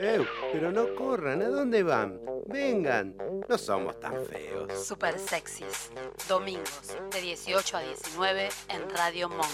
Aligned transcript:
Eh, 0.00 0.24
pero 0.52 0.70
no 0.70 0.94
corran, 0.94 1.42
¿a 1.42 1.48
dónde 1.48 1.82
van? 1.82 2.20
Vengan, 2.46 3.14
no 3.48 3.58
somos 3.58 3.98
tan 3.98 4.14
feos. 4.26 4.86
Super 4.86 5.18
sexys. 5.18 5.90
Domingos 6.28 6.96
de 7.12 7.20
18 7.20 7.76
a 7.76 7.80
19 7.80 8.48
en 8.68 8.90
Radio 8.90 9.28
Monk. 9.28 9.48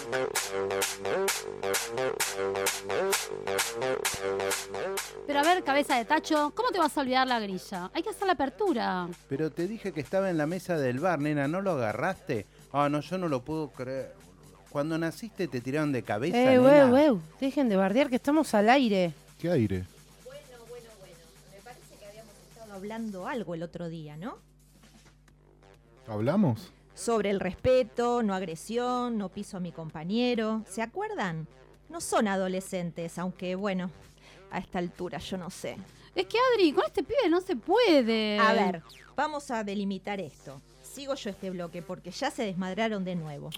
Pero 5.27 5.39
a 5.39 5.43
ver, 5.43 5.63
cabeza 5.63 5.97
de 5.97 6.05
tacho, 6.05 6.51
¿cómo 6.55 6.69
te 6.69 6.77
vas 6.77 6.95
a 6.97 7.01
olvidar 7.01 7.27
la 7.27 7.39
grilla? 7.39 7.89
Hay 7.93 8.03
que 8.03 8.09
hacer 8.11 8.27
la 8.27 8.33
apertura. 8.33 9.07
Pero 9.27 9.51
te 9.51 9.67
dije 9.67 9.91
que 9.91 10.01
estaba 10.01 10.29
en 10.29 10.37
la 10.37 10.45
mesa 10.45 10.77
del 10.77 10.99
bar, 10.99 11.19
nena, 11.19 11.47
¿no 11.47 11.61
lo 11.61 11.71
agarraste? 11.71 12.45
Ah, 12.71 12.87
no, 12.89 12.99
yo 13.01 13.17
no 13.17 13.27
lo 13.27 13.43
puedo 13.43 13.69
creer. 13.69 14.13
Cuando 14.69 14.97
naciste 14.97 15.47
te 15.47 15.61
tiraron 15.61 15.91
de 15.91 16.03
cabeza, 16.03 16.37
Eh, 16.37 16.57
nena. 16.59 16.87
wey, 16.91 17.09
wey, 17.09 17.19
dejen 17.39 17.69
de 17.69 17.77
bardear 17.77 18.09
que 18.09 18.17
estamos 18.17 18.53
al 18.53 18.69
aire. 18.69 19.13
¿Qué 19.39 19.49
aire? 19.49 19.85
Hablando 22.75 23.27
algo 23.27 23.55
el 23.55 23.63
otro 23.63 23.89
día, 23.89 24.17
¿no? 24.17 24.37
¿Hablamos? 26.07 26.71
Sobre 26.93 27.29
el 27.29 27.39
respeto, 27.39 28.21
no 28.21 28.33
agresión, 28.33 29.17
no 29.17 29.29
piso 29.29 29.57
a 29.57 29.59
mi 29.59 29.71
compañero. 29.71 30.63
¿Se 30.67 30.81
acuerdan? 30.81 31.47
No 31.89 32.01
son 32.01 32.27
adolescentes, 32.27 33.17
aunque 33.17 33.55
bueno, 33.55 33.89
a 34.51 34.59
esta 34.59 34.79
altura 34.79 35.17
yo 35.19 35.37
no 35.37 35.49
sé. 35.49 35.77
Es 36.13 36.25
que 36.27 36.37
Adri, 36.53 36.71
con 36.73 36.85
este 36.85 37.03
pibe 37.03 37.29
no 37.29 37.41
se 37.41 37.55
puede. 37.55 38.39
A 38.39 38.53
ver, 38.53 38.83
vamos 39.15 39.51
a 39.51 39.63
delimitar 39.63 40.19
esto. 40.19 40.61
Sigo 40.83 41.15
yo 41.15 41.29
este 41.29 41.49
bloque 41.49 41.81
porque 41.81 42.11
ya 42.11 42.29
se 42.29 42.43
desmadraron 42.43 43.03
de 43.03 43.15
nuevo. 43.15 43.49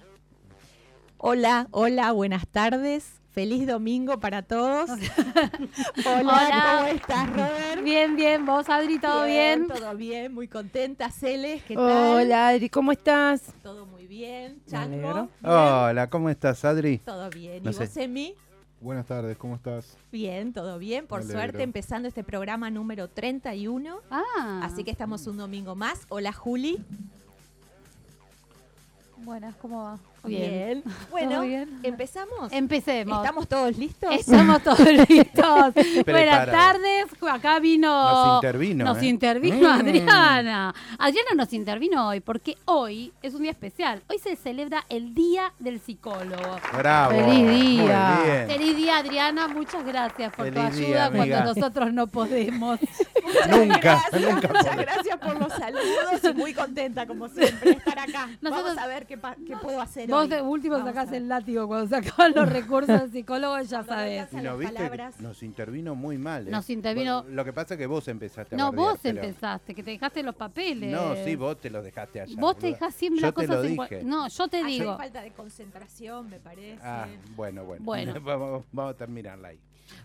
Hola, 1.17 1.67
hola, 1.71 2.11
buenas 2.11 2.47
tardes. 2.47 3.19
Feliz 3.37 3.67
domingo 3.67 4.19
para 4.19 4.41
todos. 4.41 4.89
hola, 6.07 6.21
Hola. 6.21 6.75
¿cómo 6.79 6.87
estás, 6.87 7.29
Robert? 7.29 7.83
Bien, 7.83 8.15
bien, 8.15 8.43
vos 8.47 8.67
Adri, 8.67 8.97
¿todo 8.97 9.25
bien? 9.25 9.67
Todo 9.67 9.95
bien, 9.95 10.33
muy 10.33 10.47
contenta. 10.47 11.11
Celes, 11.11 11.61
¿qué 11.61 11.75
tal? 11.75 12.15
Hola, 12.15 12.47
Adri, 12.47 12.67
¿cómo 12.67 12.91
estás? 12.91 13.43
Todo 13.61 13.85
muy 13.85 14.07
bien. 14.07 14.59
Chango, 14.67 15.29
Hola, 15.43 16.09
¿cómo 16.09 16.31
estás, 16.31 16.65
Adri? 16.65 16.97
todo 16.97 17.29
bien. 17.29 17.61
No 17.61 17.69
¿Y 17.69 17.75
vos, 17.75 17.87
sé. 17.89 18.05
Emi? 18.05 18.33
Buenas 18.81 19.05
tardes, 19.05 19.37
¿cómo 19.37 19.53
estás? 19.53 19.95
Bien, 20.11 20.51
todo 20.51 20.79
bien. 20.79 21.05
Por 21.05 21.21
suerte, 21.21 21.61
empezando 21.61 22.07
este 22.07 22.23
programa 22.23 22.71
número 22.71 23.07
31. 23.07 23.99
Ah. 24.09 24.61
Así 24.63 24.83
que 24.83 24.89
estamos 24.89 25.27
un 25.27 25.37
domingo 25.37 25.75
más. 25.75 26.07
Hola, 26.09 26.33
Juli. 26.33 26.83
Buenas, 29.17 29.55
¿cómo 29.57 29.83
va? 29.83 29.99
Bien. 30.25 30.83
Bueno, 31.09 31.41
bien? 31.41 31.79
¿empezamos? 31.83 32.51
Empecemos. 32.51 33.17
¿Estamos 33.19 33.47
todos 33.47 33.77
listos? 33.77 34.13
Estamos 34.19 34.61
todos 34.61 34.79
listos. 35.09 35.73
Buenas 36.05 36.45
tardes. 36.51 37.05
Acá 37.31 37.59
vino. 37.59 37.87
Nos 37.87 38.35
intervino, 38.35 38.85
Nos 38.85 38.97
¿eh? 39.01 39.05
intervino 39.05 39.57
Mm. 39.69 39.79
Adriana. 39.79 40.75
Adriana 40.99 41.29
nos 41.35 41.53
intervino 41.53 42.07
hoy 42.09 42.19
porque 42.19 42.57
hoy 42.65 43.13
es 43.21 43.33
un 43.33 43.43
día 43.43 43.51
especial. 43.51 44.01
Hoy 44.09 44.19
se 44.19 44.35
celebra 44.35 44.83
el 44.89 45.13
Día 45.13 45.53
del 45.59 45.79
Psicólogo. 45.79 46.57
Bravo. 46.77 47.11
Feliz 47.11 47.49
día. 47.49 48.45
Feliz 48.47 48.75
día, 48.75 48.97
Adriana. 48.97 49.47
Muchas 49.47 49.85
gracias 49.85 50.33
por 50.33 50.51
tu 50.51 50.59
ayuda 50.59 51.09
día, 51.09 51.11
cuando 51.13 51.53
nosotros 51.53 51.93
no 51.93 52.07
podemos. 52.07 52.79
Nunca, 53.49 53.77
Gracias, 53.79 54.21
nunca. 54.21 54.47
muchas 54.47 54.77
gracias 54.77 55.17
por 55.17 55.39
los 55.39 55.53
saludos 55.53 56.21
y 56.23 56.33
muy 56.33 56.53
contenta 56.53 57.05
como 57.05 57.27
siempre 57.29 57.71
de 57.71 57.77
estar 57.77 57.99
acá. 57.99 58.29
Nosotros- 58.41 58.75
Vamos 58.75 58.77
a 58.83 58.87
ver 58.87 59.05
qué, 59.05 59.17
qué 59.45 59.55
puedo 59.57 59.79
hacer 59.81 60.09
Vos 60.19 60.29
de 60.29 60.41
último 60.41 60.77
sacás 60.79 61.11
el 61.11 61.27
látigo 61.27 61.67
cuando 61.67 61.87
se 61.87 61.95
acaban 61.95 62.33
los 62.35 62.49
recursos 62.51 62.99
del 63.01 63.11
psicólogo, 63.11 63.59
ya 63.61 63.83
sabes. 63.83 64.27
Y 64.33 64.37
viste, 64.57 64.73
palabras. 64.75 65.19
nos 65.21 65.43
intervino 65.43 65.95
muy 65.95 66.17
mal. 66.17 66.47
¿eh? 66.47 66.51
Nos 66.51 66.69
intervino- 66.69 67.23
Lo 67.29 67.45
que 67.45 67.53
pasa 67.53 67.73
es 67.73 67.77
que 67.77 67.85
vos 67.87 68.07
empezaste 68.07 68.55
a 68.55 68.57
No, 68.57 68.65
bardear, 68.71 68.89
vos 68.91 68.99
pero- 69.01 69.21
empezaste, 69.23 69.75
que 69.75 69.83
te 69.83 69.91
dejaste 69.91 70.23
los 70.23 70.35
papeles. 70.35 70.91
No, 70.91 71.15
sí, 71.23 71.35
vos 71.35 71.59
te 71.59 71.69
lo 71.69 71.81
dejaste 71.81 72.21
allá. 72.21 72.35
Vos 72.37 72.57
te 72.57 72.67
dejás 72.67 72.93
siempre 72.95 73.21
las 73.21 73.31
cosas 73.33 73.65
en 73.65 74.07
No, 74.09 74.27
yo 74.27 74.47
te 74.47 74.57
Hay 74.57 74.79
digo. 74.79 74.97
falta 74.97 75.21
de 75.21 75.31
concentración, 75.31 76.29
me 76.29 76.39
parece. 76.39 76.79
Ah, 76.83 77.07
bueno, 77.35 77.63
bueno. 77.65 77.83
Bueno. 77.85 78.13
vamos, 78.21 78.65
vamos 78.71 78.93
a 78.93 78.97
terminarla 78.97 79.49
ahí. 79.49 79.59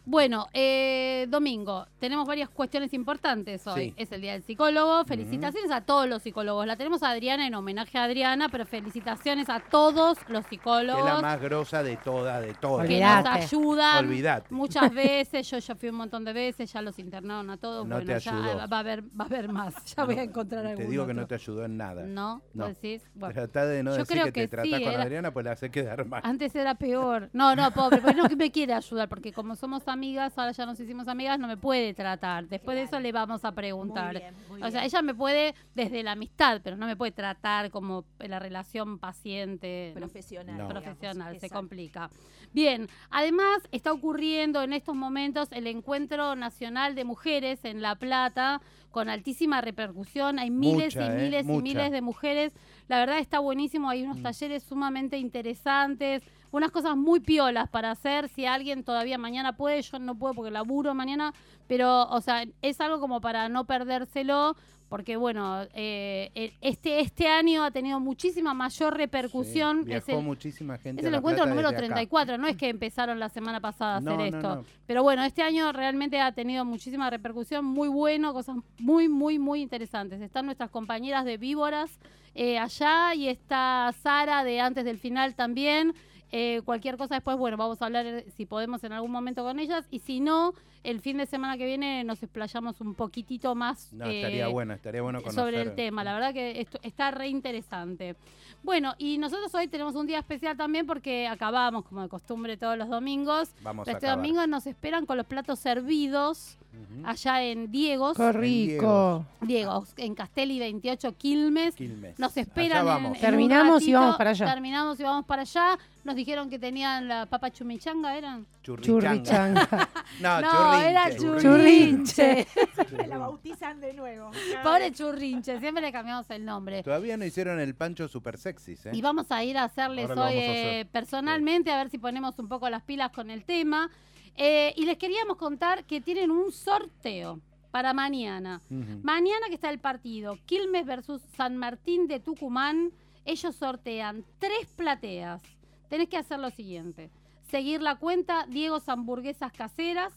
Bueno, 0.05 0.49
eh, 0.53 1.27
domingo, 1.29 1.87
tenemos 1.99 2.27
varias 2.27 2.49
cuestiones 2.49 2.93
importantes 2.93 3.67
hoy. 3.67 3.91
Sí. 3.91 3.95
Es 3.97 4.13
el 4.13 4.21
Día 4.21 4.33
del 4.33 4.43
Psicólogo. 4.43 5.05
Felicitaciones 5.05 5.71
a 5.71 5.81
todos 5.83 6.09
los 6.09 6.23
psicólogos. 6.23 6.67
La 6.67 6.77
tenemos 6.77 7.03
a 7.03 7.11
Adriana 7.11 7.47
en 7.47 7.55
homenaje 7.55 7.99
a 7.99 8.05
Adriana, 8.05 8.49
pero 8.49 8.67
felicitaciones 8.67 9.49
a 9.49 9.61
todos 9.61 10.19
los 10.29 10.47
Que 10.47 10.57
es 10.57 10.61
psicólogos 10.61 11.05
la 11.05 11.21
más 11.21 11.41
grosa 11.41 11.83
de 11.83 11.97
todas, 11.97 12.43
de 12.45 12.55
todas. 12.55 12.87
que 12.87 12.95
Olvidate. 12.95 13.29
nos 13.29 13.39
ayudan. 13.53 14.05
Olvidate. 14.07 14.55
Muchas 14.55 14.93
veces, 14.95 15.49
yo 15.51 15.59
ya 15.59 15.75
fui 15.75 15.89
un 15.89 15.97
montón 15.97 16.25
de 16.25 16.33
veces, 16.33 16.73
ya 16.73 16.83
los 16.83 16.99
internaron 16.99 17.49
a 17.51 17.57
todos. 17.57 17.87
No 17.87 17.97
bueno, 17.97 18.13
te 18.13 18.21
ya 18.21 18.33
ayudó. 18.37 18.69
va 18.69 18.77
a 18.77 18.81
haber, 18.81 19.03
va 19.03 19.25
a 19.25 19.27
haber 19.27 19.49
más. 19.49 19.75
Ya 19.97 20.05
voy 20.05 20.19
a 20.19 20.23
encontrar 20.23 20.63
Te 20.63 20.69
algún 20.71 20.91
digo 20.91 21.07
que 21.07 21.15
no 21.15 21.27
te 21.27 21.35
ayudó 21.35 21.65
en 21.65 21.77
nada. 21.77 22.03
No, 22.03 22.43
No. 22.55 22.67
¿Vos 22.67 22.81
decís. 22.81 23.03
Bueno, 23.15 23.35
Tratá 23.35 23.67
de 23.67 23.83
no 23.83 23.93
Yo 23.93 23.99
decir 23.99 24.17
creo 24.17 24.27
que, 24.27 24.33
te 24.33 24.49
tratás 24.49 24.67
sí, 24.79 24.85
con 24.85 24.93
era- 24.93 25.03
Adriana, 25.03 25.33
pues 25.33 25.45
la 25.45 25.53
hace 25.53 25.71
quedar 25.71 26.05
mal. 26.07 26.21
Antes 26.25 26.55
era 26.55 26.75
peor. 26.75 27.31
No, 27.33 27.55
no, 27.57 27.71
pobre, 27.73 28.01
pero 28.05 28.23
no 28.23 28.29
que 28.29 28.37
me 28.37 28.51
quiere 28.51 28.75
ayudar, 28.75 29.09
porque 29.09 29.33
como 29.33 29.55
somos 29.57 29.72
amigas, 29.87 30.37
ahora 30.37 30.53
ya 30.53 30.67
nos 30.67 30.79
hicimos 30.79 31.09
amigas, 31.09 31.39
no 31.39 31.49
me 31.49 31.57
puede 31.57 31.95
tratar. 31.95 32.47
Después 32.49 32.77
de 32.77 32.83
eso 32.85 33.01
le 33.01 33.13
vamos 33.13 33.45
a 33.45 33.53
preguntar. 33.53 34.13
Muy 34.13 34.21
bien, 34.21 34.35
muy 34.49 34.59
o 34.63 34.71
sea, 34.71 34.81
bien. 34.81 34.85
ella 34.85 35.03
me 35.03 35.15
puede 35.15 35.55
desde 35.75 36.03
la 36.03 36.13
amistad, 36.13 36.61
pero 36.63 36.77
no 36.77 36.87
me 36.87 36.97
puede 36.97 37.13
tratar 37.13 37.71
como 37.71 38.05
la 38.19 38.39
relación 38.39 38.99
paciente. 38.99 39.93
profesional. 39.95 40.57
No. 40.59 40.65
digamos. 40.69 40.83
Profesional, 40.83 41.31
se 41.33 41.47
Exacto. 41.47 41.55
complica. 41.55 42.11
Bien, 42.53 42.89
además 43.11 43.67
está 43.73 43.93
ocurriendo 43.93 44.63
en 44.63 44.73
estos 44.73 44.95
momentos 44.95 45.49
el 45.53 45.67
Encuentro 45.67 46.37
Nacional 46.37 46.95
de 46.95 47.05
Mujeres 47.05 47.65
en 47.65 47.81
La 47.81 47.95
Plata, 47.97 48.61
con 48.91 49.09
altísima 49.09 49.61
repercusión. 49.63 50.39
Hay 50.39 50.51
miles 50.51 50.95
Mucha, 50.95 51.07
y 51.07 51.09
¿eh? 51.09 51.23
miles 51.25 51.45
y 51.45 51.49
Mucha. 51.49 51.63
miles 51.63 51.93
de 51.93 52.03
mujeres. 52.03 52.53
La 52.89 52.99
verdad 52.99 53.19
está 53.19 53.39
buenísimo, 53.39 53.89
hay 53.89 54.03
unos 54.03 54.21
talleres 54.23 54.63
sumamente 54.65 55.17
interesantes, 55.17 56.23
unas 56.53 56.71
cosas 56.71 56.97
muy 56.97 57.19
piolas 57.21 57.69
para 57.69 57.91
hacer. 57.91 58.29
Si 58.29 58.47
alguien 58.47 58.85
todavía 58.85 59.19
mañana 59.19 59.57
puede, 59.57 59.83
yo 59.83 59.99
no 59.99 60.15
puedo 60.17 60.35
porque 60.35 60.51
laburo 60.53 60.95
mañana, 60.95 61.35
pero, 61.67 62.05
o 62.09 62.21
sea, 62.21 62.45
es 62.63 62.81
algo 62.81 63.01
como 63.01 63.21
para 63.21 63.49
no 63.49 63.65
perdérselo. 63.65 64.55
Porque 64.89 65.17
bueno, 65.17 65.63
eh, 65.73 66.53
este, 66.61 67.01
este 67.01 67.27
año 67.27 67.65
ha 67.65 67.71
tenido 67.71 67.99
muchísima 67.99 68.53
mayor 68.53 68.95
repercusión. 68.95 69.85
Sí, 69.87 69.93
Es 69.95 70.05
Viajó 70.05 70.21
el- 70.21 70.27
muchísima 70.27 70.77
gente. 70.77 71.01
es 71.01 71.09
el 71.09 71.15
encuentro 71.15 71.47
número 71.47 71.71
desde 71.71 71.87
acá. 71.87 71.95
34, 71.95 72.37
no 72.37 72.47
es 72.47 72.59
que 72.59 72.69
empezaron 72.69 73.19
la 73.19 73.31
semana 73.31 73.59
pasada 73.59 73.95
a 73.95 73.97
hacer 74.01 74.13
no, 74.13 74.25
esto. 74.27 74.57
no. 74.57 74.65
Pero 74.87 75.03
bueno, 75.03 75.25
este 75.25 75.41
año 75.43 75.73
realmente 75.73 76.21
ha 76.21 76.33
tenido 76.33 76.67
muchísima 76.67 77.09
repercusión, 77.09 77.65
muy 77.65 77.89
bueno, 77.89 78.35
cosas 78.35 78.57
muy, 78.79 79.09
muy, 79.09 79.39
muy 79.39 79.63
interesantes. 79.63 80.21
Están 80.21 80.45
nuestras 80.45 80.69
compañeras 80.69 81.25
de 81.25 81.39
Víboras 81.39 81.99
eh, 82.35 82.59
allá 82.59 83.15
y 83.15 83.29
está 83.29 83.95
Sara 84.03 84.45
de 84.45 84.61
Antes 84.61 84.85
del 84.85 84.99
Final 84.99 85.35
también. 85.35 85.95
Eh, 86.33 86.63
cualquier 86.65 86.97
cosa 86.97 87.15
después, 87.17 87.37
bueno, 87.37 87.59
vamos 87.59 87.83
a 87.83 87.85
hablar 87.85 88.07
eh, 88.07 88.27
si 88.35 88.47
podemos 88.47 88.83
en 88.85 88.93
algún 88.93 89.11
momento 89.11 89.45
con 89.45 89.59
ellas. 89.59 89.87
Y 89.91 90.01
si 90.01 90.21
no, 90.21 90.55
el 90.85 91.01
fin 91.01 91.17
de 91.19 91.27
semana 91.27 91.57
que 91.57 91.65
viene 91.67 92.05
nos 92.05 92.23
explayamos 92.23 92.81
un 92.81 92.95
poquitito 92.95 93.55
más 93.55 93.93
No, 93.93 94.07
eh, 94.07 94.17
estaría 94.21 94.49
bueno, 94.49 94.75
estaría 94.75 95.03
bueno 95.03 95.21
conocer. 95.21 95.41
sobre 95.45 95.63
el 95.63 95.75
tema. 95.75 96.03
La 96.05 96.15
verdad 96.15 96.33
que 96.33 96.61
esto 96.61 96.79
está 96.83 97.11
re 97.11 97.29
interesante. 97.29 98.17
Bueno, 98.63 98.95
y 98.99 99.19
nosotros 99.19 99.53
hoy 99.55 99.67
tenemos 99.69 99.95
un 99.97 100.07
día 100.07 100.19
especial 100.21 100.57
también 100.57 100.87
porque 100.87 101.27
acabamos, 101.27 101.85
como 101.85 102.03
de 102.03 102.09
costumbre, 102.09 102.57
todos 102.57 102.79
los 102.79 102.89
domingos. 102.89 103.51
Vamos 103.63 103.85
Pero 103.85 103.97
a 103.97 103.99
este 103.99 104.07
acabar. 104.07 104.25
domingo 104.25 104.47
nos 104.47 104.67
esperan 104.67 105.05
con 105.05 105.17
los 105.17 105.27
platos 105.27 105.59
servidos 105.59 106.59
allá 107.05 107.43
en 107.43 107.71
Diegos. 107.71 108.17
Qué 108.17 108.33
rico. 108.33 109.27
Diegos, 109.41 109.93
en 109.97 110.15
Castelli 110.15 110.59
28 110.61 111.17
Quilmes. 111.17 111.75
Quilmes. 111.75 112.19
Nos 112.19 112.37
esperan. 112.37 112.79
Allá 112.87 112.97
en- 112.99 113.03
vamos. 113.03 113.07
en 113.11 113.15
un 113.17 113.21
Terminamos 113.21 113.83
y 113.83 113.93
vamos 113.95 114.17
para 114.17 114.31
allá. 114.31 114.47
Terminamos 114.47 115.01
y 115.01 115.03
vamos 115.03 115.27
para 115.27 115.43
allá. 115.43 115.79
Nos 116.05 116.15
dijeron 116.17 116.49
que 116.49 116.59
tenían 116.59 117.09
la 117.09 117.27
papa 117.27 117.51
chumichanga, 117.51 118.17
¿eran? 118.17 118.47
Churrichanga. 118.63 119.23
Churrichanga. 119.23 119.89
No, 120.21 120.41
No, 120.41 120.49
era 120.81 121.17
churrinche. 121.17 122.47
churrinche. 122.47 122.47
La 123.09 123.19
bautizan 123.19 123.81
de 123.81 123.93
nuevo. 123.93 124.31
Pobre 124.63 124.93
churrinche, 124.93 125.59
siempre 125.59 125.83
le 125.83 125.93
cambiamos 125.93 126.29
el 126.31 126.45
nombre. 126.45 126.83
Todavía 126.83 127.17
no 127.17 127.25
hicieron 127.25 127.61
el 127.61 127.75
pancho 127.75 128.09
super 128.09 128.39
sexys, 128.39 128.87
¿eh? 128.87 128.91
Y 128.93 129.03
vamos 129.03 129.31
a 129.31 129.43
ir 129.45 129.57
a 129.59 129.65
hacerles 129.65 130.09
Ahora 130.09 130.27
hoy 130.27 130.35
eh, 130.35 130.81
hacer. 130.81 130.87
personalmente, 130.89 131.71
a 131.71 131.77
ver 131.79 131.91
si 131.91 131.99
ponemos 131.99 132.39
un 132.39 132.49
poco 132.49 132.69
las 132.71 132.83
pilas 132.83 133.11
con 133.13 133.31
el 133.31 133.45
tema. 133.45 133.91
Eh, 134.37 134.73
y 134.77 134.87
les 134.87 134.97
queríamos 134.97 135.37
contar 135.37 135.85
que 135.85 136.01
tienen 136.01 136.31
un 136.31 136.53
sorteo 136.53 137.41
para 137.71 137.93
mañana. 137.95 138.61
Mañana 139.03 139.47
que 139.49 139.55
está 139.55 139.71
el 139.71 139.79
partido, 139.79 140.39
Quilmes 140.47 140.85
versus 140.85 141.23
San 141.37 141.57
Martín 141.57 142.07
de 142.07 142.21
Tucumán, 142.21 142.93
ellos 143.25 143.57
sortean 143.57 144.25
tres 144.39 144.67
plateas. 144.77 145.43
Tenés 145.89 146.09
que 146.09 146.19
hacer 146.19 146.39
lo 146.39 146.51
siguiente. 146.51 147.11
Seguir 147.51 147.83
la 147.83 147.97
cuenta 147.97 148.47
Diego 148.47 148.79
Hamburguesas 148.87 149.53
Caseras, 149.53 150.13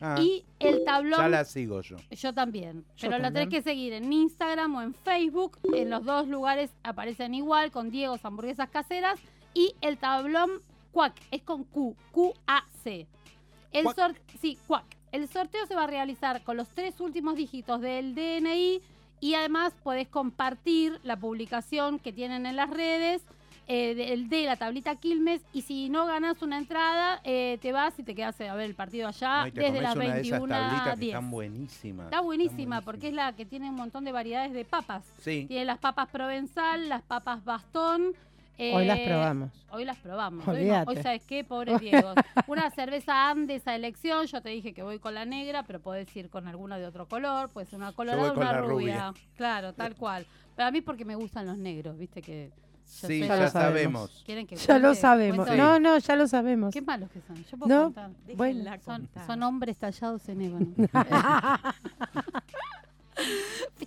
Ah, 0.00 0.16
Y 0.20 0.44
el 0.60 0.84
tablón. 0.84 1.18
ya 1.20 1.28
la 1.28 1.44
sigo 1.44 1.80
yo. 1.82 1.96
Yo 2.10 2.32
también. 2.32 2.84
Yo 2.96 3.08
pero 3.08 3.18
la 3.18 3.28
tenés 3.32 3.44
también. 3.44 3.48
que 3.50 3.62
seguir 3.62 3.92
en 3.92 4.12
Instagram 4.12 4.74
o 4.76 4.82
en 4.82 4.94
Facebook. 4.94 5.58
En 5.74 5.90
los 5.90 6.04
dos 6.04 6.28
lugares 6.28 6.70
aparecen 6.82 7.34
igual, 7.34 7.70
con 7.70 7.90
Diego's 7.90 8.24
Hamburguesas 8.24 8.68
Caseras. 8.70 9.18
Y 9.54 9.74
el 9.80 9.98
tablón 9.98 10.50
Cuac, 10.92 11.14
es 11.30 11.42
con 11.42 11.64
Q, 11.64 11.96
Q-A-C. 12.12 13.06
El 13.72 13.84
Cuac. 13.84 14.20
sí, 14.40 14.58
Cuac. 14.66 14.84
El 15.12 15.26
sorteo 15.28 15.66
se 15.66 15.74
va 15.74 15.84
a 15.84 15.86
realizar 15.86 16.42
con 16.44 16.56
los 16.56 16.68
tres 16.68 17.00
últimos 17.00 17.36
dígitos 17.36 17.80
del 17.80 18.14
DNI 18.14 18.80
y 19.20 19.34
además 19.34 19.72
podés 19.82 20.06
compartir 20.08 21.00
la 21.02 21.16
publicación 21.16 21.98
que 21.98 22.12
tienen 22.12 22.46
en 22.46 22.56
las 22.56 22.70
redes 22.70 23.22
eh, 23.68 23.94
del 23.94 24.28
de 24.30 24.44
la 24.44 24.56
tablita 24.56 24.96
Quilmes 24.96 25.42
y 25.52 25.60
si 25.60 25.90
no 25.90 26.06
ganas 26.06 26.40
una 26.40 26.56
entrada 26.56 27.20
eh, 27.22 27.58
te 27.60 27.70
vas 27.70 27.98
y 27.98 28.02
te 28.02 28.14
quedas 28.14 28.40
a 28.40 28.54
ver 28.54 28.64
el 28.64 28.74
partido 28.74 29.08
allá 29.08 29.42
No, 29.42 29.46
y 29.48 29.52
te 29.52 29.60
desde 29.60 29.82
las 29.82 29.94
una 29.94 30.04
de 30.04 30.10
esas 30.10 30.22
21 30.22 30.54
a 30.54 30.58
tablitas 30.58 30.94
que 30.94 31.00
10. 31.00 31.14
están 31.14 31.30
buenísimas. 31.30 32.04
Está 32.06 32.20
buenísima 32.20 32.80
porque 32.80 33.08
es 33.08 33.14
la 33.14 33.34
que 33.34 33.44
tiene 33.44 33.68
un 33.68 33.76
montón 33.76 34.04
de 34.04 34.12
variedades 34.12 34.52
de 34.54 34.64
papas. 34.64 35.04
Sí. 35.20 35.44
Tiene 35.46 35.66
las 35.66 35.78
papas 35.78 36.08
provenzal, 36.08 36.88
las 36.88 37.02
papas 37.02 37.44
bastón. 37.44 38.14
Hoy 38.58 38.86
las 38.86 38.98
eh, 38.98 39.04
probamos. 39.06 39.50
Hoy 39.70 39.84
las 39.84 39.98
probamos. 39.98 40.48
Hoy, 40.48 40.64
no. 40.64 40.82
Hoy, 40.86 40.96
¿sabes 40.96 41.22
qué? 41.24 41.44
Pobre 41.44 41.78
Diego. 41.78 42.12
Una 42.48 42.70
cerveza 42.70 43.30
Andes 43.30 43.68
a 43.68 43.76
elección. 43.76 44.26
Yo 44.26 44.40
te 44.40 44.48
dije 44.48 44.72
que 44.72 44.82
voy 44.82 44.98
con 44.98 45.14
la 45.14 45.24
negra, 45.24 45.62
pero 45.62 45.78
podés 45.78 46.14
ir 46.16 46.28
con 46.28 46.48
alguna 46.48 46.78
de 46.78 46.86
otro 46.86 47.06
color. 47.06 47.50
Puede 47.50 47.66
ser 47.66 47.78
una 47.78 47.92
colorada 47.92 48.32
o 48.32 48.36
una 48.36 48.52
la 48.52 48.60
rubia. 48.62 49.14
Claro, 49.36 49.74
tal 49.74 49.94
cual. 49.94 50.26
Pero 50.56 50.68
a 50.68 50.70
mí 50.72 50.80
porque 50.80 51.04
me 51.04 51.14
gustan 51.14 51.46
los 51.46 51.56
negros, 51.56 51.96
¿viste? 51.96 52.20
que 52.20 52.50
Sí. 52.88 53.20
Ya 53.20 53.26
ya, 53.28 53.36
lo 53.36 53.50
sabemos. 53.50 53.52
sabemos. 53.52 54.22
quieren 54.24 54.46
que 54.46 54.56
Ya 54.56 54.78
lo 54.78 54.94
sabemos. 54.94 55.46
No, 55.56 55.78
no, 55.78 55.98
ya 55.98 56.16
lo 56.16 56.26
sabemos. 56.26 56.72
Qué 56.72 56.80
malos 56.82 57.10
que 57.10 57.20
son. 57.20 57.36
Yo 57.44 57.56
puedo 57.58 57.68
No. 57.74 57.84
contar. 57.84 58.10
Bueno. 58.34 58.64
Son, 58.84 59.02
contar. 59.02 59.26
son 59.26 59.42
hombres 59.44 59.76
tallados 59.76 60.28
en 60.28 60.40
ébano. 60.42 60.66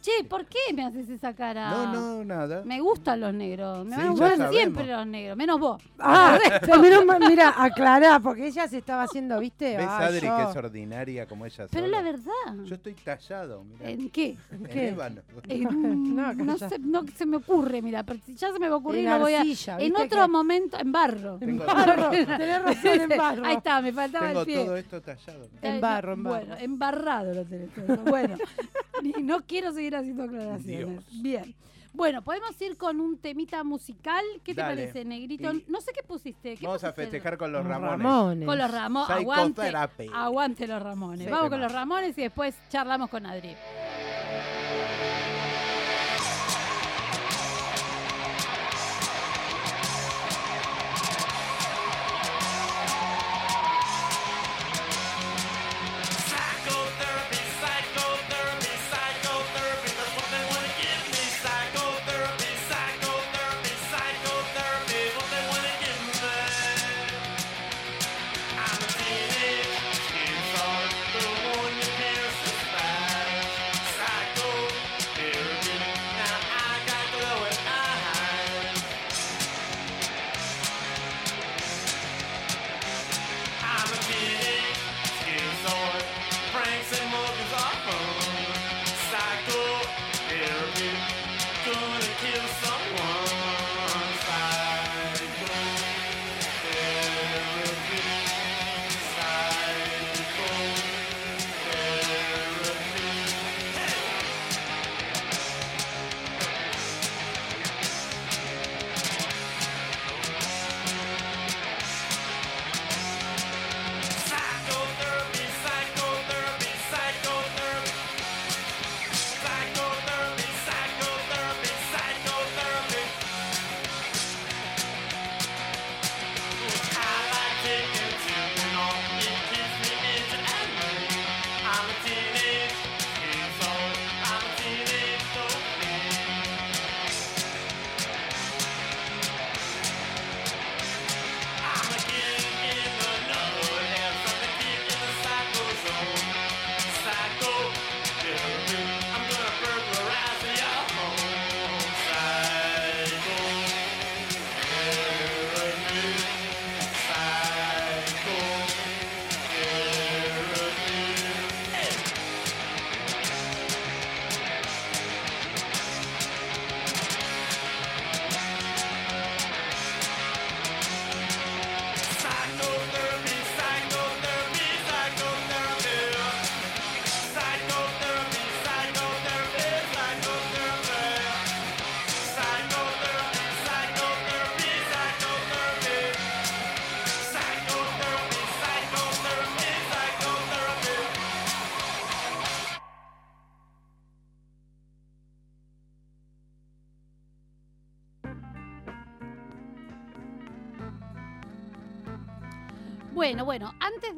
che, 0.01 0.23
¿por 0.25 0.45
qué 0.45 0.57
me 0.73 0.83
haces 0.85 1.09
esa 1.09 1.33
cara? 1.33 1.69
No, 1.71 1.93
no, 1.93 2.25
nada. 2.25 2.63
Me 2.65 2.81
gustan 2.81 3.19
los 3.21 3.33
negros. 3.33 3.85
Me 3.85 3.91
Sí, 3.95 3.97
van 4.01 4.07
a 4.07 4.11
gustar 4.11 4.49
siempre 4.51 4.85
los 4.87 5.07
negros, 5.07 5.37
menos 5.37 5.59
vos. 5.59 5.81
Ah, 5.99 6.37
pero 6.61 6.79
menos 7.05 7.05
mira, 7.29 7.53
aclará, 7.55 8.19
porque 8.19 8.47
ella 8.47 8.67
se 8.67 8.79
estaba 8.79 9.03
haciendo, 9.03 9.39
¿viste? 9.39 9.77
¿Ves, 9.77 9.85
Ah, 9.87 10.05
Adri, 10.07 10.27
yo- 10.27 10.35
que 10.37 10.43
es 10.43 10.55
ordinaria 10.55 11.25
como 11.27 11.45
ella 11.45 11.67
Pero 11.71 11.85
sola? 11.85 11.97
la 11.97 12.03
verdad. 12.03 12.63
Yo 12.65 12.75
estoy 12.75 12.93
tallado, 12.95 13.63
mirá. 13.63 13.89
¿En 13.91 14.09
qué? 14.09 14.35
En 14.51 14.63
qué? 14.65 14.87
ébano. 14.89 15.21
En- 15.47 16.15
No, 16.15 16.33
no, 16.33 16.57
se, 16.57 16.79
no 16.79 17.05
se 17.15 17.25
me 17.25 17.37
ocurre, 17.37 17.81
mira, 17.81 18.03
pero 18.03 18.19
si 18.25 18.35
ya 18.35 18.51
se 18.51 18.59
me 18.59 18.67
va 18.67 18.75
a 18.75 18.77
ocurrir, 18.79 19.05
En 19.05 19.13
lo 19.13 19.19
voy 19.19 19.33
a. 19.35 19.41
arcilla, 19.41 19.73
En 19.79 19.89
¿viste 19.89 20.03
otro 20.03 20.21
que- 20.23 20.27
momento, 20.27 20.77
en 20.79 20.91
barro. 20.91 21.37
Tengo, 21.37 21.63
Barro, 21.65 22.09
tenés 22.11 22.61
razón, 22.63 23.01
en 23.11 23.17
barro. 23.17 23.45
Ahí 23.45 23.55
está, 23.57 23.81
me 23.81 23.93
faltaba 23.93 24.27
tengo 24.27 24.39
el 24.41 24.45
pie. 24.45 24.65
todo 24.65 24.75
esto 24.75 25.01
tallado. 25.01 25.47
En 25.61 25.75
no, 25.75 25.81
barro, 25.81 26.13
en 26.13 26.23
barro. 26.23 26.35
Bueno, 26.45 26.55
embarrado 26.61 27.33
lo 27.33 27.45
tenés 27.45 27.69
todo. 27.73 27.97
Bueno, 28.03 28.35
no 29.21 29.41
quiero 29.45 29.71
seguir 29.73 29.90
haciendo 29.99 30.23
aclaraciones. 30.23 31.05
Dios. 31.09 31.21
Bien. 31.21 31.55
Bueno, 31.93 32.21
podemos 32.21 32.59
ir 32.61 32.77
con 32.77 33.01
un 33.01 33.17
temita 33.17 33.63
musical. 33.65 34.23
¿Qué 34.45 34.55
te 34.55 34.61
Dale. 34.61 34.83
parece, 34.83 35.03
Negrito? 35.03 35.53
Y- 35.53 35.65
No 35.67 35.81
sé 35.81 35.91
qué 35.93 36.01
pusiste. 36.03 36.55
¿Qué 36.55 36.65
Vamos 36.65 36.83
a 36.85 36.93
festejar 36.93 37.37
con 37.37 37.51
los 37.51 37.61
Con 37.63 37.69
Ramones. 37.69 37.91
Ramones. 37.99 38.45
Con 38.47 38.57
los 38.57 38.71
Ramones. 38.71 39.09
Aguante, 39.09 39.73
aguante 40.13 40.67
los 40.67 40.81
Ramones. 40.81 41.25
Sí, 41.25 41.29
Vamos 41.31 41.49
con 41.49 41.59
los 41.59 41.71
Ramones 41.71 42.17
y 42.17 42.21
después 42.21 42.55
charlamos 42.69 43.09
con 43.09 43.25
Adri. 43.25 43.55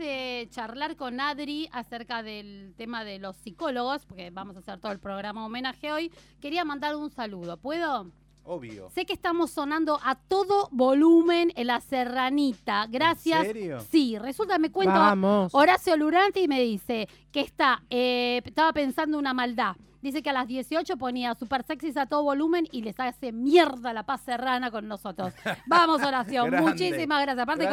De 0.04 0.48
charlar 0.50 0.98
con 0.98 1.22
Adri 1.22 1.70
acerca 1.72 2.22
del 2.24 2.74
tema 2.76 3.06
de 3.06 3.20
los 3.20 3.38
psicólogos, 3.38 4.06
porque 4.06 4.30
vamos 4.32 4.56
a 4.58 4.60
hacer 4.60 4.80
todo 4.80 4.92
el 4.92 5.00
programa 5.00 5.46
homenaje 5.46 5.92
hoy, 5.92 6.12
quería 6.42 6.66
mandar 6.66 6.96
un 6.96 7.10
saludo. 7.10 7.58
¿Puedo? 7.58 8.12
Obvio. 8.44 8.90
Sé 8.90 9.06
que 9.06 9.14
estamos 9.14 9.52
sonando 9.52 10.00
a 10.04 10.16
todo 10.16 10.68
volumen 10.72 11.54
en 11.56 11.68
la 11.68 11.80
serranita. 11.80 12.88
Gracias. 12.90 13.46
¿En 13.46 13.46
serio? 13.46 13.80
Sí, 13.90 14.18
resulta, 14.20 14.60
me 14.60 14.70
cuento. 14.70 14.94
Vamos. 14.94 15.56
Horacio 15.56 15.96
Luranti 15.96 16.50
me 16.50 16.62
dice 16.62 17.08
que 17.32 17.40
está, 17.40 17.82
eh, 17.90 18.42
estaba 18.44 18.74
pensando 18.74 19.18
una 19.18 19.34
maldad. 19.34 19.78
Dice 20.04 20.22
que 20.22 20.32
a 20.32 20.34
las 20.34 20.50
18 20.50 20.98
ponía 20.98 21.34
super 21.34 21.64
sexys 21.64 21.96
a 21.96 22.08
todo 22.08 22.24
volumen 22.24 22.68
y 22.74 22.82
les 22.82 23.00
hace 23.00 23.32
mierda 23.32 23.94
la 23.94 24.06
paz 24.06 24.20
serrana 24.24 24.70
con 24.70 24.86
nosotros. 24.86 25.34
Vamos, 25.66 26.04
oración. 26.04 26.52
Grande, 26.52 26.72
Muchísimas 26.72 27.22
gracias. 27.22 27.42
Aparte 27.42 27.70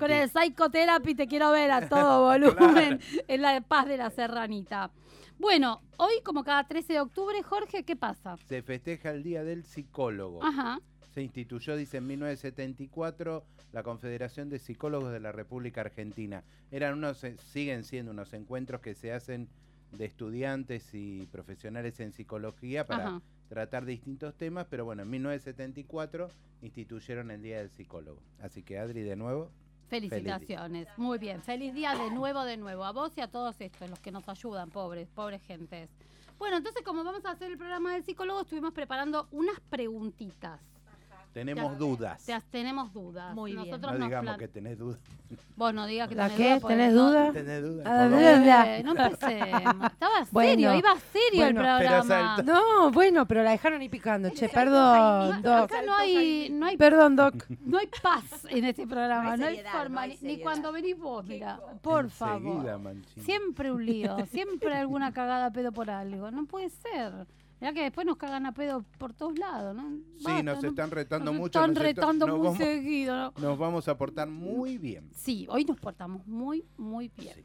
con, 0.00 0.12
el 0.12 0.30
Psychotherapy 0.30 1.16
te 1.16 1.26
quiero 1.26 1.50
ver 1.50 1.72
a 1.72 1.88
todo 1.88 2.22
volumen 2.30 3.00
en 3.26 3.42
la 3.42 3.60
paz 3.62 3.86
de 3.86 3.96
la 3.96 4.10
serranita. 4.10 4.92
Bueno, 5.40 5.82
hoy 5.96 6.12
como 6.22 6.44
cada 6.44 6.68
13 6.68 6.92
de 6.92 7.00
octubre, 7.00 7.42
Jorge, 7.42 7.82
¿qué 7.82 7.96
pasa? 7.96 8.36
Se 8.46 8.62
festeja 8.62 9.10
el 9.10 9.24
Día 9.24 9.42
del 9.42 9.64
Psicólogo. 9.64 10.44
Ajá. 10.44 10.78
Se 11.10 11.20
instituyó, 11.20 11.74
dice, 11.74 11.96
en 11.96 12.06
1974 12.06 13.44
la 13.72 13.82
Confederación 13.82 14.48
de 14.50 14.60
Psicólogos 14.60 15.10
de 15.10 15.18
la 15.18 15.32
República 15.32 15.80
Argentina. 15.80 16.44
Eran 16.70 16.94
unos, 16.94 17.24
eh, 17.24 17.36
siguen 17.38 17.82
siendo 17.82 18.12
unos 18.12 18.32
encuentros 18.34 18.80
que 18.80 18.94
se 18.94 19.12
hacen 19.12 19.48
de 19.92 20.04
estudiantes 20.04 20.94
y 20.94 21.26
profesionales 21.26 22.00
en 22.00 22.12
psicología 22.12 22.86
para 22.86 23.08
Ajá. 23.08 23.22
tratar 23.48 23.84
distintos 23.84 24.34
temas, 24.34 24.66
pero 24.68 24.84
bueno, 24.84 25.02
en 25.02 25.10
1974 25.10 26.28
instituyeron 26.62 27.30
el 27.30 27.42
Día 27.42 27.58
del 27.58 27.70
Psicólogo. 27.70 28.20
Así 28.40 28.62
que 28.62 28.78
Adri, 28.78 29.02
de 29.02 29.16
nuevo, 29.16 29.50
Felicitaciones. 29.92 30.88
Muy 30.96 31.18
bien. 31.18 31.42
Feliz 31.42 31.74
día 31.74 31.94
de 31.94 32.10
nuevo, 32.10 32.44
de 32.44 32.56
nuevo. 32.56 32.82
A 32.82 32.92
vos 32.92 33.12
y 33.18 33.20
a 33.20 33.28
todos 33.28 33.60
estos, 33.60 33.90
los 33.90 33.98
que 33.98 34.10
nos 34.10 34.26
ayudan, 34.26 34.70
pobres, 34.70 35.10
pobres 35.10 35.42
gentes. 35.42 35.90
Bueno, 36.38 36.56
entonces 36.56 36.82
como 36.82 37.04
vamos 37.04 37.26
a 37.26 37.32
hacer 37.32 37.50
el 37.50 37.58
programa 37.58 37.92
del 37.92 38.02
psicólogo, 38.02 38.40
estuvimos 38.40 38.72
preparando 38.72 39.28
unas 39.32 39.60
preguntitas. 39.60 40.62
Tenemos 41.32 41.78
dudas. 41.78 42.24
Te- 42.24 42.40
tenemos 42.50 42.92
dudas. 42.92 43.34
Muy 43.34 43.52
bien. 43.56 43.70
No 43.70 43.78
nos 43.92 44.00
digamos 44.00 44.36
que 44.36 44.48
tenés 44.48 44.78
dudas. 44.78 45.00
Vos 45.56 45.72
no 45.74 45.86
digas 45.86 46.08
que 46.08 46.14
¿La 46.14 46.28
tenés 46.28 46.36
qué? 46.38 46.44
dudas, 46.48 46.60
porque 46.60 46.76
¿Tenés 46.76 46.94
no- 46.94 47.08
duda? 47.10 47.32
¿Tenés 47.32 47.62
dudas? 47.62 47.86
Ah, 47.86 48.08
Por 48.10 48.18
duda. 48.18 48.76
Eh, 48.76 48.82
no 48.82 48.90
empecemos. 48.96 49.92
Estaba 49.92 50.14
Bueno. 50.30 50.50
serio, 50.50 50.74
iba 50.74 50.94
serio 51.12 51.46
el 51.46 51.54
Bueno, 51.54 51.60
programa. 51.78 52.36
No, 52.42 52.90
bueno, 52.90 53.26
pero 53.26 53.42
la 53.42 53.50
dejaron 53.52 53.80
ahí 53.80 53.88
picando. 53.88 54.30
Che, 54.30 54.48
perdón. 54.48 55.42
Doc. 55.42 55.64
Acá 55.64 55.82
no 55.82 55.94
hay, 55.94 56.48
no 56.50 56.66
hay 56.66 56.76
Perdón, 56.76 57.16
Doc. 57.16 57.34
No 57.64 57.78
hay 57.78 57.88
paz 58.02 58.46
en 58.50 58.64
este 58.64 58.86
programa, 58.86 59.24
No 59.24 59.30
hay 59.32 59.38
no 59.38 59.46
seriedad, 59.46 59.72
forma, 59.72 60.06
no 60.06 60.12
hay 60.12 60.18
ni- 60.22 60.38
cuando 60.40 60.72
venís 60.72 60.98
vos, 60.98 61.24
mira, 61.26 61.58
por 61.82 62.04
Enseguida, 62.04 62.14
favor. 62.26 62.78
Manchín. 62.78 63.22
Siempre 63.24 63.72
un 63.72 63.84
lío, 63.86 64.16
siempre 64.30 64.74
alguna 64.76 65.12
cagada 65.12 65.50
pedo 65.50 65.70
por 65.72 65.90
algo, 65.90 66.30
no 66.30 66.44
puede 66.46 66.68
ser. 66.70 67.12
Mirá 67.62 67.72
que 67.74 67.82
después 67.84 68.04
nos 68.04 68.16
cagan 68.16 68.44
a 68.44 68.52
pedo 68.52 68.84
por 68.98 69.12
todos 69.14 69.38
lados, 69.38 69.72
¿no? 69.76 69.88
Sí, 70.18 70.42
nos 70.42 70.60
¿no? 70.60 70.68
están 70.70 70.90
retando 70.90 71.26
Nos 71.30 71.40
mucho. 71.40 71.60
Están 71.60 71.74
nos 71.74 71.82
retando 71.84 72.26
nos 72.26 72.36
muy 72.38 72.44
vamos- 72.46 72.58
seguido, 72.58 73.14
¿no? 73.16 73.32
Nos 73.38 73.56
vamos 73.56 73.86
a 73.86 73.96
portar 73.96 74.26
muy 74.28 74.78
bien. 74.78 75.08
Sí, 75.14 75.46
hoy 75.48 75.64
nos 75.64 75.78
portamos 75.78 76.26
muy, 76.26 76.64
muy 76.76 77.08
bien. 77.16 77.36
Sí. 77.36 77.44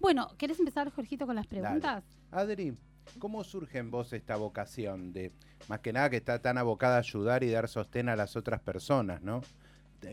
Bueno, 0.00 0.28
¿querés 0.38 0.58
empezar, 0.58 0.90
Jorgito, 0.90 1.26
con 1.26 1.36
las 1.36 1.46
preguntas? 1.46 2.02
Adri, 2.30 2.78
¿cómo 3.18 3.44
surge 3.44 3.76
en 3.76 3.90
vos 3.90 4.14
esta 4.14 4.36
vocación 4.36 5.12
de, 5.12 5.32
más 5.68 5.80
que 5.80 5.92
nada 5.92 6.08
que 6.08 6.16
está 6.16 6.40
tan 6.40 6.56
abocada 6.56 6.96
a 6.96 7.00
ayudar 7.00 7.44
y 7.44 7.50
dar 7.50 7.68
sostén 7.68 8.08
a 8.08 8.16
las 8.16 8.36
otras 8.36 8.62
personas, 8.62 9.20
¿no? 9.20 9.42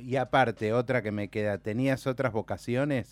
Y 0.02 0.18
aparte, 0.18 0.74
otra 0.74 1.02
que 1.02 1.14
me 1.14 1.30
queda, 1.30 1.60
¿tenías 1.60 2.08
otras 2.08 2.34
vocaciones? 2.34 3.10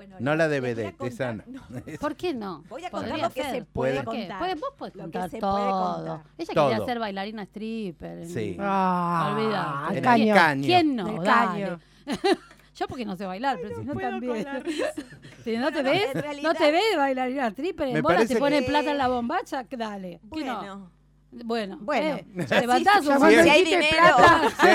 Bueno, 0.00 0.16
No 0.18 0.34
la 0.34 0.48
de 0.48 0.60
les 0.60 0.60
voy 0.62 0.70
a 0.70 0.74
vedette, 0.74 1.06
esa 1.08 1.32
contar- 1.36 1.48
no. 1.48 1.98
¿Por 2.00 2.16
qué 2.16 2.32
no? 2.32 2.64
Voy 2.70 2.82
a 2.86 2.90
contar 2.90 3.18
lo 3.18 3.30
que 3.30 3.42
se 3.42 3.62
puede 3.64 4.02
Puede. 4.02 4.04
Contar. 4.04 4.38
Puede- 4.38 4.54
vos 4.54 4.70
podés 4.78 4.94
Lo 4.94 4.98
que 5.04 5.10
contar 5.12 5.30
se 5.30 5.38
puede 5.38 5.52
todo. 5.52 5.96
contar. 5.96 6.20
Ella 6.38 6.54
Todo. 6.54 6.68
quería 6.70 6.84
ser 6.86 6.98
bailarina 6.98 7.42
stripper. 7.42 8.18
en- 8.20 8.28
Sí. 8.30 8.56
Ah, 8.58 9.34
Olvidate. 9.36 9.88
al 9.90 9.96
En 9.98 10.02
caño. 10.04 10.24
el 10.24 10.34
caño. 10.34 10.64
¿Quién 10.66 10.96
no? 10.96 11.04
Dale. 11.22 11.24
caño. 11.24 11.80
Yo 12.76 12.88
porque 12.88 13.04
no 13.04 13.14
sé 13.14 13.26
bailar, 13.26 13.58
pero 13.60 13.78
si 13.78 13.84
no 13.84 13.92
también. 13.94 14.46
Si 15.44 15.56
no 15.58 15.70
te 15.70 15.82
ves, 15.82 16.14
no 16.42 16.54
te 16.54 16.70
ves 16.72 16.96
bailarina 16.96 17.48
stripper, 17.48 17.88
Me 17.88 17.96
en 17.98 18.02
bola 18.02 18.14
parece 18.16 18.34
te 18.34 18.40
ponen 18.40 18.64
que- 18.64 18.70
plata 18.70 18.90
en 18.90 18.96
la 18.98 19.08
bombacha, 19.08 19.64
que 19.64 19.76
dale. 19.76 20.18
¿Qué 20.32 20.44
no? 20.44 20.60
Bueno, 20.62 20.90
Bueno, 21.32 21.78
Bueno. 21.82 22.16
eh, 22.16 22.60
levantás 22.60 23.04
sí, 23.04 23.08
un 23.10 23.20
si 23.20 23.36
hay 23.50 23.64
dinero, 23.64 24.16
Sí, 24.60 24.68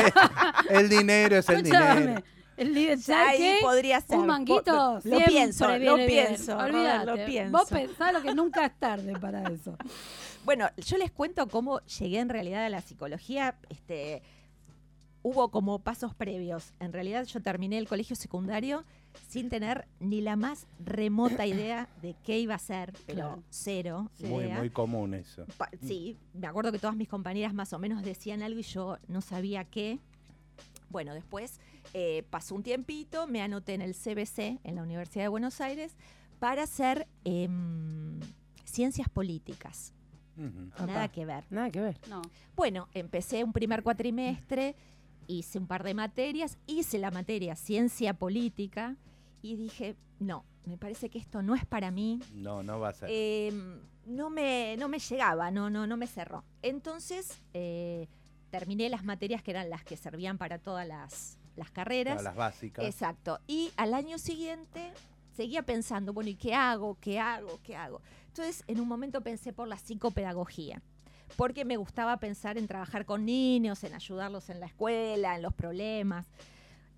el 0.70 0.88
dinero 0.88 1.36
es 1.38 1.50
el 1.50 1.56
Escuchame, 1.66 2.00
dinero. 2.02 2.24
El 2.58 2.74
líder, 2.74 2.98
ya 3.00 3.04
¿sabes 3.04 3.40
ahí 3.42 3.58
podría 3.62 4.02
ser. 4.02 4.18
Un 4.20 4.28
manguito 4.28 5.00
Lo 5.04 5.18
pienso, 5.26 5.68
lo 5.78 5.96
pienso, 5.98 6.54
Robert, 6.56 6.74
Olvídate. 6.76 7.06
lo 7.06 7.26
pienso. 7.26 7.58
Vos 7.58 7.70
pensás 7.70 8.14
lo 8.14 8.22
que 8.22 8.34
nunca 8.34 8.66
es 8.66 8.80
tarde 8.80 9.14
para 9.20 9.44
eso. 9.50 9.78
Bueno, 10.46 10.68
yo 10.78 10.98
les 11.00 11.12
cuento 11.12 11.48
cómo 11.48 11.80
llegué 12.00 12.20
en 12.20 12.30
realidad 12.30 12.66
a 12.66 12.70
la 12.70 12.80
psicología. 12.80 13.56
Este, 13.70 14.22
hubo 15.24 15.50
como 15.50 15.80
pasos 15.80 16.14
previos. 16.14 16.72
En 16.80 16.94
realidad 16.94 17.26
yo 17.26 17.42
terminé 17.42 17.80
el 17.80 17.88
colegio 17.88 18.16
secundario 18.16 18.86
sin 19.28 19.50
tener 19.50 19.88
ni 20.00 20.22
la 20.22 20.36
más 20.36 20.68
remota 20.78 21.46
idea 21.48 21.90
de 22.04 22.16
qué 22.24 22.38
iba 22.38 22.54
a 22.54 22.60
ser, 22.60 22.94
pero 23.08 23.16
Claro. 23.18 23.44
cero 23.50 24.12
Muy, 24.20 24.44
idea. 24.44 24.58
muy 24.60 24.70
común 24.70 25.16
eso. 25.16 25.46
Pa- 25.58 25.72
Sí, 25.84 26.16
me 26.36 26.46
acuerdo 26.46 26.72
que 26.72 26.78
todas 26.78 26.96
mis 26.96 27.08
compañeras 27.10 27.56
más 27.56 27.74
o 27.74 27.80
menos 27.80 28.04
decían 28.04 28.44
algo 28.44 28.60
y 28.60 28.64
yo 28.64 29.00
no 29.08 29.22
sabía 29.22 29.64
qué. 29.66 29.98
Bueno, 30.90 31.16
después 31.16 31.60
eh, 31.98 32.24
pasó 32.30 32.56
un 32.56 32.62
tiempito, 32.62 33.26
me 33.26 33.42
anoté 33.42 33.74
en 33.74 33.82
el 33.82 33.94
CBC, 33.96 34.60
en 34.66 34.76
la 34.76 34.84
Universidad 34.84 35.24
de 35.24 35.28
Buenos 35.30 35.62
Aires, 35.62 35.96
para 36.40 36.64
hacer 36.64 37.08
em, 37.24 38.20
ciencias 38.66 39.08
políticas. 39.08 39.94
Nada 40.36 41.08
que 41.08 41.26
ver. 41.26 41.46
Nada 41.50 41.70
que 41.72 41.80
ver. 41.80 41.98
No. 42.10 42.22
Bueno, 42.54 42.90
empecé 42.94 43.46
un 43.46 43.54
primer 43.54 43.82
cuatrimestre, 43.82 44.76
hice 45.28 45.58
un 45.58 45.68
par 45.68 45.84
de 45.86 45.94
materias, 45.94 46.58
hice 46.68 46.98
la 47.00 47.12
materia 47.12 47.56
ciencia 47.56 48.14
política 48.14 48.98
y 49.42 49.56
dije, 49.56 49.96
no, 50.20 50.44
me 50.66 50.78
parece 50.78 51.10
que 51.10 51.18
esto 51.18 51.42
no 51.42 51.56
es 51.56 51.66
para 51.66 51.92
mí, 51.92 52.20
No, 52.34 52.62
no 52.62 52.78
va 52.82 52.90
a 52.90 52.94
ser. 52.94 53.08
eh, 53.10 53.54
no, 54.06 54.30
me, 54.30 54.76
no 54.78 54.90
me 54.90 55.00
llegaba, 55.00 55.50
no, 55.52 55.70
no, 55.70 55.88
no 55.88 55.96
me 55.96 56.08
cerró. 56.08 56.44
Entonces 56.62 57.42
eh, 57.54 58.10
terminé 58.50 58.90
las 58.90 59.06
materias 59.06 59.42
que 59.42 59.52
eran 59.52 59.70
las 59.70 59.86
que 59.86 59.96
servían 59.96 60.38
para 60.38 60.60
todas 60.60 60.86
las, 60.86 61.38
las 61.56 61.72
carreras. 61.72 62.16
Todas 62.16 62.24
las 62.24 62.36
básicas. 62.36 62.86
Exacto. 62.86 63.40
Y 63.48 63.72
al 63.78 63.94
año 63.94 64.18
siguiente 64.18 64.94
seguía 65.36 65.64
pensando, 65.64 66.14
bueno, 66.14 66.30
¿y 66.30 66.36
qué 66.36 66.54
hago? 66.54 66.98
¿Qué 67.00 67.20
hago? 67.20 67.60
¿Qué 67.64 67.76
hago? 67.76 68.02
Entonces, 68.28 68.64
en 68.68 68.80
un 68.80 68.88
momento 68.88 69.22
pensé 69.22 69.54
por 69.54 69.68
la 69.68 69.78
psicopedagogía, 69.78 70.82
porque 71.38 71.66
me 71.66 71.78
gustaba 71.78 72.18
pensar 72.18 72.58
en 72.58 72.68
trabajar 72.68 73.06
con 73.06 73.26
niños, 73.26 73.84
en 73.84 73.94
ayudarlos 73.94 74.50
en 74.50 74.60
la 74.60 74.66
escuela, 74.68 75.36
en 75.36 75.42
los 75.42 75.54
problemas. 75.54 76.28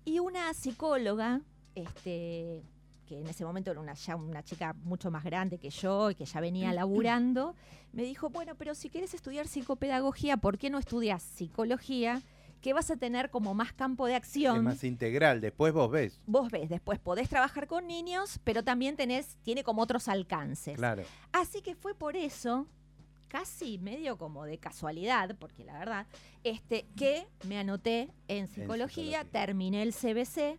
Y 0.04 0.20
una 0.20 0.52
psicóloga, 0.54 1.40
este, 1.74 2.62
que 3.06 3.20
en 3.20 3.26
ese 3.26 3.44
momento 3.44 3.70
era 3.70 3.80
una, 3.80 3.94
ya 3.94 4.16
una 4.16 4.42
chica 4.42 4.74
mucho 4.84 5.10
más 5.10 5.24
grande 5.24 5.58
que 5.58 5.70
yo 5.70 6.10
y 6.10 6.14
que 6.14 6.24
ya 6.24 6.40
venía 6.40 6.72
laburando, 6.72 7.54
me 7.92 8.02
dijo, 8.02 8.28
bueno, 8.28 8.54
pero 8.54 8.74
si 8.74 8.90
quieres 8.90 9.14
estudiar 9.14 9.48
psicopedagogía, 9.48 10.36
¿por 10.36 10.58
qué 10.58 10.70
no 10.70 10.78
estudias 10.78 11.22
psicología? 11.22 12.22
Que 12.60 12.72
vas 12.72 12.90
a 12.90 12.96
tener 12.96 13.30
como 13.30 13.54
más 13.54 13.72
campo 13.72 14.06
de 14.06 14.12
Es 14.12 14.18
acción 14.18 14.64
más 14.64 14.84
integral. 14.84 15.40
Después 15.40 15.72
vos 15.72 15.90
ves. 15.90 16.20
vos 16.26 16.50
ves, 16.50 16.68
después 16.68 16.98
podés 16.98 17.28
trabajar 17.28 17.66
con 17.66 17.86
niños, 17.86 18.40
pero 18.44 18.62
también 18.64 18.96
tenés, 18.96 19.36
tiene 19.42 19.62
como 19.64 19.82
otros 19.82 20.08
alcances. 20.08 20.76
Claro. 20.76 21.02
Así 21.32 21.62
que 21.62 21.74
fue 21.74 21.94
por 21.94 22.16
eso, 22.16 22.66
casi 23.28 23.78
medio 23.78 24.18
como 24.18 24.44
de 24.44 24.58
casualidad, 24.58 25.36
porque 25.38 25.64
la 25.64 25.78
verdad, 25.78 26.06
este, 26.44 26.86
que 26.96 27.26
me 27.46 27.58
anoté 27.58 28.10
en 28.26 28.48
psicología, 28.48 29.20
psicología. 29.20 29.24
terminé 29.24 29.82
el 29.82 29.92
CBC. 29.92 30.58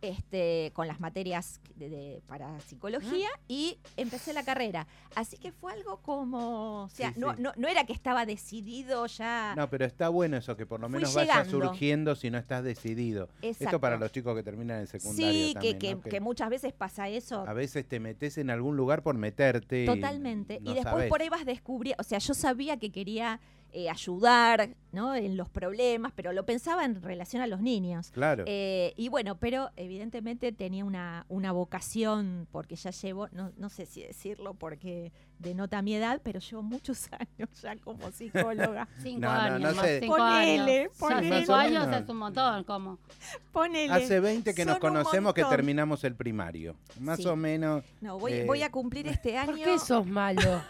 Este, 0.00 0.70
con 0.74 0.86
las 0.86 1.00
materias 1.00 1.60
de- 1.74 1.88
de- 1.88 2.22
para 2.28 2.60
psicología 2.60 3.28
y 3.48 3.78
empecé 3.96 4.32
la 4.32 4.44
carrera. 4.44 4.86
Así 5.16 5.36
que 5.36 5.50
fue 5.50 5.72
algo 5.72 5.96
como, 6.02 6.84
o 6.84 6.88
sea, 6.88 7.12
Sí, 7.12 7.18
no, 7.20 7.34
sí. 7.34 7.42
no, 7.42 7.52
no 7.56 7.66
era 7.66 7.84
que 7.84 7.92
estaba 7.94 8.24
decidido 8.24 9.06
ya. 9.06 9.54
No, 9.56 9.68
pero 9.68 9.84
está 9.84 10.08
bueno 10.08 10.36
eso, 10.36 10.56
que 10.56 10.66
por 10.66 10.78
lo 10.78 10.88
menos 10.88 11.12
vaya 11.14 11.44
surgiendo 11.44 12.14
si 12.14 12.30
no 12.30 12.38
estás 12.38 12.62
decidido. 12.62 13.24
Esto 13.42 13.64
Exacto. 13.64 13.80
para 13.80 13.96
los 13.96 14.12
chicos 14.12 14.36
que 14.36 14.44
terminan 14.44 14.80
el 14.80 14.86
secundario 14.86 15.32
Sí, 15.32 15.54
también, 15.54 15.78
que, 15.80 15.94
¿no? 15.96 16.00
que- 16.00 16.10
que 16.10 16.20
muchas 16.20 16.48
veces 16.50 16.72
pasa 16.72 17.08
eso. 17.08 17.44
a 17.48 17.52
veces 17.52 17.84
te 17.88 17.98
metes 17.98 18.38
en 18.38 18.50
algún 18.50 18.76
lugar 18.76 19.02
por 19.02 19.16
meterte. 19.16 19.82
y 19.82 19.86
Totalmente. 19.86 20.60
no 20.60 20.70
y 20.70 20.74
después 20.74 20.92
sabés. 20.94 21.08
por 21.08 21.22
ahí 21.22 21.28
vas 21.28 21.44
descubriendo, 21.44 22.00
o 22.00 22.04
sea, 22.04 22.18
yo 22.20 22.34
sabía 22.34 22.76
que 22.76 22.92
quería 22.92 23.40
eh, 23.72 23.90
ayudar 23.90 24.70
¿no? 24.92 25.14
en 25.14 25.36
los 25.36 25.48
problemas, 25.50 26.12
pero 26.16 26.32
lo 26.32 26.46
pensaba 26.46 26.84
en 26.84 27.02
relación 27.02 27.42
a 27.42 27.46
los 27.46 27.60
niños. 27.60 28.10
Claro. 28.10 28.44
Eh, 28.46 28.94
y 28.96 29.08
bueno, 29.08 29.36
pero 29.38 29.70
evidentemente 29.76 30.52
tenía 30.52 30.84
una, 30.84 31.26
una 31.28 31.52
vocación, 31.52 32.48
porque 32.50 32.76
ya 32.76 32.90
llevo, 32.90 33.28
no, 33.32 33.52
no 33.58 33.68
sé 33.68 33.84
si 33.86 34.02
decirlo 34.02 34.54
porque 34.54 35.12
denota 35.38 35.82
mi 35.82 35.94
edad, 35.94 36.20
pero 36.24 36.40
llevo 36.40 36.62
muchos 36.62 37.08
años 37.12 37.48
ya 37.60 37.76
como 37.76 38.10
psicóloga. 38.10 38.88
Cinco 39.02 39.20
No, 39.20 39.30
años. 39.30 39.60
no 39.60 39.74
más, 39.74 39.84
sé. 39.86 40.00
Cinco 40.00 40.16
Ponele, 40.16 40.80
años. 40.80 40.92
ponele. 40.98 41.38
Cinco 41.40 41.54
años 41.54 41.88
es 42.02 42.08
un 42.08 42.16
montón, 42.16 42.64
¿cómo? 42.64 42.98
Ponele. 43.52 43.92
Hace 43.92 44.20
20 44.20 44.54
que 44.54 44.64
nos 44.64 44.74
son 44.74 44.80
conocemos 44.80 45.34
que 45.34 45.44
terminamos 45.44 46.02
el 46.04 46.14
primario. 46.16 46.74
Más 47.00 47.18
Sí. 47.18 47.26
o 47.26 47.36
menos. 47.36 47.84
No, 48.00 48.18
voy, 48.18 48.32
eh, 48.32 48.44
voy 48.46 48.62
a 48.62 48.70
cumplir 48.70 49.06
este 49.08 49.36
año. 49.36 49.52
¿Por 49.52 49.62
qué 49.64 49.78
sos 49.78 50.06
malo? 50.06 50.62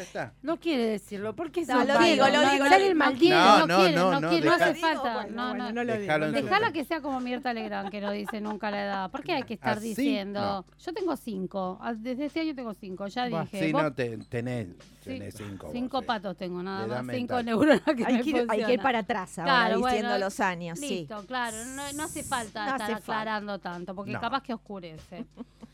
Ya 0.00 0.06
está. 0.06 0.32
No 0.42 0.56
quiere 0.58 0.86
decirlo, 0.86 1.36
porque 1.36 1.64
No, 1.66 1.84
lo 1.84 1.98
digo, 1.98 2.26
lo 2.26 2.40
digo, 2.40 2.64
sale 2.64 2.68
lo 2.68 2.74
el 2.76 2.82
digo. 2.84 2.94
maldito. 2.94 3.34
No, 3.34 3.58
no, 3.58 3.66
no, 3.66 3.76
quiere, 3.80 3.94
no, 3.96 4.10
no, 4.12 4.20
no, 4.20 4.28
quiere, 4.30 4.46
no 4.46 4.52
deja- 4.52 4.64
hace 4.70 4.80
falta. 4.80 5.14
bueno, 5.14 5.72
no, 5.72 5.84
lo 5.84 5.96
digo, 5.98 6.18
Dejala 6.30 6.72
que 6.72 6.84
sea 6.84 7.00
como 7.02 7.20
Mirta 7.20 7.52
Legrand, 7.52 7.90
que 7.90 8.00
no 8.00 8.10
dice 8.12 8.40
nunca 8.40 8.70
la 8.70 8.82
edad. 8.84 9.10
¿Por 9.10 9.22
qué 9.22 9.32
hay 9.32 9.42
que 9.42 9.54
estar 9.54 9.76
¿Así? 9.78 9.88
diciendo? 9.88 10.40
No. 10.40 10.64
Yo 10.78 10.92
tengo 10.94 11.16
cinco. 11.16 11.78
Ah, 11.82 11.92
Desde 11.94 12.26
este 12.26 12.40
año 12.40 12.54
tengo 12.54 12.72
cinco. 12.74 13.06
Ya 13.08 13.26
dije. 13.26 13.66
Sí, 13.66 13.72
vos- 13.72 13.82
no, 13.82 13.92
te- 13.92 14.16
tenés, 14.18 14.68
sí, 15.04 15.20
cinco. 15.36 15.66
vos, 15.66 15.72
cinco 15.74 16.00
sí. 16.00 16.06
patos 16.06 16.36
tengo, 16.36 16.62
nada 16.62 16.86
más. 16.86 16.98
Cinco 17.14 17.34
mental. 17.34 17.44
neuronas 17.44 17.82
que 17.82 18.04
Hay 18.06 18.14
me 18.14 18.22
que, 18.22 18.30
ir, 18.30 18.46
hay 18.48 18.64
que 18.64 18.72
ir 18.74 18.80
para 18.80 19.00
atrás 19.00 19.38
ahora, 19.38 19.50
Claro, 19.52 19.76
diciendo 19.78 20.08
bueno, 20.10 20.24
los 20.24 20.40
años, 20.40 20.78
sí. 20.78 20.88
Listo, 21.00 21.26
claro. 21.26 21.56
No, 21.76 21.92
no 21.92 22.04
hace 22.04 22.22
falta 22.22 22.60
No 22.66 22.70
estar 22.72 22.82
hace 22.82 22.92
falta. 22.94 23.12
aclarando 23.20 23.58
tanto, 23.58 23.94
porque 23.94 24.12
capaz 24.12 24.42
que 24.42 24.54
oscurece. 24.54 25.24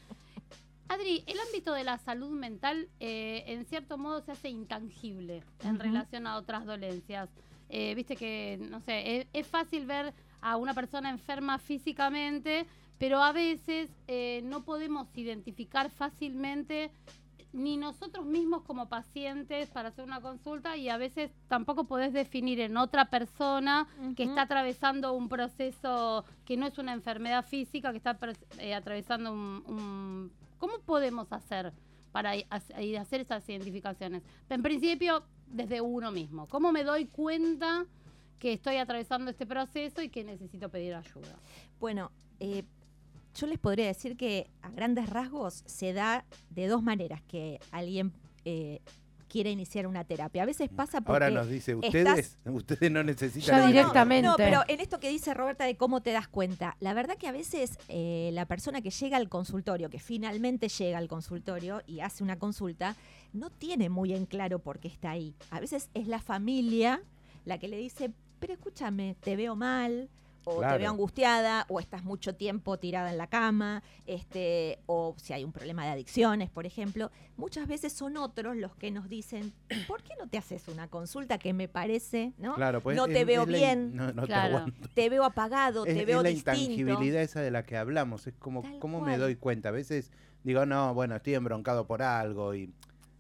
Adri, 0.89 1.25
el 1.27 1.39
ámbito 1.41 1.73
de 1.73 1.85
la 1.85 1.99
salud 1.99 2.31
mental 2.31 2.89
eh, 3.01 3.45
en 3.47 3.65
cierto 3.65 3.99
modo 3.99 4.21
se 4.21 4.33
hace 4.33 4.49
intangible 4.49 5.43
en 5.65 5.79
relación 5.79 6.27
a 6.27 6.37
otras 6.37 6.65
dolencias. 6.65 7.29
Eh, 7.69 7.95
Viste 7.97 8.17
que, 8.17 8.59
no 8.71 8.81
sé, 8.81 9.19
es, 9.21 9.27
es 9.33 9.47
fácil 9.47 9.87
ver 9.87 10.15
a 10.41 10.57
una 10.57 10.75
persona 10.75 11.11
enferma 11.11 11.59
físicamente, 11.59 12.67
pero 12.99 13.23
a 13.23 13.33
veces 13.33 13.91
eh, 14.07 14.43
no 14.45 14.63
podemos 14.63 15.09
identificar 15.17 15.91
fácilmente 15.91 16.91
ni 17.53 17.77
nosotros 17.79 18.27
mismos 18.27 18.63
como 18.63 18.87
pacientes 18.89 19.69
para 19.71 19.89
hacer 19.89 20.05
una 20.05 20.21
consulta 20.21 20.77
y 20.77 20.89
a 20.91 20.99
veces 20.99 21.31
tampoco 21.49 21.85
podés 21.85 22.13
definir 22.13 22.61
en 22.61 22.77
otra 22.77 23.07
persona 23.07 23.89
que 24.15 24.25
está 24.25 24.43
atravesando 24.43 25.15
un 25.15 25.29
proceso 25.29 26.25
que 26.45 26.57
no 26.57 26.67
es 26.67 26.77
una 26.79 26.93
enfermedad 26.93 27.45
física, 27.47 27.91
que 27.93 27.97
está 27.99 28.17
eh, 28.59 28.75
atravesando 28.75 29.33
un, 29.33 29.63
un- 29.67 30.33
¿Cómo 30.59 30.81
podemos 30.81 31.33
hacer 31.33 31.73
para 32.13 32.33
hacer 32.51 33.21
esas 33.21 33.49
identificaciones? 33.49 34.23
En 34.49 34.63
principio, 34.63 35.25
desde 35.47 35.81
uno 35.81 36.11
mismo. 36.11 36.47
¿Cómo 36.49 36.73
me 36.73 36.85
doy 36.85 37.07
cuenta 37.07 37.87
que 38.39 38.53
estoy 38.53 38.77
atravesando 38.77 39.31
este 39.31 39.47
proceso 39.47 40.03
y 40.03 40.09
que 40.09 40.25
necesito 40.25 40.69
pedir 40.69 40.95
ayuda? 40.95 41.39
Bueno, 41.81 42.11
eh, 42.41 42.65
yo 43.35 43.47
les 43.47 43.59
podría 43.59 43.87
decir 43.87 44.17
que 44.17 44.51
a 44.63 44.71
grandes 44.71 45.11
rasgos 45.11 45.63
se 45.67 45.93
da 45.93 46.25
de 46.51 46.67
dos 46.69 46.83
maneras 46.83 47.23
que 47.23 47.61
alguien 47.71 48.13
eh, 48.45 48.81
quiere 49.29 49.51
iniciar 49.51 49.87
una 49.87 50.05
terapia. 50.05 50.43
A 50.43 50.47
veces 50.47 50.69
pasa 50.69 51.01
porque... 51.01 51.13
Ahora 51.13 51.31
nos 51.31 51.49
dice, 51.49 51.75
ustedes, 51.75 52.39
ustedes 52.45 52.91
no 52.91 53.03
necesitan... 53.03 53.61
No, 53.61 53.67
directamente. 53.67 54.29
No, 54.29 54.37
pero 54.37 54.63
en 54.69 54.81
esto 54.81 55.01
que 55.01 55.09
dice 55.09 55.35
Roberta 55.35 55.65
de 55.65 55.77
cómo 55.77 56.01
te 56.01 56.13
das 56.13 56.29
cuenta, 56.29 56.77
la 56.81 56.95
verdad 56.95 57.17
que 57.17 57.29
a 57.29 57.33
veces 57.33 57.79
eh, 57.89 58.31
la 58.33 58.47
persona 58.47 58.83
que 58.83 58.91
llega 58.91 59.17
al 59.17 59.29
consultorio, 59.29 59.91
que 59.91 59.99
finalmente 59.99 60.69
llega 60.69 60.99
al 60.99 61.09
consultorio 61.09 61.83
y 61.87 62.01
hace 62.01 62.23
una 62.23 62.39
consulta, 62.39 62.97
no 63.33 63.51
tiene 63.51 63.89
muy 63.89 64.15
en 64.15 64.27
claro 64.27 64.59
por 64.59 64.79
qué 64.79 64.89
está 64.89 65.11
ahí. 65.11 65.35
A 65.51 65.61
veces 65.61 65.91
es 65.95 66.07
la 66.07 66.21
familia 66.21 67.03
la 67.45 67.59
que 67.59 67.69
le 67.69 67.77
dice, 67.77 68.13
pero 68.39 68.53
escúchame, 68.53 69.17
te 69.21 69.37
veo 69.37 69.57
mal. 69.57 70.11
O 70.49 70.59
Claro. 70.59 70.75
te 70.75 70.79
veo 70.83 70.91
angustiada, 70.93 71.67
o 71.69 71.81
estás 71.81 72.05
mucho 72.05 72.37
tiempo 72.37 72.79
tirada 72.79 73.11
en 73.11 73.19
la 73.19 73.27
cama, 73.27 73.83
este, 74.07 74.79
o 74.87 75.17
si 75.19 75.33
hay 75.33 75.43
un 75.43 75.51
problema 75.51 75.85
de 75.85 75.91
adicciones, 75.91 76.51
por 76.51 76.67
ejemplo. 76.67 77.11
Muchas 77.37 77.67
veces 77.67 77.93
son 77.93 78.17
otros 78.17 78.57
los 78.57 78.77
que 78.77 78.93
nos 78.93 79.09
dicen, 79.09 79.53
¿por 79.89 80.05
qué 80.05 80.15
no 80.21 80.29
te 80.29 80.39
haces 80.39 80.69
una 80.69 80.87
consulta 80.87 81.39
que 81.39 81.53
me 81.53 81.67
parece, 81.67 82.33
¿no? 82.39 82.55
Claro, 82.55 82.81
pues 82.81 82.97
no 82.97 83.07
es- 83.07 83.13
te 83.13 83.25
veo 83.25 83.43
es 83.43 83.49
la 83.49 83.57
in- 83.59 83.61
bien, 83.65 83.97
No, 83.97 84.13
no 84.13 84.23
te 84.23 84.29
Claro. 84.29 84.57
aguanto. 84.59 84.89
te 84.95 85.09
veo 85.11 85.25
apagado, 85.25 85.85
Es, 85.85 85.95
te 85.95 86.01
es 86.03 86.07
veo 86.07 86.23
la 86.23 86.29
distinto. 86.29 86.61
intangibilidad 86.61 87.23
esa 87.23 87.41
de 87.41 87.51
la 87.51 87.65
que 87.65 87.77
hablamos. 87.77 88.29
Es 88.29 88.35
como, 88.39 88.63
Tal 88.63 88.79
¿cómo 88.79 89.01
me 89.01 89.19
doy 89.19 89.35
cuenta? 89.35 89.71
A 89.71 89.73
veces 89.73 90.13
digo, 90.45 90.65
no, 90.65 90.95
bueno, 90.95 91.17
estoy 91.17 91.35
embroncado 91.35 91.89
por 91.89 92.03
algo 92.03 92.55
y, 92.55 92.73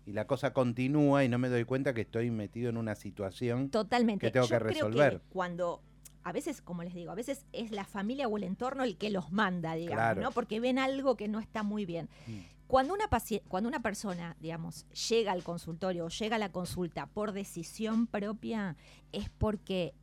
y 0.06 0.12
la 0.12 0.28
cosa 0.28 0.52
continúa 0.52 1.24
y 1.24 1.28
no 1.28 1.38
me 1.38 1.48
doy 1.48 1.64
cuenta 1.64 1.92
que 1.92 2.02
estoy 2.02 2.30
metido 2.30 2.70
en 2.70 2.76
una 2.76 2.94
situación. 2.94 3.68
Totalmente. 3.70 4.24
que 4.24 4.30
tengo 4.30 4.46
Yo 4.46 4.50
que 4.50 4.58
creo 4.64 4.68
resolver. 4.72 5.20
cuando 5.30 5.82
a 6.26 6.32
veces, 6.32 6.60
como 6.60 6.82
les 6.82 6.92
digo, 6.92 7.12
a 7.12 7.14
veces 7.14 7.44
es 7.52 7.70
la 7.70 7.84
familia 7.84 8.26
o 8.26 8.36
el 8.36 8.42
entorno 8.42 8.82
el 8.82 8.96
que 8.96 9.10
los 9.10 9.30
manda, 9.30 9.74
digamos, 9.74 9.94
Claro. 10.02 10.22
¿no? 10.22 10.32
Porque 10.32 10.58
ven 10.58 10.76
algo 10.76 11.16
que 11.16 11.28
no 11.28 11.38
está 11.38 11.62
muy 11.62 11.86
bien. 11.86 12.08
Mm. 12.26 12.38
Cuando 12.66 12.94
una, 12.94 13.04
cuando 13.46 13.68
una 13.68 13.80
persona, 13.80 14.36
digamos, 14.40 14.86
llega 15.08 15.30
al 15.30 15.44
consultorio 15.44 16.06
o 16.06 16.08
llega 16.08 16.34
a 16.34 16.38
la 16.40 16.50
consulta 16.50 17.06
por 17.06 17.30
decisión 17.30 18.08
propia, 18.08 18.74
es 19.12 19.30
porque 19.30 19.94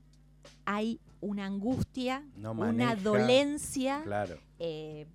hay 0.63 1.01
una 1.19 1.45
angustia, 1.45 2.23
No 2.37 2.53
una 2.53 2.95
dolencia 2.95 4.01
Claro. 4.05 4.37
eh, 4.59 5.05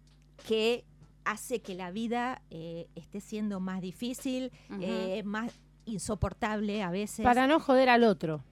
que 0.46 0.84
hace 1.24 1.60
que 1.62 1.74
la 1.74 1.90
vida 1.90 2.42
eh, 2.50 2.86
esté 2.96 3.22
siendo 3.22 3.60
más 3.60 3.80
difícil, 3.80 4.52
eh, 4.82 5.22
más 5.24 5.52
insoportable 5.86 6.82
a 6.82 6.90
veces. 6.90 7.24
Para 7.24 7.46
no 7.46 7.60
joder 7.60 7.88
al 7.88 8.04
otro. 8.04 8.44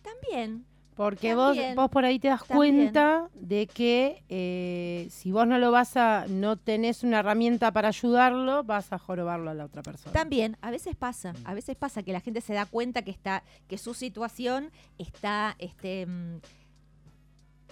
También, 0.00 0.64
Porque 0.98 1.36
vos, 1.36 1.54
También, 1.54 1.76
vos 1.76 1.88
por 1.90 2.04
ahí 2.04 2.18
te 2.18 2.26
das 2.26 2.44
también. 2.44 2.56
cuenta 2.90 3.28
de 3.34 3.68
que 3.68 4.24
eh, 4.28 5.06
si 5.10 5.30
vos 5.30 5.46
no 5.46 5.56
lo 5.58 5.70
vas 5.70 5.96
a, 5.96 6.26
no 6.28 6.56
tenés 6.56 7.04
una 7.04 7.20
herramienta 7.20 7.70
para 7.72 7.86
ayudarlo, 7.88 8.64
vas 8.64 8.92
a 8.92 8.98
jorobarlo 8.98 9.48
a 9.48 9.54
la 9.54 9.64
otra 9.64 9.82
persona. 9.82 10.12
también, 10.12 10.56
a 10.60 10.72
veces 10.72 10.96
pasa, 10.96 11.32
Mm. 11.34 11.36
a 11.44 11.54
veces 11.54 11.76
pasa 11.76 12.02
que 12.02 12.12
la 12.12 12.20
gente 12.20 12.40
se 12.40 12.52
da 12.52 12.66
cuenta 12.66 13.02
que 13.02 13.12
está, 13.12 13.44
que 13.68 13.78
su 13.78 13.94
situación 13.94 14.72
está, 14.98 15.54
este, 15.60 16.04
mm, 16.06 16.40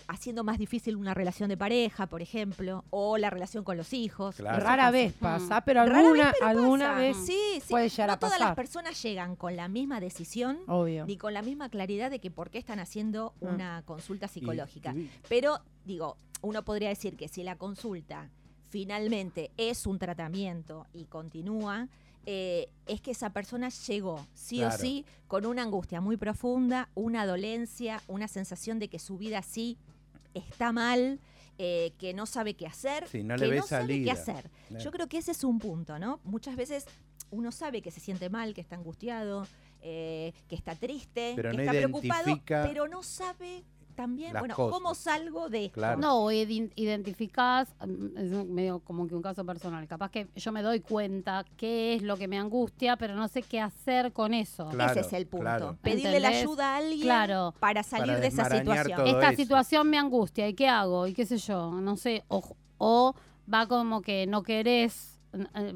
haciendo 0.08 0.44
más 0.44 0.58
difícil 0.58 0.96
una 0.96 1.14
relación 1.14 1.48
de 1.48 1.56
pareja, 1.56 2.06
por 2.06 2.22
ejemplo, 2.22 2.84
o 2.90 3.18
la 3.18 3.30
relación 3.30 3.64
con 3.64 3.76
los 3.76 3.92
hijos. 3.92 4.36
Claro. 4.36 4.58
Eso 4.58 4.66
Rara 4.66 4.90
vez 4.90 5.12
pasa, 5.14 5.60
pero 5.62 5.84
Rara 5.84 5.98
alguna, 6.00 6.24
vez, 6.24 6.34
pero 6.38 6.46
alguna 6.50 6.88
pasa. 6.88 7.00
vez 7.00 7.16
sí, 7.26 7.40
sí. 7.60 7.70
puede 7.70 7.88
llegar 7.88 8.08
no 8.08 8.12
a 8.14 8.18
todas 8.18 8.34
pasar. 8.34 8.48
las 8.48 8.56
personas 8.56 9.02
llegan 9.02 9.36
con 9.36 9.56
la 9.56 9.68
misma 9.68 10.00
decisión 10.00 10.58
Obvio. 10.66 11.06
ni 11.06 11.16
con 11.16 11.34
la 11.34 11.42
misma 11.42 11.68
claridad 11.68 12.10
de 12.10 12.18
que 12.20 12.30
por 12.30 12.50
qué 12.50 12.58
están 12.58 12.78
haciendo 12.78 13.34
Mm. 13.40 13.46
una 13.54 13.82
consulta 13.84 14.26
Y- 14.26 14.28
psicológica. 14.28 14.92
y- 14.94 15.10
Pero, 15.28 15.60
digo, 15.84 16.16
uno 16.42 16.62
podría 16.64 16.88
decir 16.90 17.16
que 17.16 17.28
si 17.28 17.42
la 17.42 17.56
consulta 17.56 18.28
finalmente 18.68 19.50
es 19.56 19.86
un 19.86 19.98
tratamiento 19.98 20.86
y 20.92 21.04
continúa, 21.04 21.88
eh, 22.26 22.68
es 22.86 23.00
que 23.00 23.12
esa 23.12 23.30
persona 23.30 23.68
llegó, 23.68 24.26
sí 24.34 24.56
Claro. 24.58 24.74
o 24.74 24.78
sí, 24.78 25.04
con 25.28 25.46
una 25.46 25.62
angustia 25.62 26.00
muy 26.00 26.16
profunda, 26.16 26.88
una 26.94 27.24
dolencia, 27.24 28.02
una 28.08 28.28
sensación 28.28 28.78
de 28.78 28.88
que 28.88 28.98
su 28.98 29.16
vida 29.16 29.42
sí 29.42 29.78
está 30.34 30.72
mal, 30.72 31.20
eh, 31.58 31.92
que 31.98 32.12
no 32.12 32.26
sabe 32.26 32.54
qué 32.54 32.66
hacer, 32.66 33.08
Sí, 33.08 33.22
no 33.22 33.36
que 33.36 33.46
le 33.46 33.56
no 33.56 33.62
sabe 33.62 34.02
qué 34.02 34.10
hacer. 34.10 34.50
Claro. 34.68 34.84
Yo 34.84 34.90
creo 34.90 35.06
que 35.08 35.18
ese 35.18 35.30
es 35.32 35.42
un 35.44 35.58
punto, 35.58 35.98
¿no? 35.98 36.20
Muchas 36.24 36.56
veces 36.56 36.84
uno 37.30 37.50
sabe 37.52 37.80
que 37.80 37.90
se 37.90 38.00
siente 38.00 38.28
mal, 38.28 38.52
que 38.54 38.60
está 38.60 38.76
angustiado, 38.76 39.46
eh, 39.80 40.32
que 40.48 40.54
está 40.56 40.74
triste, 40.74 41.32
Pero 41.36 41.50
que 41.52 41.56
no 41.56 41.62
está 41.62 41.72
preocupado, 41.72 42.40
pero 42.46 42.88
no 42.88 43.02
sabe 43.02 43.64
también, 43.96 44.32
las 44.32 44.42
bueno, 44.42 44.54
cosas. 44.54 44.72
cómo 44.78 44.94
salgo 44.94 45.48
de 45.48 45.64
esto. 45.66 45.74
Claro. 45.80 45.98
No, 46.00 46.30
identificás, 46.30 47.68
mm, 47.84 48.16
es 48.18 48.30
medio 48.46 48.78
como 48.80 49.06
que 49.08 49.14
un 49.14 49.22
caso 49.22 49.44
personal, 49.44 49.86
capaz 49.88 50.10
que 50.10 50.28
yo 50.36 50.52
me 50.52 50.62
doy 50.62 50.80
cuenta 50.80 51.44
qué 51.56 51.94
es 51.94 52.02
lo 52.02 52.16
que 52.16 52.28
me 52.28 52.38
angustia, 52.38 52.96
pero 52.96 53.14
no 53.14 53.26
sé 53.28 53.42
qué 53.42 53.60
hacer 53.60 54.12
con 54.12 54.34
eso. 54.34 54.68
Claro, 54.68 54.92
Ese 54.92 55.00
es 55.00 55.12
el 55.12 55.26
punto. 55.26 55.42
claro. 55.44 55.76
Pedirle 55.82 56.20
la 56.20 56.28
ayuda 56.28 56.74
a 56.74 56.76
alguien 56.76 57.02
Claro. 57.02 57.54
para 57.58 57.82
salir 57.82 58.06
Para 58.06 58.20
de 58.20 58.26
esa 58.28 58.44
situación. 58.50 59.06
Esta 59.06 59.30
eso. 59.30 59.42
situación 59.42 59.90
me 59.90 59.98
angustia, 59.98 60.48
¿y 60.48 60.54
qué 60.54 60.68
hago? 60.68 61.06
¿Y 61.06 61.14
qué 61.14 61.26
sé 61.26 61.38
yo? 61.38 61.72
No 61.80 61.96
sé, 61.96 62.24
o, 62.28 62.42
o 62.78 63.14
va 63.52 63.66
como 63.66 64.02
que 64.02 64.26
no 64.26 64.42
querés, 64.42 65.15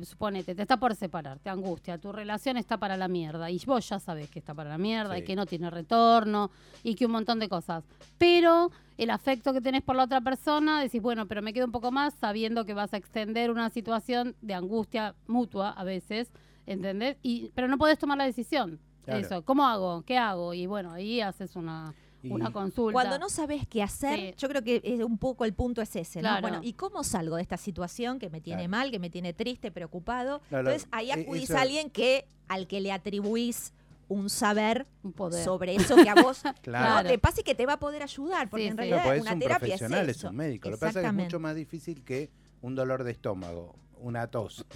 suponete, 0.04 0.54
te 0.54 0.62
está 0.62 0.76
por 0.78 0.94
separar, 0.94 1.38
te 1.38 1.50
angustia, 1.50 1.98
tu 1.98 2.12
relación 2.12 2.56
está 2.56 2.78
para 2.78 2.96
la 2.96 3.08
mierda, 3.08 3.50
y 3.50 3.60
vos 3.66 3.88
ya 3.88 3.98
sabés 3.98 4.30
que 4.30 4.38
está 4.38 4.54
para 4.54 4.70
la 4.70 4.78
mierda, 4.78 5.18
y 5.18 5.22
que 5.22 5.36
no 5.36 5.46
tiene 5.46 5.70
retorno, 5.70 6.50
y 6.82 6.94
que 6.94 7.06
un 7.06 7.12
montón 7.12 7.38
de 7.38 7.48
cosas. 7.48 7.84
Pero 8.18 8.70
el 8.98 9.10
afecto 9.10 9.52
que 9.52 9.60
tenés 9.60 9.82
por 9.82 9.96
la 9.96 10.04
otra 10.04 10.20
persona, 10.20 10.80
decís, 10.82 11.00
bueno, 11.00 11.26
pero 11.26 11.42
me 11.42 11.52
quedo 11.52 11.66
un 11.66 11.72
poco 11.72 11.90
más 11.90 12.14
sabiendo 12.14 12.64
que 12.64 12.74
vas 12.74 12.92
a 12.92 12.96
extender 12.96 13.50
una 13.50 13.70
situación 13.70 14.36
de 14.42 14.54
angustia 14.54 15.14
mutua 15.26 15.70
a 15.70 15.84
veces, 15.84 16.30
¿entendés? 16.66 17.16
Y, 17.22 17.50
pero 17.54 17.68
no 17.68 17.78
podés 17.78 17.98
tomar 17.98 18.18
la 18.18 18.24
decisión. 18.24 18.78
Claro. 19.04 19.20
Eso, 19.20 19.42
¿cómo 19.42 19.66
hago? 19.66 20.02
¿Qué 20.02 20.18
hago? 20.18 20.52
Y 20.52 20.66
bueno, 20.66 20.92
ahí 20.92 21.20
haces 21.20 21.56
una, 21.56 21.94
Y- 22.22 22.30
una 22.30 22.52
consulta. 22.52 22.92
Cuando 22.92 23.18
no 23.18 23.28
sabes 23.30 23.66
qué 23.66 23.82
hacer, 23.82 24.18
Sí. 24.18 24.34
yo 24.36 24.48
creo 24.48 24.62
que 24.62 24.80
es 24.84 25.00
un 25.00 25.16
poco 25.18 25.44
el 25.44 25.54
punto 25.54 25.80
es 25.80 25.94
ese, 25.96 26.20
¿no? 26.20 26.40
Bueno, 26.40 26.60
¿y 26.62 26.74
cómo 26.74 27.02
salgo 27.04 27.36
de 27.36 27.42
esta 27.42 27.56
situación 27.56 28.18
que 28.18 28.28
me 28.28 28.40
tiene 28.40 28.62
Claro. 28.62 28.70
mal, 28.70 28.90
que 28.90 28.98
me 28.98 29.08
tiene 29.10 29.32
triste, 29.32 29.70
preocupado? 29.70 30.42
No, 30.50 30.62
lo- 30.62 30.70
Entonces 30.70 30.88
ahí 30.92 31.10
e- 31.10 31.14
acudís 31.14 31.44
eso- 31.44 31.56
a 31.58 31.62
alguien 31.62 31.88
que 31.90 32.26
al 32.48 32.66
que 32.66 32.80
le 32.80 32.92
atribuís 32.92 33.72
un 34.08 34.28
saber 34.28 34.86
un 35.04 35.12
poder. 35.12 35.44
sobre 35.44 35.76
eso 35.76 35.94
que 35.96 36.08
a 36.10 36.14
vos 36.16 36.42
Claro. 36.62 37.02
no 37.04 37.08
te 37.08 37.16
pasa 37.18 37.40
y 37.42 37.44
que 37.44 37.54
te 37.54 37.64
va 37.64 37.74
a 37.74 37.78
poder 37.78 38.02
ayudar, 38.02 38.50
porque 38.50 38.64
Sí, 38.64 38.68
en. 38.68 38.74
No, 38.74 38.82
realidad 38.82 39.04
pues 39.04 39.16
es 39.18 39.22
una 39.22 39.32
un 39.34 39.38
terapia 39.38 39.66
es 39.74 39.80
profesional, 39.80 40.10
es, 40.10 40.16
eso. 40.16 40.28
un 40.30 40.36
médico. 40.36 40.68
Lo 40.68 40.76
que 40.76 40.80
pasa 40.80 40.98
es 41.00 41.04
que 41.04 41.08
es 41.08 41.14
mucho 41.14 41.38
más 41.40 41.54
difícil 41.54 42.02
que 42.02 42.28
un 42.60 42.74
dolor 42.74 43.04
de 43.04 43.12
estómago, 43.12 43.76
una 44.00 44.26
tos. 44.26 44.66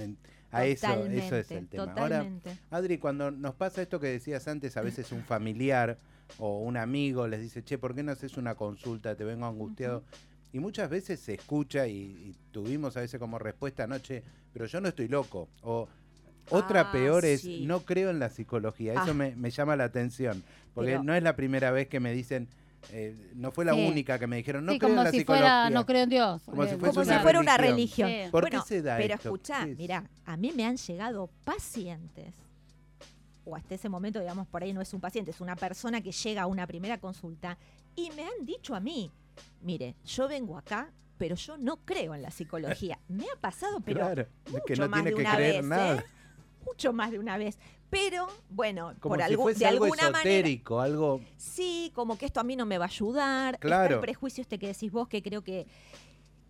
A 0.53 0.65
eso, 0.67 0.87
eso 1.07 1.37
es 1.37 1.51
el 1.51 1.67
tema. 1.67 1.93
Ahora. 1.97 2.25
Adri, 2.71 2.99
cuando 2.99 3.33
nos 3.33 3.57
pasa 3.57 3.83
esto 3.83 3.99
que 3.99 4.07
decías 4.07 4.47
antes, 4.47 4.77
a 4.77 4.83
veces 4.83 5.11
un 5.11 5.25
familiar 5.25 5.99
o 6.39 6.59
un 6.59 6.77
amigo 6.77 7.27
les 7.29 7.41
dice, 7.41 7.63
che, 7.65 7.79
¿por 7.79 7.95
qué 7.95 8.03
no 8.03 8.13
haces 8.13 8.37
una 8.37 8.55
consulta? 8.55 9.15
Te 9.17 9.25
vengo 9.25 9.47
angustiado. 9.47 10.03
Y 10.53 10.59
muchas 10.61 10.89
veces 10.89 11.19
se 11.21 11.35
escucha 11.35 11.87
y, 11.89 11.95
y 11.95 12.35
tuvimos 12.53 12.97
a 12.97 13.01
veces 13.01 13.19
como 13.19 13.39
respuesta, 13.39 13.87
no, 13.87 13.99
che, 13.99 14.23
pero 14.53 14.67
yo 14.67 14.81
no 14.81 14.89
estoy 14.89 15.09
loco. 15.09 15.49
O 15.63 15.89
Otra 16.51 16.81
Ah, 16.83 16.93
peor 16.93 17.25
es, 17.25 17.41
sí. 17.41 17.65
no 17.65 17.81
creo 17.87 18.11
en 18.11 18.19
la 18.19 18.29
psicología. 18.29 18.93
Eso 18.93 19.13
Ah. 19.13 19.15
me, 19.15 19.35
me 19.35 19.51
llama 19.51 19.77
la 19.77 19.85
atención. 19.85 20.43
Porque 20.75 20.91
Pero- 20.91 21.03
no 21.03 21.15
es 21.15 21.23
la 21.23 21.35
primera 21.37 21.71
vez 21.71 21.89
que 21.89 22.01
me 22.01 22.13
dicen, 22.13 22.49
eh, 22.93 23.17
no 23.35 23.51
fue 23.51 23.65
la 23.65 23.73
Sí. 23.73 23.87
única 23.89 24.19
que 24.19 24.27
me 24.27 24.37
dijeron, 24.37 24.67
no 24.67 24.73
sí, 24.73 24.79
creo 24.79 24.91
en 24.91 24.95
como 24.97 25.05
la 25.05 25.11
si 25.11 25.19
psicología. 25.21 25.47
fuera, 25.49 25.71
no 25.71 25.87
creo 25.87 26.03
en 26.03 26.11
Dios. 26.11 26.43
Como 26.45 26.65
si 26.65 26.77
fuese 26.77 26.95
Como 26.95 27.05
si 27.05 27.11
una 27.13 27.21
fuera 27.21 27.41
una 27.41 27.57
religión. 27.57 28.11
Sí. 28.11 28.17
¿Por 28.31 28.43
Bueno, 28.43 28.63
qué 28.63 28.69
se 28.69 28.83
da 28.83 28.99
pero 28.99 29.15
escuchá, 29.15 29.65
mira, 29.67 30.05
a 30.27 30.37
mí 30.37 30.53
me 30.55 30.67
han 30.67 30.77
llegado 30.77 31.31
pacientes, 31.45 32.35
o 33.45 33.57
hasta 33.57 33.75
ese 33.75 33.89
momento, 33.89 34.21
digamos, 34.21 34.47
por 34.47 34.63
ahí 34.63 34.73
no 34.73 34.81
es 34.81 34.93
un 34.95 35.01
paciente, 35.01 35.31
es 35.31 35.41
una 35.41 35.57
persona 35.57 36.01
que 36.01 36.13
llega 36.13 36.43
a 36.43 36.47
una 36.47 36.67
primera 36.67 36.99
consulta 36.99 37.59
y 37.97 38.11
me 38.11 38.23
han 38.25 38.45
dicho 38.47 38.75
a 38.75 38.81
mí, 38.81 39.11
mire, 39.63 39.95
yo 40.05 40.29
vengo 40.29 40.57
acá, 40.57 40.91
pero 41.19 41.37
yo 41.37 41.57
no 41.57 41.77
creo 41.85 42.15
en 42.15 42.23
la 42.23 42.31
psicología. 42.31 42.99
Me 43.09 43.25
ha 43.33 43.41
pasado, 43.41 43.81
pero 43.81 44.01
claro, 44.01 44.27
mucho 44.51 44.65
que 44.67 44.77
no 44.77 44.89
más 44.89 45.03
tiene 45.03 45.11
de 45.11 45.17
que 45.17 45.23
una 45.23 45.37
creer 45.37 45.55
vez, 45.57 45.65
nada. 45.65 45.97
¿eh? 46.01 46.05
mucho 46.67 46.93
más 46.93 47.11
de 47.13 47.19
una 47.19 47.37
vez. 47.39 47.59
Pero, 47.91 48.27
bueno, 48.51 48.95
Como 48.99 49.15
por 49.15 49.19
si 49.19 49.31
algún, 49.31 49.45
fuese 49.45 49.59
de 49.61 49.67
algo 49.67 49.85
alguna 49.85 50.11
manera. 50.11 50.49
algo... 50.83 51.21
Sí, 51.37 51.93
como 51.95 52.19
que 52.19 52.27
esto 52.27 52.41
a 52.41 52.43
mí 52.45 52.57
no 52.57 52.67
me 52.67 52.79
va 52.79 52.87
a 52.87 52.89
ayudar. 52.89 53.55
Está 53.55 53.67
Claro. 53.67 53.95
el 53.97 54.01
prejuicio 54.01 54.43
este 54.43 54.59
que 54.59 54.67
decís 54.69 54.91
vos, 54.91 55.07
que 55.07 55.23
creo 55.23 55.43
que, 55.45 55.67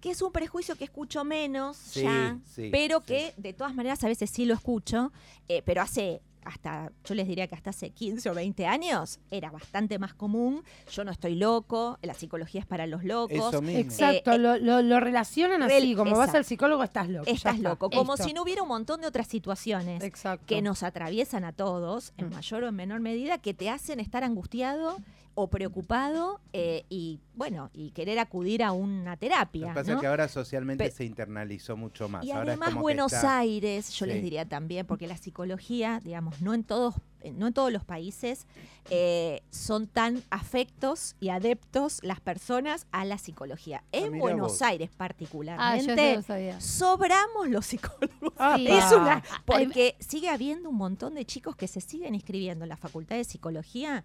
que 0.00 0.10
es 0.12 0.22
un 0.22 0.32
prejuicio 0.32 0.76
que 0.76 0.84
escucho 0.84 1.24
menos 1.24 1.76
Sí, 1.76 2.02
ya, 2.02 2.38
sí, 2.46 2.70
pero 2.72 3.00
sí. 3.00 3.06
que 3.06 3.34
de 3.36 3.52
todas 3.52 3.74
maneras 3.74 4.02
a 4.04 4.06
veces 4.08 4.30
sí 4.30 4.46
lo 4.46 4.54
escucho, 4.54 5.12
eh, 5.48 5.60
pero 5.66 5.82
hace 5.82 6.22
hasta, 6.44 6.90
yo 7.04 7.14
les 7.14 7.26
diría 7.26 7.46
que 7.46 7.54
hasta 7.54 7.70
hace 7.70 7.90
15 7.90 8.30
o 8.30 8.34
20 8.34 8.66
años 8.66 9.18
era 9.30 9.50
bastante 9.50 9.98
más 9.98 10.14
común. 10.14 10.62
Yo 10.90 11.04
no 11.04 11.10
estoy 11.10 11.34
loco, 11.34 11.98
la 12.02 12.14
psicología 12.14 12.60
es 12.60 12.66
para 12.66 12.86
los 12.86 13.04
locos. 13.04 13.36
Eso 13.54 13.62
mismo. 13.62 13.80
Exacto, 13.80 14.32
Eh, 14.32 14.38
lo, 14.38 14.56
lo- 14.58 14.82
lo 14.82 15.00
relacionan 15.00 15.62
rel- 15.62 15.76
así, 15.78 15.94
como 15.94 16.16
vas 16.16 16.34
al 16.34 16.44
psicólogo 16.44 16.82
estás 16.82 17.08
loco. 17.08 17.24
Estás 17.30 17.56
está, 17.56 17.68
loco, 17.68 17.90
como 17.90 18.16
si 18.16 18.32
no 18.32 18.42
hubiera 18.42 18.62
un 18.62 18.68
montón 18.68 19.00
de 19.00 19.06
otras 19.06 19.26
situaciones 19.28 20.02
Exacto. 20.02 20.46
que 20.46 20.62
nos 20.62 20.82
atraviesan 20.82 21.44
a 21.44 21.52
todos, 21.52 22.12
en 22.18 22.28
Mm. 22.28 22.32
mayor 22.34 22.64
o 22.64 22.68
en 22.68 22.74
menor 22.76 23.00
medida, 23.00 23.38
que 23.38 23.54
te 23.54 23.70
hacen 23.70 24.00
estar 24.00 24.24
angustiado 24.24 24.96
o 25.36 25.48
preocupado 25.48 26.40
eh, 26.52 26.84
y, 26.88 27.18
bueno, 27.34 27.70
y 27.72 27.90
querer 27.90 28.18
acudir 28.18 28.62
a 28.62 28.72
una 28.72 29.12
Lo 29.12 29.16
terapia. 29.18 29.68
que 29.68 29.74
pasa 29.74 29.90
¿no? 29.90 29.96
es 29.96 30.00
que 30.00 30.06
ahora 30.06 30.28
socialmente 30.28 30.84
Pe- 30.84 30.90
se 30.90 31.04
internalizó 31.04 31.76
mucho 31.76 32.08
más. 32.08 32.24
Y 32.24 32.30
ahora 32.30 32.42
es 32.52 32.58
además 32.58 32.68
que 32.74 32.80
Buenos 32.80 33.12
está- 33.12 33.38
Aires, 33.38 33.90
yo 33.90 34.06
Sí. 34.06 34.12
les 34.12 34.22
diría 34.22 34.44
también, 34.48 34.86
porque 34.86 35.06
la 35.08 35.16
psicología, 35.16 36.00
digamos, 36.04 36.40
no 36.40 36.54
en 36.54 36.62
todos, 36.62 36.94
no 37.34 37.46
en 37.48 37.52
todos 37.52 37.72
los 37.72 37.84
países 37.84 38.46
eh, 38.90 39.42
son 39.50 39.86
tan 39.86 40.22
afectos 40.30 41.16
y 41.18 41.30
adeptos 41.30 41.98
las 42.02 42.20
personas 42.20 42.86
a 42.92 43.04
la 43.04 43.16
psicología. 43.18 43.82
En 43.92 44.04
Ah, 44.04 44.10
mira 44.10 44.20
Buenos 44.22 44.52
vos. 44.52 44.62
Aires 44.62 44.90
Ah, 44.90 44.92
yo 44.92 44.98
particularmente, 44.98 46.16
lo 46.16 46.22
sabía. 46.22 46.60
sobramos 46.60 47.48
los 47.48 47.66
psicólogos. 47.66 48.32
Ah, 48.38 48.56
Sí. 48.56 48.66
Es 48.68 48.92
una, 48.92 49.22
porque 49.46 49.96
sigue 50.00 50.28
habiendo 50.28 50.68
un 50.68 50.76
montón 50.76 51.14
de 51.14 51.24
chicos 51.24 51.56
que 51.56 51.66
se 51.66 51.80
siguen 51.80 52.14
inscribiendo 52.14 52.64
en 52.64 52.68
la 52.68 52.76
Facultad 52.76 53.16
de 53.16 53.24
Psicología 53.24 54.04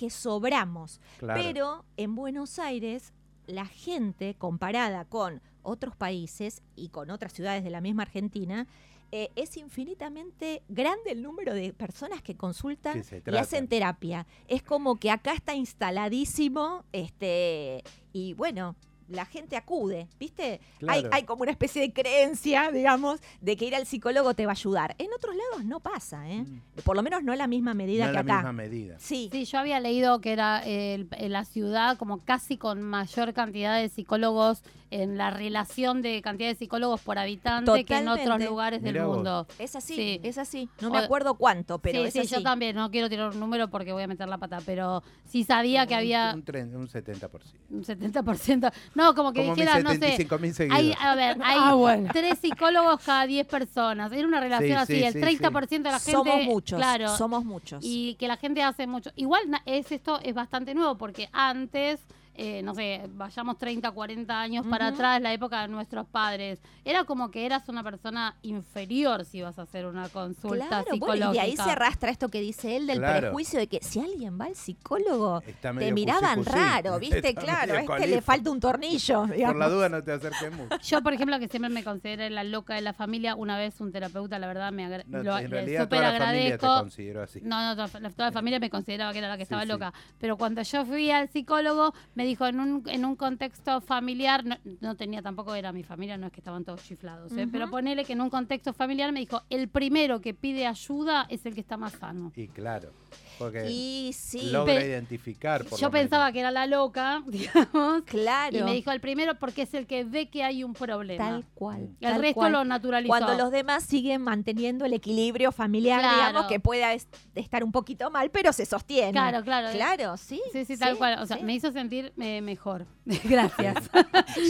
que 0.00 0.08
sobramos. 0.08 0.98
Claro. 1.18 1.42
Pero 1.42 1.84
en 1.98 2.14
Buenos 2.14 2.58
Aires, 2.58 3.12
la 3.46 3.66
gente, 3.66 4.34
comparada 4.34 5.04
con 5.04 5.42
otros 5.62 5.94
países 5.94 6.62
y 6.74 6.88
con 6.88 7.10
otras 7.10 7.34
ciudades 7.34 7.62
de 7.64 7.68
la 7.68 7.82
misma 7.82 8.04
Argentina, 8.04 8.66
eh, 9.12 9.28
es 9.36 9.58
infinitamente 9.58 10.62
grande 10.70 11.10
el 11.10 11.20
número 11.20 11.52
de 11.52 11.74
personas 11.74 12.22
que 12.22 12.34
consultan 12.34 13.02
y 13.26 13.36
hacen 13.36 13.68
terapia. 13.68 14.26
Es 14.48 14.62
como 14.62 14.98
que 14.98 15.10
acá 15.10 15.34
está 15.34 15.54
instaladísimo, 15.54 16.82
este, 16.92 17.84
y 18.14 18.32
bueno, 18.32 18.76
la 19.10 19.24
gente 19.26 19.56
acude, 19.56 20.08
¿viste? 20.18 20.60
Hay, 20.88 21.00
Claro. 21.02 21.08
hay 21.12 21.22
como 21.24 21.42
una 21.42 21.50
especie 21.50 21.82
de 21.82 21.92
creencia, 21.92 22.70
digamos, 22.70 23.20
de 23.40 23.56
que 23.56 23.64
ir 23.66 23.74
al 23.74 23.86
psicólogo 23.86 24.34
te 24.34 24.46
va 24.46 24.52
a 24.52 24.54
ayudar. 24.54 24.94
En 24.98 25.08
otros 25.16 25.34
lados 25.36 25.64
no 25.64 25.80
pasa, 25.80 26.28
¿eh? 26.30 26.42
Mm. 26.42 26.60
Por 26.84 26.96
lo 26.96 27.02
menos 27.02 27.22
no 27.22 27.32
a 27.32 27.36
la 27.36 27.46
misma 27.46 27.74
medida 27.74 28.06
no 28.06 28.12
que 28.12 28.18
en 28.20 28.26
la 28.26 28.32
acá. 28.34 28.42
misma 28.42 28.52
medida. 28.52 28.96
Sí, 28.98 29.28
Sí, 29.32 29.44
yo 29.44 29.58
había 29.58 29.80
leído 29.80 30.20
que 30.20 30.32
era 30.32 30.60
el- 30.64 31.08
en 31.12 31.32
la 31.32 31.44
ciudad 31.44 31.96
como 31.98 32.18
casi 32.24 32.56
con 32.56 32.82
mayor 32.82 33.32
cantidad 33.34 33.76
de 33.80 33.88
psicólogos 33.88 34.62
en 34.92 35.16
la 35.16 35.30
relación 35.30 36.02
de 36.02 36.20
cantidad 36.20 36.48
de 36.48 36.56
psicólogos 36.56 37.00
por 37.00 37.16
habitante 37.16 37.84
que 37.84 37.96
en 37.98 38.08
otros 38.08 38.42
lugares 38.42 38.82
Mirá 38.82 38.92
del 39.00 39.06
vos. 39.06 39.16
mundo. 39.18 39.46
es 39.60 39.76
así, 39.76 39.94
Sí. 39.94 40.20
es 40.24 40.36
así. 40.36 40.68
No 40.80 40.90
me 40.90 40.98
acuerdo 40.98 41.34
cuánto, 41.34 41.78
pero 41.78 42.00
sí, 42.00 42.06
es 42.08 42.12
sí, 42.12 42.18
así. 42.20 42.34
yo 42.34 42.42
también, 42.42 42.74
no 42.74 42.90
quiero 42.90 43.08
tirar 43.08 43.30
un 43.30 43.38
número 43.38 43.68
porque 43.68 43.92
voy 43.92 44.02
a 44.02 44.08
meter 44.08 44.28
la 44.28 44.38
pata, 44.38 44.58
pero 44.66 45.04
sí 45.26 45.44
sabía 45.44 45.86
que 45.86 45.94
había 45.94 46.32
Un, 46.34 46.40
un 46.74 46.88
70%. 46.88 47.30
un 47.70 47.84
70%. 47.84 48.72
No, 48.96 48.99
como 49.14 49.32
que 49.32 49.40
Como 49.40 49.54
mis 49.54 49.64
dijera, 49.64 49.82
no 49.82 49.90
sé, 49.90 49.96
75 49.96 50.38
mil 50.38 50.54
seguidores. 50.54 50.96
hay, 50.98 51.06
a 51.08 51.14
ver, 51.14 51.36
hay 51.44 51.58
Ah, 51.60 51.74
bueno. 51.74 52.08
tres 52.12 52.38
psicólogos 52.38 53.00
cada 53.04 53.26
10 53.26 53.46
personas. 53.46 54.12
Era 54.12 54.26
una 54.26 54.40
relación 54.40 54.68
Sí, 54.86 54.94
así, 54.94 54.98
sí, 54.98 55.04
el 55.04 55.12
sí, 55.12 55.38
30% 55.42 55.68
de 55.68 55.78
la 55.90 55.98
gente... 55.98 56.10
somos 56.12 56.42
muchos, 56.44 56.76
Claro, 56.78 57.16
somos 57.16 57.44
muchos. 57.44 57.84
y 57.84 58.14
que 58.14 58.28
la 58.28 58.36
gente 58.36 58.62
hace 58.62 58.86
mucho. 58.86 59.10
Igual 59.16 59.42
na- 59.50 59.62
es 59.66 59.90
esto 59.92 60.20
es 60.22 60.34
bastante 60.34 60.74
nuevo 60.74 60.96
porque 60.98 61.28
antes, 61.32 62.00
eh, 62.42 62.62
no 62.62 62.74
sé, 62.74 63.02
vayamos 63.10 63.58
30, 63.58 63.90
40 63.90 64.40
años 64.40 64.66
para 64.66 64.86
atrás, 64.88 65.20
la 65.20 65.30
época 65.34 65.60
de 65.60 65.68
nuestros 65.68 66.06
padres, 66.06 66.58
era 66.86 67.04
como 67.04 67.30
que 67.30 67.44
eras 67.44 67.68
una 67.68 67.82
persona 67.82 68.34
inferior 68.40 69.26
si 69.26 69.38
ibas 69.38 69.58
a 69.58 69.62
hacer 69.62 69.84
una 69.84 70.08
consulta 70.08 70.66
Claro, 70.68 70.84
bueno, 70.84 70.92
psicológica. 70.94 71.30
y 71.30 71.32
de 71.32 71.40
ahí 71.40 71.56
se 71.56 71.70
arrastra 71.70 72.10
esto 72.10 72.30
que 72.30 72.40
dice 72.40 72.76
él 72.76 72.86
del 72.86 72.96
Claro. 72.98 73.20
prejuicio 73.28 73.58
de 73.58 73.66
que 73.66 73.78
si 73.82 74.00
alguien 74.00 74.40
va 74.40 74.46
al 74.46 74.56
psicólogo, 74.56 75.42
te 75.42 75.92
miraban 75.92 76.38
cusí, 76.38 76.50
cusí. 76.50 76.58
raro, 76.62 76.98
¿viste? 76.98 77.18
Está 77.28 77.40
claro, 77.40 77.72
a 77.74 77.76
medio 77.82 77.94
este 77.96 78.06
le 78.06 78.22
falta 78.22 78.50
un 78.50 78.58
tornillo, 78.60 79.26
Por 79.26 79.56
la 79.56 79.68
duda 79.68 79.88
no 79.90 80.02
te 80.02 80.12
acerques 80.12 80.50
mucho. 80.56 80.78
Yo, 80.78 81.02
por 81.02 81.12
ejemplo, 81.12 81.38
que 81.38 81.48
siempre 81.48 81.68
me 81.70 81.84
consideré 81.84 82.30
la 82.30 82.42
loca 82.44 82.74
de 82.74 82.80
la 82.80 82.94
familia, 82.94 83.34
una 83.34 83.58
vez 83.58 83.80
un 83.82 83.92
terapeuta, 83.92 84.38
la 84.38 84.46
verdad, 84.46 84.72
me 84.72 84.86
agra- 84.86 85.04
No, 85.06 85.22
lo, 85.22 85.38
en 85.38 85.50
realidad 85.50 85.82
súper 85.82 85.98
toda 86.00 86.12
la 86.12 86.18
familia 86.18 86.58
te 86.58 86.66
agradezco. 86.66 87.20
así. 87.20 87.40
No, 87.42 87.62
no, 87.62 87.86
toda, 87.86 88.00
la- 88.00 88.10
toda 88.10 88.28
la 88.28 88.32
familia 88.32 88.58
me 88.60 88.70
consideraba 88.70 89.12
que 89.12 89.18
era 89.18 89.28
la 89.28 89.36
que 89.36 89.42
Sí, 89.44 89.52
estaba 89.52 89.62
sí. 89.62 89.68
loca. 89.68 89.92
Pero 90.18 90.36
cuando 90.38 90.62
yo 90.62 90.84
fui 90.86 91.10
al 91.10 91.28
psicólogo, 91.28 91.92
me 92.14 92.24
dijo 92.30 92.46
en 92.46 92.58
un, 92.60 92.82
en 92.88 93.04
un 93.04 93.14
contexto 93.16 93.80
familiar, 93.80 94.44
no, 94.44 94.56
no 94.80 94.96
tenía 94.96 95.22
tampoco, 95.22 95.54
era 95.54 95.72
mi 95.72 95.82
familia, 95.84 96.16
no 96.16 96.26
es 96.26 96.32
que 96.32 96.40
estaban 96.40 96.64
todos 96.64 96.82
chiflados, 96.82 97.30
¿eh? 97.36 97.46
Pero 97.50 97.70
ponele 97.70 98.04
que 98.04 98.14
en 98.14 98.20
un 98.20 98.30
contexto 98.30 98.72
familiar 98.72 99.12
me 99.12 99.20
dijo, 99.20 99.42
el 99.50 99.68
primero 99.68 100.20
que 100.20 100.34
pide 100.34 100.66
ayuda 100.66 101.26
es 101.28 101.44
el 101.46 101.54
que 101.54 101.60
está 101.60 101.76
más 101.76 101.92
sano. 101.92 102.32
Y 102.34 102.48
claro, 102.48 102.92
porque 103.38 103.70
Y 103.70 104.12
sí, 104.12 104.50
logra 104.50 104.74
Pe- 104.74 104.86
identificar. 104.88 105.64
Por 105.64 105.78
Yo 105.78 105.86
lo 105.88 105.92
pensaba 105.92 106.24
menos. 106.24 106.32
que 106.34 106.40
era 106.40 106.50
la 106.50 106.66
loca, 106.66 107.22
digamos, 107.26 108.02
claro. 108.04 108.56
y 108.56 108.62
me 108.62 108.72
dijo 108.74 108.90
el 108.90 109.00
primero 109.00 109.34
porque 109.36 109.62
es 109.62 109.74
el 109.74 109.86
que 109.86 110.04
ve 110.04 110.28
que 110.28 110.42
hay 110.44 110.62
un 110.64 110.74
problema. 110.74 111.24
tal 111.24 111.44
cual. 111.54 111.80
El 112.00 112.12
tal 112.12 112.20
resto 112.20 112.34
cual. 112.34 112.52
lo 112.52 112.64
naturalizó. 112.64 113.08
Cuando 113.08 113.34
los 113.34 113.50
demás 113.50 113.84
siguen 113.84 114.22
manteniendo 114.22 114.84
el 114.84 114.92
equilibrio 114.92 115.52
familiar, 115.52 116.00
Claro. 116.00 116.16
digamos, 116.16 116.46
que 116.46 116.60
pueda 116.60 116.92
es- 116.94 117.08
estar 117.34 117.64
un 117.64 117.72
poquito 117.72 118.10
mal, 118.10 118.30
pero 118.30 118.52
se 118.52 118.66
sostiene. 118.66 119.12
Claro, 119.12 119.42
claro. 119.42 119.68
Claro, 119.72 120.16
sí. 120.16 120.40
Sí, 120.52 120.64
sí, 120.64 120.76
tal 120.76 120.96
cual. 120.96 121.18
O 121.20 121.26
sea, 121.26 121.38
sí. 121.38 121.42
me 121.44 121.54
hizo 121.54 121.72
sentir 121.72 122.12
eh, 122.22 122.40
mejor. 122.40 122.86
Gracias. 123.24 123.90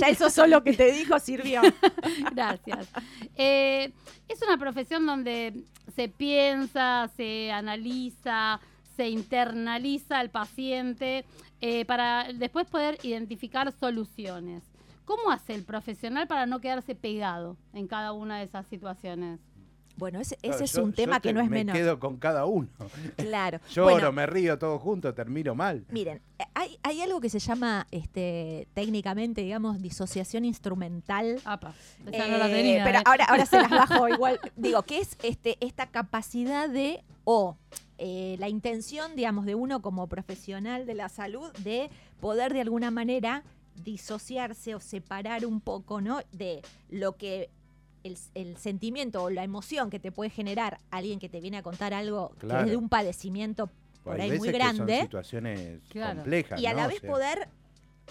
Ya 0.01 0.09
eso 0.09 0.31
solo 0.31 0.63
que 0.63 0.75
te 0.75 0.93
dijo 0.93 1.19
sirvió. 1.19 1.63
Gracias. 2.33 2.89
Eh, 3.37 3.93
es 4.29 4.43
una 4.43 4.59
profesión 4.59 5.07
donde 5.07 5.65
se 5.95 6.09
piensa, 6.09 7.11
se 7.17 7.51
analiza, 7.51 8.61
se 8.97 9.09
internaliza 9.09 10.21
el 10.21 10.31
paciente 10.31 11.25
eh, 11.61 11.85
para 11.87 12.29
después 12.35 12.67
poder 12.69 12.99
identificar 13.03 13.73
soluciones. 13.73 14.63
¿Cómo 15.05 15.31
hace 15.31 15.55
el 15.55 15.65
profesional 15.65 16.29
para 16.29 16.47
no 16.47 16.61
quedarse 16.61 16.95
pegado 16.95 17.57
en 17.73 17.89
cada 17.89 18.13
una 18.13 18.39
de 18.39 18.45
esas 18.45 18.67
situaciones? 18.67 19.41
Bueno, 19.97 20.21
ese, 20.21 20.37
Claro, 20.37 20.65
es 20.65 20.73
yo- 20.73 20.83
un 20.85 20.93
tema 20.95 21.21
que 21.21 21.33
no 21.33 21.41
es 21.41 21.51
me 21.51 21.59
menor. 21.59 21.77
quedo 21.77 21.99
con 22.01 22.17
cada 22.17 22.47
uno. 22.47 22.69
Claro. 23.17 23.61
Lloro, 23.71 23.91
Bueno, 23.93 24.13
me 24.13 24.27
río 24.27 24.59
todo 24.59 24.79
junto, 24.79 25.13
termino 25.15 25.55
mal. 25.55 25.85
Miren, 25.91 26.23
eh, 26.39 26.45
hay, 26.55 26.79
hay 26.83 27.01
algo 27.03 27.21
que 27.21 27.29
se 27.29 27.39
llama 27.39 27.87
este, 27.91 28.67
técnicamente, 28.75 29.43
digamos, 29.43 29.81
disociación 29.83 30.45
instrumental. 30.45 31.41
Apa, 31.45 31.75
esa 32.11 32.27
no 32.29 32.39
la 32.39 32.49
Eh, 32.49 32.53
tenía. 32.55 32.85
pero 32.85 32.99
¿eh? 32.99 33.03
ahora, 33.05 33.25
ahora 33.27 33.47
se 33.47 33.61
las 33.61 33.71
bajo 33.71 34.09
igual. 34.09 34.41
Digo, 34.57 34.83
que 34.83 34.99
es 35.01 35.17
este, 35.23 35.57
esta 35.61 35.87
capacidad 35.87 36.69
de, 36.69 37.03
o 37.25 37.57
eh, 37.99 38.37
la 38.39 38.49
intención, 38.49 39.15
digamos, 39.17 39.45
de 39.45 39.55
uno 39.55 39.83
como 39.83 40.07
profesional 40.09 40.87
de 40.87 40.95
la 40.95 41.09
salud 41.11 41.53
de 41.59 41.91
poder 42.21 42.55
de 42.55 42.63
alguna 42.63 42.91
manera 42.91 43.45
disociarse 43.85 44.75
o 44.75 44.81
separar 44.81 45.45
un 45.47 45.61
poco, 45.61 46.01
¿no? 46.01 46.21
De 46.33 46.63
lo 46.89 47.17
que 47.17 47.51
el, 48.05 48.17
el 48.35 48.57
sentimiento 48.57 49.23
o 49.23 49.31
la 49.31 49.45
emoción 49.45 49.91
que 49.91 49.99
te 50.01 50.11
puede 50.13 50.31
generar 50.31 50.79
alguien 50.91 51.19
que 51.19 51.29
te 51.29 51.41
viene 51.41 51.59
a 51.59 51.63
contar 51.63 51.93
algo 51.95 52.31
Claro. 52.39 52.61
que 52.61 52.65
es 52.67 52.71
de 52.71 52.77
un 52.77 52.89
padecimiento 52.89 53.71
por 54.05 54.21
Hay 54.21 54.31
ahí 54.31 54.39
muy 54.39 54.49
son 54.49 54.55
grande 54.59 55.01
situaciones 55.03 55.81
Claro. 55.91 56.17
complejas. 56.23 56.61
y 56.61 56.67
a 56.67 56.73
¿no? 56.73 56.79
la 56.79 56.87
O 56.87 56.89
vez 56.89 57.01
sea, 57.01 57.11
poder 57.11 57.49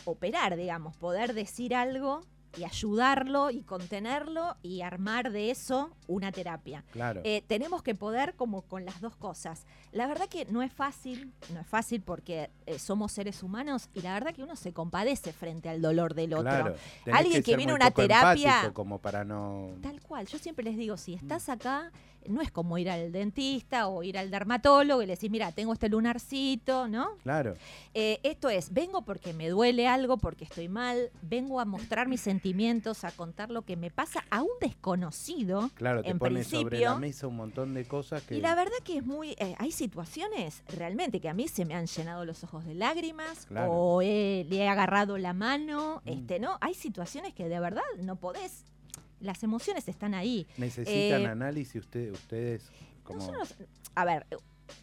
operar, 0.06 0.56
digamos, 0.56 0.95
poder 0.97 1.34
decir 1.34 1.73
algo 1.75 2.21
y 2.58 2.64
ayudarlo 2.64 3.52
y 3.52 3.62
contenerlo 3.62 4.58
y 4.62 4.82
armar 4.82 5.32
de 5.32 5.52
eso 5.52 5.92
una 6.08 6.32
terapia. 6.32 6.84
Claro. 6.92 7.22
Eh, 7.24 7.44
tenemos 7.48 7.84
que 7.84 7.96
poder 7.96 8.36
como 8.36 8.64
con 8.64 8.86
las 8.86 9.02
dos 9.02 9.16
cosas. 9.16 9.66
La 9.92 10.08
verdad 10.08 10.28
que 10.28 10.46
no 10.46 10.62
es 10.62 10.72
fácil, 10.74 11.34
no 11.54 11.60
es 11.60 11.68
fácil 11.68 12.02
porque 12.02 12.50
eh, 12.66 12.80
somos 12.80 13.12
seres 13.12 13.44
humanos 13.44 13.90
y 13.94 14.02
la 14.02 14.14
verdad 14.14 14.34
que 14.34 14.44
uno 14.44 14.56
se 14.56 14.74
compadece 14.74 15.34
frente 15.34 15.70
al 15.70 15.82
dolor 15.82 16.14
del 16.16 16.34
otro. 16.34 16.44
Claro. 16.50 16.76
Alguien 17.12 17.44
que 17.44 17.56
viene 17.56 17.72
a 17.72 17.76
una 17.76 17.92
terapia- 17.92 18.72
como 18.74 19.00
para 19.00 19.24
no. 19.24 19.70
Tal 19.82 20.02
cual, 20.02 20.28
yo 20.28 20.38
siempre 20.40 20.64
les 20.66 20.78
digo, 20.78 20.98
si 20.98 21.14
estás 21.14 21.50
acá, 21.50 21.92
no 22.27 22.41
es 22.41 22.51
como 22.51 22.77
ir 22.77 22.89
al 22.89 23.12
dentista 23.12 23.88
o 23.88 24.03
ir 24.03 24.17
al 24.17 24.29
dermatólogo 24.32 25.01
y 25.01 25.05
le 25.05 25.13
decís, 25.13 25.32
mira, 25.32 25.51
tengo 25.51 25.73
este 25.73 25.89
lunarcito, 25.89 26.88
¿no? 26.88 27.17
Claro. 27.23 27.55
Eh, 27.93 28.19
esto 28.23 28.49
es, 28.49 28.73
vengo 28.73 29.01
porque 29.03 29.34
me 29.34 29.49
duele 29.49 29.88
algo, 29.88 30.17
porque 30.17 30.43
estoy 30.43 30.67
mal, 30.69 31.10
vengo 31.21 31.60
a 31.60 31.65
mostrar 31.65 32.08
mis 32.08 32.21
sentimientos, 32.21 33.03
a 33.03 33.12
contar 33.12 33.49
lo 33.51 33.63
que 33.63 33.75
me 33.77 33.89
pasa 33.91 34.23
a 34.29 34.41
un 34.41 34.49
desconocido. 34.62 35.69
Claro, 35.75 36.03
te 36.03 36.10
en 36.12 36.19
pone 36.19 36.43
sobre 36.43 36.63
la 36.63 36.69
principio. 36.93 36.99
mesa 36.99 37.27
un 37.27 37.36
montón 37.36 37.73
de 37.73 37.86
cosas 37.86 38.21
que. 38.23 38.36
Y 38.38 38.41
la 38.41 38.55
verdad 38.55 38.77
que 38.84 38.97
es 38.97 39.05
muy. 39.05 39.32
eh, 39.39 39.55
hay 39.58 39.71
situaciones 39.71 40.63
realmente 40.67 41.19
que 41.19 41.29
a 41.29 41.34
mí 41.34 41.47
se 41.47 41.65
me 41.65 41.73
han 41.75 41.88
llenado 41.88 42.25
los 42.25 42.43
ojos 42.43 42.65
de 42.65 42.75
lágrimas 42.75 43.45
Claro. 43.47 43.71
o 43.71 44.01
le 44.01 44.47
he 44.49 44.67
agarrado 44.67 45.17
la 45.17 45.34
mano. 45.34 46.01
Mm. 46.05 46.10
Este, 46.10 46.39
¿no? 46.39 46.58
Hay 46.62 46.73
situaciones 46.73 47.34
que 47.34 47.47
de 47.49 47.60
verdad 47.60 47.82
no 48.01 48.15
podés. 48.17 48.65
Las 49.19 49.43
emociones 49.43 49.88
están 49.88 50.13
ahí. 50.13 50.47
Necesitan 50.58 51.21
eh, 51.21 51.27
análisis 51.27 51.75
usted- 51.84 52.12
ustedes 52.12 52.69
como. 53.03 53.19
Nosotros, 53.19 53.55
a 53.95 54.05
ver, 54.05 54.25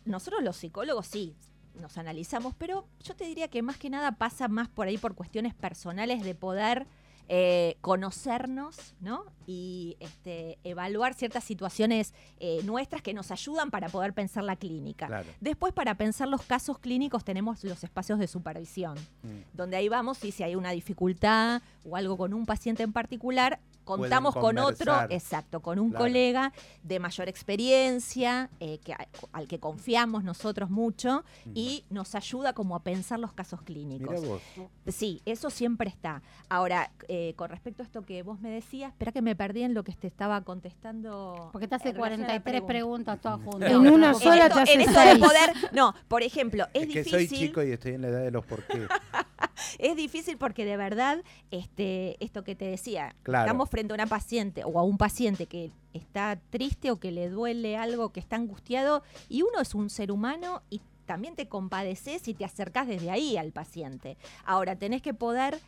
nosotros 0.04 0.42
los 0.42 0.56
psicólogos 0.56 1.06
sí 1.06 1.34
nos 1.80 1.96
analizamos, 1.98 2.54
pero 2.56 2.86
yo 3.04 3.14
te 3.14 3.24
diría 3.24 3.48
que 3.48 3.62
más 3.62 3.76
que 3.76 3.90
nada 3.90 4.12
pasa 4.12 4.48
más 4.48 4.68
por 4.68 4.86
ahí 4.86 4.98
por 4.98 5.14
cuestiones 5.14 5.54
personales 5.54 6.22
de 6.24 6.34
poder 6.34 6.86
eh, 7.28 7.76
conocernos, 7.80 8.94
¿no? 9.00 9.24
Y 9.48 9.96
este, 10.00 10.58
evaluar 10.64 11.12
ciertas 11.14 11.42
situaciones 11.42 12.14
eh, 12.38 12.60
nuestras 12.64 13.02
que 13.02 13.12
nos 13.14 13.30
ayudan 13.32 13.70
para 13.72 13.88
poder 13.88 14.12
pensar 14.14 14.44
la 14.44 14.54
clínica. 14.56 15.08
Claro. 15.08 15.28
Después, 15.40 15.72
para 15.72 15.96
pensar 15.96 16.28
los 16.28 16.42
casos 16.42 16.78
clínicos, 16.78 17.24
tenemos 17.24 17.64
los 17.64 17.82
espacios 17.82 18.18
de 18.20 18.28
supervisión, 18.28 18.94
Mm. 19.24 19.56
donde 19.56 19.76
ahí 19.76 19.88
vamos 19.88 20.22
y 20.24 20.30
si 20.30 20.44
hay 20.44 20.54
una 20.54 20.70
dificultad 20.70 21.62
o 21.84 21.96
algo 21.96 22.16
con 22.16 22.32
un 22.32 22.46
paciente 22.46 22.84
en 22.84 22.92
particular, 22.92 23.58
contamos 23.86 24.34
con 24.34 24.58
otro, 24.58 24.94
exacto, 25.08 25.60
con 25.60 25.78
un 25.78 25.90
Claro. 25.90 26.04
colega 26.04 26.52
de 26.82 26.98
mayor 27.00 27.28
experiencia, 27.28 28.50
eh, 28.60 28.78
que, 28.84 28.92
a- 28.92 29.08
al 29.32 29.48
que 29.48 29.58
confiamos 29.58 30.24
nosotros 30.24 30.68
mucho 30.68 31.24
y 31.54 31.84
nos 31.88 32.14
ayuda 32.14 32.52
como 32.52 32.76
a 32.76 32.82
pensar 32.82 33.18
los 33.18 33.32
casos 33.32 33.62
clínicos. 33.62 34.20
Vos. 34.26 34.42
Sí, 34.88 35.22
eso 35.24 35.48
siempre 35.50 35.88
está. 35.88 36.22
Ahora, 36.48 36.90
eh, 37.08 37.32
con 37.36 37.48
respecto 37.48 37.82
a 37.82 37.86
esto 37.86 38.02
que 38.02 38.22
vos 38.22 38.40
me 38.40 38.50
decías, 38.50 38.90
espera 38.92 39.12
que 39.12 39.22
me 39.22 39.34
perdí 39.36 39.62
en 39.62 39.72
lo 39.74 39.84
que 39.84 39.92
te 39.92 40.08
estaba 40.08 40.40
contestando. 40.42 41.48
Porque 41.52 41.68
te 41.68 41.76
hace 41.76 41.90
en 41.90 41.94
relación 41.96 42.20
a 42.24 42.34
la 42.34 42.40
43 42.42 42.62
pregunta. 42.62 43.16
preguntas 43.16 43.20
todas 43.20 43.40
juntas. 43.40 43.70
En 43.70 43.76
una 43.78 44.08
En 44.10 44.14
sola 44.16 44.42
esto, 44.46 44.54
te 44.56 44.60
hace 44.62 44.74
en 44.74 44.80
esto 44.82 45.00
de 45.00 45.16
poder, 45.16 45.52
no, 45.72 45.94
por 46.08 46.22
ejemplo, 46.22 46.64
es, 46.74 46.82
Es, 46.82 46.88
que 46.92 47.02
difícil. 47.04 47.28
soy 47.28 47.38
chico 47.38 47.62
y 47.62 47.70
estoy 47.72 47.92
en 47.94 48.02
la 48.02 48.08
edad 48.08 48.22
de 48.22 48.30
los 48.30 48.44
por 48.44 48.62
qué. 48.64 48.86
Es 49.78 49.96
difícil 49.96 50.36
porque 50.38 50.64
de 50.64 50.76
verdad, 50.76 51.22
este, 51.50 52.22
esto 52.24 52.44
que 52.44 52.54
te 52.54 52.66
decía, 52.66 53.14
Claro. 53.22 53.44
estamos 53.46 53.70
frente 53.70 53.92
a 53.92 53.94
una 53.94 54.06
paciente 54.06 54.62
o 54.64 54.78
a 54.78 54.82
un 54.82 54.98
paciente 54.98 55.46
que 55.46 55.70
está 55.92 56.38
triste 56.50 56.90
o 56.90 56.96
que 57.00 57.10
le 57.10 57.28
duele 57.28 57.76
algo, 57.76 58.12
que 58.12 58.20
está 58.20 58.36
angustiado, 58.36 59.02
y 59.28 59.42
uno 59.42 59.60
es 59.60 59.74
un 59.74 59.90
ser 59.90 60.12
humano 60.12 60.62
y 60.70 60.80
también 61.06 61.36
te 61.36 61.48
compadeces 61.48 62.26
y 62.28 62.34
te 62.34 62.44
acercás 62.44 62.88
desde 62.88 63.10
ahí 63.10 63.36
al 63.36 63.52
paciente. 63.52 64.16
Ahora, 64.44 64.76
tenés 64.76 65.02
que 65.02 65.14
poder 65.14 65.60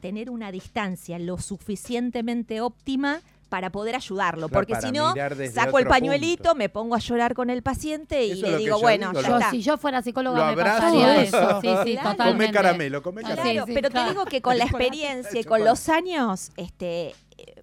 tener 0.00 0.28
una 0.28 0.52
distancia 0.52 1.18
lo 1.18 1.38
suficientemente 1.38 2.60
óptima 2.60 3.22
para 3.54 3.70
poder 3.70 3.94
ayudarlo, 3.94 4.48
Claro, 4.48 4.66
porque 4.66 4.84
si 4.84 4.90
no, 4.90 5.14
saco 5.52 5.78
el 5.78 5.86
pañuelito, 5.86 6.42
punto. 6.42 6.54
me 6.56 6.68
pongo 6.68 6.96
a 6.96 6.98
llorar 6.98 7.34
con 7.34 7.50
el 7.50 7.62
paciente 7.62 8.26
y 8.26 8.32
Eso 8.32 8.46
le 8.50 8.56
digo, 8.56 8.78
yo 8.78 8.80
bueno, 8.82 9.10
digo, 9.10 9.22
ya 9.22 9.28
Yo, 9.28 9.36
está. 9.38 9.50
si 9.52 9.62
yo 9.62 9.78
fuera 9.78 10.02
psicóloga, 10.02 10.38
Lo 10.40 10.44
me 10.46 10.52
abrazo. 10.60 10.80
pasaría 10.82 11.22
eso. 11.22 11.60
Sí, 11.60 11.68
sí, 11.84 11.92
Claro. 11.92 12.10
totalmente. 12.10 12.46
Come 12.46 12.50
caramelo, 12.52 13.00
come 13.04 13.22
caramelo. 13.22 13.44
Claro, 13.52 13.66
Sí, 13.66 13.70
sí, 13.70 13.74
pero 13.76 13.90
claro. 13.90 14.06
te 14.08 14.12
digo 14.12 14.24
que 14.24 14.42
con 14.42 14.58
la 14.58 14.64
experiencia 14.70 15.40
y 15.40 15.44
con 15.52 15.64
los 15.64 15.88
años, 15.88 16.50
este, 16.56 17.14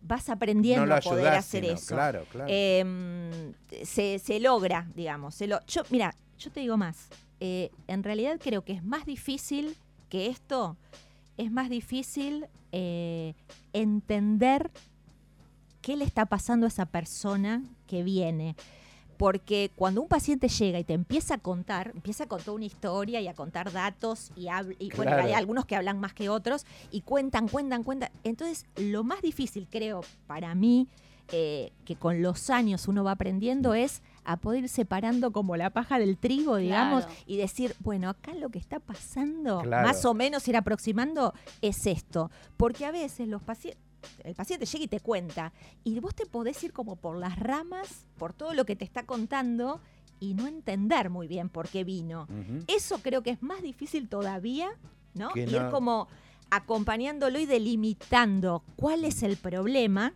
vas 0.01 0.29
aprendiendo 0.29 0.85
no 0.85 0.95
a 0.95 1.01
poder 1.01 1.25
ayudás, 1.27 1.45
hacer 1.45 1.63
sino, 1.65 1.73
eso. 1.75 1.93
Claro, 1.95 2.23
claro. 2.31 2.47
Eh, 2.49 3.51
se, 3.83 4.17
se 4.19 4.39
logra, 4.39 4.87
digamos. 4.95 5.35
se 5.35 5.47
lo- 5.47 5.59
yo, 5.67 5.81
mira, 5.89 6.15
yo 6.39 6.51
te 6.51 6.61
digo 6.61 6.77
más. 6.77 7.09
eh, 7.41 7.69
en 7.87 8.01
realidad 8.03 8.39
creo 8.41 8.63
que 8.63 8.71
es 8.71 8.81
más 8.85 9.05
difícil 9.05 9.75
que 10.07 10.27
esto, 10.27 10.77
es 11.35 11.51
más 11.51 11.69
difícil 11.69 12.45
eh, 12.71 13.33
entender 13.73 14.71
qué 15.81 15.95
le 15.95 16.05
está 16.05 16.25
pasando 16.25 16.65
a 16.65 16.69
esa 16.69 16.85
persona 16.85 17.63
que 17.87 18.03
viene. 18.03 18.55
Porque 19.17 19.69
cuando 19.75 20.01
un 20.01 20.07
paciente 20.07 20.47
llega 20.47 20.79
y 20.79 20.83
te 20.83 20.93
empieza 20.93 21.35
a 21.35 21.37
contar, 21.37 21.91
empieza 21.93 22.23
a 22.23 22.27
contar 22.27 22.55
una 22.55 22.65
historia 22.65 23.21
y 23.21 23.27
a 23.27 23.35
contar 23.35 23.71
datos, 23.71 24.31
y, 24.35 24.47
y 24.79 24.89
bueno, 24.95 25.11
hay 25.15 25.33
algunos 25.33 25.65
que 25.65 25.75
hablan 25.75 25.99
más 25.99 26.13
que 26.13 26.27
otros, 26.29 26.65
y 26.89 27.01
cuentan, 27.01 27.47
cuentan, 27.47 27.83
cuentan. 27.83 28.09
Entonces, 28.23 28.65
lo 28.77 29.03
más 29.03 29.21
difícil, 29.21 29.67
creo, 29.69 30.01
para 30.25 30.55
mí, 30.55 30.87
eh, 31.33 31.71
que 31.85 31.95
con 31.95 32.23
los 32.23 32.49
años 32.49 32.87
uno 32.87 33.03
va 33.03 33.11
aprendiendo 33.11 33.75
es 33.75 34.01
a 34.25 34.37
poder 34.37 34.63
ir 34.63 34.69
separando 34.69 35.31
como 35.31 35.55
la 35.55 35.69
paja 35.69 35.99
del 35.99 36.17
trigo, 36.17 36.57
digamos, 36.57 37.05
Claro. 37.05 37.19
y 37.27 37.37
decir, 37.37 37.75
bueno, 37.79 38.09
acá 38.09 38.33
lo 38.33 38.49
que 38.49 38.57
está 38.59 38.79
pasando, 38.79 39.61
Claro. 39.61 39.87
más 39.87 40.03
o 40.03 40.13
menos 40.15 40.47
ir 40.47 40.57
aproximando, 40.57 41.33
es 41.61 41.85
esto. 41.85 42.31
Porque 42.57 42.85
a 42.85 42.91
veces 42.91 43.27
los 43.27 43.41
pacientes 43.43 43.79
el 44.23 44.35
paciente 44.35 44.65
llega 44.65 44.83
y 44.83 44.87
te 44.87 44.99
cuenta, 44.99 45.53
y 45.83 45.99
vos 45.99 46.15
te 46.15 46.25
podés 46.25 46.63
ir 46.63 46.73
como 46.73 46.95
por 46.95 47.17
las 47.17 47.37
ramas, 47.39 48.05
por 48.17 48.33
todo 48.33 48.53
lo 48.53 48.65
que 48.65 48.75
te 48.75 48.85
está 48.85 49.05
contando, 49.05 49.79
y 50.19 50.33
no 50.35 50.45
entender 50.47 51.09
muy 51.09 51.27
bien 51.27 51.49
por 51.49 51.67
qué 51.67 51.83
vino. 51.83 52.27
Eso 52.67 52.99
creo 52.99 53.23
que 53.23 53.31
es 53.31 53.41
más 53.41 53.61
difícil 53.63 54.07
todavía, 54.07 54.69
¿no? 55.15 55.29
Que 55.29 55.41
Ir 55.41 55.51
no- 55.63 55.71
como 55.71 56.07
acompañándolo 56.51 57.39
y 57.39 57.45
delimitando 57.45 58.63
cuál 58.75 59.03
es 59.05 59.23
el 59.23 59.37
problema. 59.37 60.13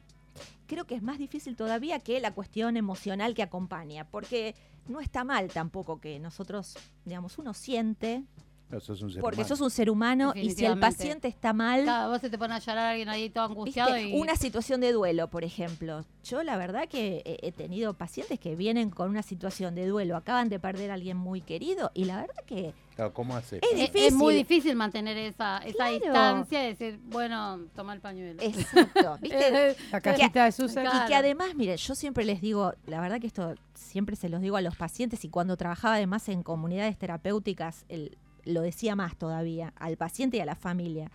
Creo 0.67 0.85
que 0.85 0.95
es 0.95 1.01
más 1.03 1.17
difícil 1.17 1.55
todavía 1.55 1.99
que 1.99 2.19
la 2.19 2.33
cuestión 2.33 2.75
emocional 2.77 3.33
que 3.35 3.43
acompaña, 3.43 4.05
porque 4.09 4.55
no 4.87 4.99
está 4.99 5.23
mal 5.23 5.47
tampoco 5.49 5.99
que 5.99 6.19
nosotros, 6.19 6.75
digamos, 7.05 7.37
uno 7.37 7.53
siente, 7.53 8.23
No, 8.69 8.79
sos 8.79 8.99
un 9.03 9.11
ser 9.11 9.21
porque 9.21 9.37
humano. 9.41 9.47
sos 9.47 9.61
un 9.61 9.69
ser 9.69 9.89
humano 9.91 10.33
y 10.35 10.49
si 10.51 10.65
el 10.65 10.79
paciente 10.79 11.27
está 11.27 11.53
mal, 11.53 11.83
Claro, 11.83 12.09
vos 12.09 12.19
se 12.19 12.29
te 12.31 12.37
pone 12.37 12.55
a 12.55 12.59
llorar 12.59 12.87
alguien 12.91 13.09
ahí 13.09 13.29
todo 13.29 13.43
angustiado. 13.45 13.93
Una 14.13 14.35
situación 14.35 14.81
de 14.81 14.91
duelo, 14.91 15.27
por 15.29 15.43
ejemplo. 15.43 16.03
Yo 16.23 16.41
la 16.41 16.57
verdad 16.57 16.87
que 16.89 17.21
he, 17.43 17.51
tenido 17.51 17.93
pacientes 17.93 18.39
que 18.39 18.55
vienen 18.55 18.89
con 18.89 19.09
una 19.11 19.21
situación 19.21 19.75
de 19.75 19.85
duelo, 19.85 20.15
acaban 20.17 20.49
de 20.49 20.59
perder 20.59 20.89
a 20.89 20.95
alguien 20.95 21.15
muy 21.15 21.41
querido 21.41 21.91
y 21.93 22.05
la 22.05 22.21
verdad 22.21 22.43
que 22.47 22.73
Claro, 22.95 23.13
¿Cómo 23.13 23.35
hace? 23.35 23.57
Es 23.57 23.77
difícil. 23.77 24.05
es 24.07 24.13
muy 24.13 24.33
difícil 24.33 24.75
mantener 24.77 25.17
esa, 25.17 25.57
esa 25.57 25.75
Claro. 25.77 25.93
distancia 25.95 26.63
y 26.63 26.67
decir, 26.73 26.99
bueno, 27.07 27.59
toma 27.75 27.93
el 27.93 27.99
pañuelo. 27.99 28.41
exacto, 28.41 29.17
¿viste? 29.21 29.75
La 29.91 29.99
cajita 30.01 30.45
de 30.45 30.51
Susan. 30.53 30.85
Claro. 30.85 31.05
Y 31.05 31.07
que 31.09 31.15
además, 31.15 31.55
miren, 31.55 31.75
yo 31.77 31.93
siempre 31.93 32.23
les 32.23 32.39
digo, 32.41 32.73
la 32.87 33.01
verdad 33.01 33.19
que 33.19 33.27
esto 33.27 33.53
siempre 33.73 34.15
se 34.15 34.29
los 34.29 34.41
digo 34.41 34.55
a 34.55 34.61
los 34.61 34.77
pacientes 34.77 35.23
y 35.25 35.29
cuando 35.29 35.57
trabajaba 35.57 35.95
además 35.95 36.29
en 36.29 36.41
comunidades 36.41 36.97
terapéuticas, 36.97 37.83
el- 37.89 38.17
lo 38.45 38.61
decía 38.61 38.95
más 38.95 39.15
todavía, 39.17 39.73
al 39.75 39.97
paciente 39.97 40.37
y 40.37 40.39
a 40.39 40.45
la 40.45 40.55
familia. 40.55 41.11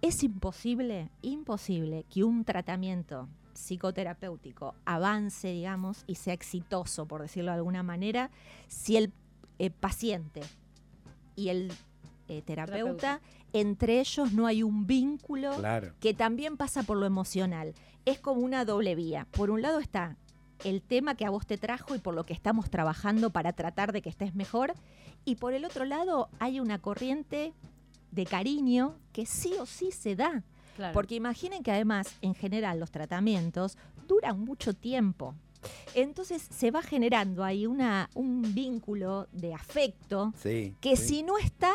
Es 0.00 0.22
imposible, 0.22 1.10
imposible 1.22 2.04
que 2.08 2.24
un 2.24 2.44
tratamiento 2.44 3.28
psicoterapéutico 3.54 4.74
avance, 4.84 5.48
digamos, 5.48 6.04
y 6.06 6.16
sea 6.16 6.34
exitoso, 6.34 7.06
por 7.06 7.22
decirlo 7.22 7.50
de 7.50 7.58
alguna 7.58 7.82
manera, 7.82 8.30
si 8.68 8.96
el 8.96 9.12
eh, 9.58 9.70
paciente 9.70 10.40
y 11.36 11.48
el 11.48 11.72
eh, 12.28 12.42
terapeuta, 12.42 13.20
entre 13.52 14.00
ellos 14.00 14.32
no 14.32 14.46
hay 14.46 14.62
un 14.62 14.86
vínculo 14.86 15.54
Claro. 15.56 15.92
que 16.00 16.14
también 16.14 16.56
pasa 16.56 16.82
por 16.82 16.96
lo 16.96 17.06
emocional. 17.06 17.74
Es 18.04 18.18
como 18.18 18.40
una 18.40 18.64
doble 18.64 18.94
vía. 18.94 19.26
Por 19.30 19.50
un 19.50 19.62
lado 19.62 19.78
está 19.78 20.16
el 20.64 20.82
tema 20.82 21.14
que 21.14 21.24
a 21.24 21.30
vos 21.30 21.46
te 21.46 21.58
trajo 21.58 21.94
y 21.94 21.98
por 21.98 22.14
lo 22.14 22.24
que 22.24 22.32
estamos 22.32 22.70
trabajando 22.70 23.30
para 23.30 23.52
tratar 23.52 23.92
de 23.92 24.02
que 24.02 24.08
estés 24.10 24.34
mejor. 24.34 24.74
Y 25.24 25.36
por 25.36 25.52
el 25.54 25.64
otro 25.64 25.84
lado 25.84 26.28
hay 26.38 26.60
una 26.60 26.78
corriente 26.78 27.52
de 28.10 28.26
cariño 28.26 28.96
que 29.12 29.26
sí 29.26 29.54
o 29.60 29.66
sí 29.66 29.90
se 29.92 30.16
da. 30.16 30.42
Claro. 30.76 30.94
Porque 30.94 31.14
imaginen 31.14 31.62
que 31.62 31.70
además, 31.70 32.16
en 32.22 32.34
general, 32.34 32.80
los 32.80 32.90
tratamientos 32.90 33.76
duran 34.08 34.40
mucho 34.40 34.74
tiempo. 34.74 35.34
Entonces 35.94 36.42
se 36.42 36.70
va 36.70 36.82
generando 36.82 37.44
ahí 37.44 37.66
una, 37.66 38.10
un 38.14 38.54
vínculo 38.54 39.28
de 39.32 39.54
afecto 39.54 40.32
Sí. 40.36 40.74
que 40.80 40.96
sí. 40.96 41.06
si 41.16 41.22
no 41.22 41.38
está, 41.38 41.72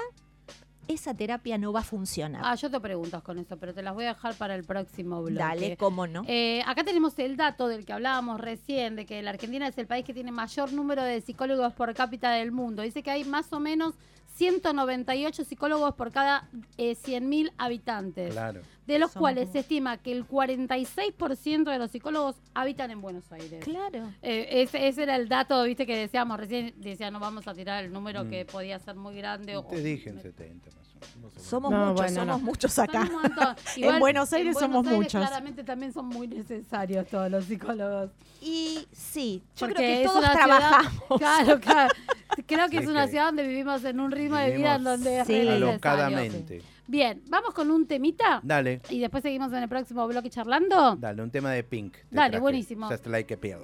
esa 0.87 1.13
terapia 1.13 1.57
no 1.57 1.73
va 1.73 1.81
a 1.81 1.83
funcionar. 1.83 2.41
Ah, 2.45 2.55
yo 2.55 2.69
te 2.69 2.79
preguntas 2.79 3.21
con 3.23 3.37
eso, 3.39 3.57
pero 3.57 3.73
te 3.73 3.81
las 3.81 3.93
voy 3.93 4.05
a 4.05 4.09
dejar 4.09 4.35
para 4.35 4.55
el 4.55 4.63
próximo 4.63 5.21
bloque. 5.21 5.39
Dale, 5.39 5.77
cómo 5.77 6.07
no. 6.07 6.23
Eh, 6.27 6.61
acá 6.65 6.83
tenemos 6.83 7.17
el 7.19 7.37
dato 7.37 7.67
del 7.67 7.85
que 7.85 7.93
hablábamos 7.93 8.39
recién, 8.39 8.95
de 8.95 9.05
que 9.05 9.21
la 9.21 9.31
Argentina 9.31 9.67
es 9.67 9.77
el 9.77 9.87
país 9.87 10.05
que 10.05 10.13
tiene 10.13 10.31
mayor 10.31 10.73
número 10.73 11.03
de 11.03 11.21
psicólogos 11.21 11.73
por 11.73 11.93
cápita 11.93 12.31
del 12.31 12.51
mundo. 12.51 12.83
Dice 12.83 13.03
que 13.03 13.11
hay 13.11 13.23
más 13.23 13.51
o 13.53 13.59
menos 13.59 13.95
198 14.35 15.43
psicólogos 15.43 15.95
por 15.95 16.11
cada 16.11 16.47
eh, 16.77 16.95
100.000 16.95 17.51
habitantes. 17.57 18.33
Claro. 18.33 18.61
De 18.87 18.99
los 18.99 19.11
Somos 19.11 19.21
cuales 19.21 19.49
se 19.51 19.59
estima 19.59 19.97
que 19.97 20.11
el 20.13 20.25
46% 20.27 21.63
de 21.71 21.77
los 21.77 21.91
psicólogos 21.91 22.35
habitan 22.53 22.89
en 22.91 23.01
Buenos 23.01 23.31
Aires. 23.31 23.63
Claro. 23.63 24.11
Eh, 24.21 24.61
ese, 24.63 24.87
ese 24.87 25.03
era 25.03 25.15
el 25.17 25.27
dato, 25.29 25.61
viste, 25.63 25.85
que 25.85 25.95
decíamos 25.97 26.39
recién, 26.39 26.73
decía, 26.77 27.11
no 27.11 27.19
vamos 27.19 27.47
a 27.47 27.53
tirar 27.53 27.83
el 27.83 27.91
número 27.91 28.23
Mm. 28.25 28.29
que 28.29 28.45
podía 28.45 28.79
ser 28.79 28.95
muy 28.95 29.15
grande. 29.15 29.57
o- 29.57 29.63
Te 29.65 29.81
dije 29.81 30.09
en 30.09 30.21
70 30.21 30.69
más 30.75 30.87
o 31.15 31.17
menos. 31.19 31.33
Somos 31.43 31.71
No, 31.71 31.77
muchos, 31.77 31.95
bueno, 31.95 32.15
somos 32.21 32.39
no. 32.39 32.45
muchos 32.45 32.79
acá. 32.79 33.03
montón. 33.03 33.55
En 33.77 33.99
Buenos 33.99 34.33
Aires 34.33 34.55
en 34.55 34.59
somos 34.61 34.85
Aires 34.87 34.97
muchos. 34.97 35.21
Claramente 35.21 35.63
también 35.63 35.93
son 35.93 36.05
muy 36.07 36.27
necesarios 36.27 37.05
todos 37.07 37.29
los 37.29 37.45
psicólogos. 37.45 38.09
Y 38.41 38.87
sí, 38.91 39.43
yo 39.55 39.67
Porque 39.67 39.75
creo 39.75 39.87
que 39.87 40.01
es 40.03 40.07
todos 40.07 40.19
una 40.23 40.31
ciudad- 40.33 40.45
trabajamos. 40.45 40.93
Claro, 41.19 41.59
claro. 41.59 41.93
Creo 42.45 42.65
que 42.69 42.77
Sí, 42.77 42.83
es 42.83 42.89
una 42.89 43.05
que 43.05 43.11
ciudad 43.11 43.25
donde 43.27 43.47
vivimos 43.47 43.83
en 43.83 43.99
un 43.99 44.11
ritmo 44.11 44.37
de 44.37 44.55
vida 44.55 44.77
donde 44.77 45.19
es 45.21 45.27
Sí. 45.27 45.33
necesario. 45.33 45.69
Alocadamente. 45.69 46.61
Bien, 46.87 47.21
vamos 47.29 47.53
con 47.53 47.69
un 47.69 47.85
temita 47.85 48.39
Dale, 48.43 48.81
y 48.89 48.99
después 48.99 49.21
seguimos 49.21 49.51
en 49.51 49.63
el 49.63 49.69
próximo 49.69 50.07
bloque 50.07 50.29
charlando. 50.29 50.95
dale, 50.95 51.21
un 51.21 51.31
tema 51.31 51.51
de 51.51 51.63
Pink. 51.63 51.93
te 51.93 52.05
Dale, 52.11 52.29
traje. 52.31 52.41
buenísimo. 52.41 52.89
Just 52.89 53.07
like 53.07 53.33
a 53.33 53.37
pill. 53.37 53.59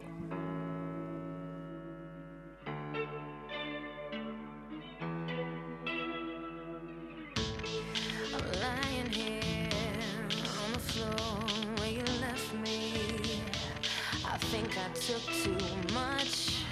I'm 8.34 8.52
lying 8.62 9.12
here 9.12 9.70
on 10.64 10.74
the 10.74 10.80
floor 10.80 11.40
where 11.78 11.92
you 11.92 12.04
left 12.22 12.54
me. 12.56 12.94
I 14.26 14.38
think 14.52 14.70
I 14.78 14.88
took 14.94 15.24
too 15.44 15.94
much. 15.94 16.64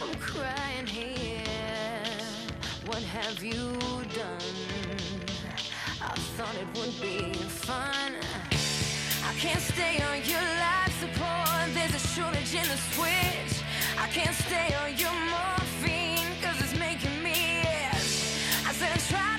I'm 0.00 0.14
crying 0.20 0.86
here. 0.86 1.42
What 2.86 3.02
have 3.02 3.42
you 3.42 3.78
it 6.60 6.66
would 6.78 7.00
be 7.00 7.32
fun. 7.32 8.12
I 9.28 9.32
can't 9.38 9.60
stay 9.60 10.00
on 10.08 10.18
your 10.24 10.46
life 10.64 10.94
support. 11.00 11.74
There's 11.74 11.94
a 11.94 12.08
shortage 12.14 12.54
in 12.54 12.66
the 12.68 12.78
switch. 12.92 13.62
I 13.98 14.08
can't 14.08 14.34
stay 14.34 14.74
on 14.82 14.96
your 14.96 15.12
morphine 15.32 16.26
because 16.36 16.58
it's 16.62 16.78
making 16.78 17.22
me 17.22 17.60
itch. 17.60 18.12
I 18.66 18.72
said 18.72 18.98
tried 19.10 19.35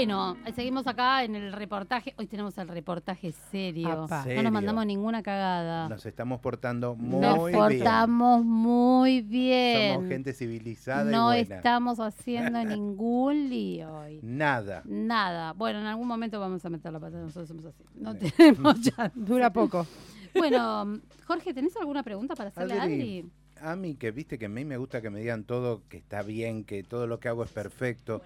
Bueno, 0.00 0.34
seguimos 0.56 0.86
acá 0.86 1.24
en 1.24 1.34
el 1.36 1.52
reportaje. 1.52 2.14
Hoy 2.16 2.26
tenemos 2.26 2.56
el 2.56 2.68
reportaje 2.68 3.32
serio. 3.32 4.04
Apa. 4.04 4.24
No 4.34 4.42
nos 4.44 4.50
mandamos 4.50 4.86
ninguna 4.86 5.22
cagada. 5.22 5.90
Nos 5.90 6.06
estamos 6.06 6.40
portando 6.40 6.96
Nos 6.98 7.36
muy 7.36 7.52
portamos 7.52 8.42
muy 8.42 9.20
bien. 9.20 9.28
bien. 9.76 9.94
Somos 9.96 10.08
gente 10.08 10.32
civilizada 10.32 11.04
no 11.04 11.34
y 11.34 11.40
buena. 11.40 11.56
estamos 11.56 12.00
haciendo 12.00 12.64
ningún 12.64 13.50
lío 13.50 13.94
hoy. 13.94 14.20
Nada. 14.22 14.80
Nada. 14.86 15.52
Bueno, 15.52 15.80
en 15.80 15.86
algún 15.86 16.08
momento 16.08 16.40
vamos 16.40 16.64
a 16.64 16.70
meter 16.70 16.94
la 16.94 16.98
pata. 16.98 17.18
Nosotros 17.18 17.48
somos 17.48 17.66
así. 17.66 17.84
No 17.94 18.14
Bien. 18.14 18.32
tenemos 18.34 18.80
ya. 18.80 19.12
Dura 19.14 19.52
poco. 19.52 19.86
Bueno, 20.34 20.98
Jorge, 21.26 21.52
¿tenés 21.52 21.76
alguna 21.76 22.02
pregunta 22.02 22.34
para 22.34 22.48
hacerle 22.48 22.78
a 22.78 22.84
Adri, 22.84 22.94
Adri? 23.18 23.30
A 23.62 23.76
mí, 23.76 23.94
que 23.96 24.10
viste 24.10 24.38
que 24.38 24.46
a 24.46 24.48
mí 24.48 24.64
me 24.64 24.78
gusta 24.78 25.02
que 25.02 25.10
me 25.10 25.20
digan 25.20 25.44
todo, 25.44 25.82
que 25.90 25.98
está 25.98 26.22
bien, 26.22 26.64
que 26.64 26.82
todo 26.82 27.06
lo 27.06 27.20
que 27.20 27.28
hago 27.28 27.44
es 27.44 27.50
perfecto. 27.50 28.22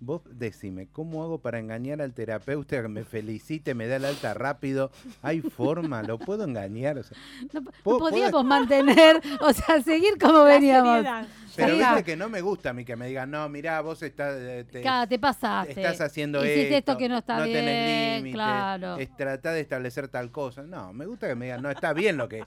Vos 0.00 0.22
decime, 0.30 0.88
¿cómo 0.90 1.22
hago 1.22 1.38
para 1.38 1.58
engañar 1.58 2.00
al 2.02 2.12
terapeuta 2.12 2.82
que 2.82 2.88
me 2.88 3.04
felicite, 3.04 3.74
me 3.74 3.86
da 3.86 3.96
el 3.96 4.04
alta 4.04 4.34
rápido? 4.34 4.90
¿Hay 5.22 5.40
forma? 5.40 6.02
¿Lo 6.02 6.18
puedo 6.18 6.44
engañar? 6.44 6.98
O 6.98 7.02
sea, 7.02 7.16
No, 7.52 7.60
no 7.60 7.70
¿Puedo- 7.82 7.98
podíamos 7.98 8.44
mantener, 8.44 9.20
o 9.40 9.52
sea, 9.52 9.80
seguir 9.82 10.18
como 10.20 10.44
veníamos. 10.44 10.96
seriedad. 10.96 11.26
pero 11.54 11.76
viste 11.76 12.04
que 12.04 12.16
no 12.16 12.28
me 12.28 12.40
gusta 12.40 12.70
a 12.70 12.72
mí 12.72 12.84
que 12.84 12.96
me 12.96 13.06
digan, 13.08 13.30
no, 13.30 13.48
mirá, 13.48 13.80
vos 13.82 14.02
estás, 14.02 14.34
eh, 14.38 14.64
te, 14.70 14.80
Claro, 14.82 15.08
te 15.08 15.18
pasaste. 15.18 15.72
estás 15.72 16.00
haciendo 16.00 16.44
Hiciste 16.44 16.78
esto, 16.78 16.92
esto 16.92 16.96
que 16.98 17.08
no 17.08 17.18
está 17.18 17.44
bien, 17.44 17.58
tenés 17.58 18.16
límite, 18.18 18.34
claro. 18.34 18.96
es 18.96 19.14
tratar 19.16 19.54
de 19.54 19.60
establecer 19.60 20.08
tal 20.08 20.30
cosa. 20.30 20.62
No, 20.62 20.92
me 20.92 21.06
gusta 21.06 21.28
que 21.28 21.34
me 21.34 21.44
digan, 21.46 21.62
no, 21.62 21.70
está 21.70 21.92
bien 21.92 22.16
lo 22.16 22.28
que... 22.28 22.44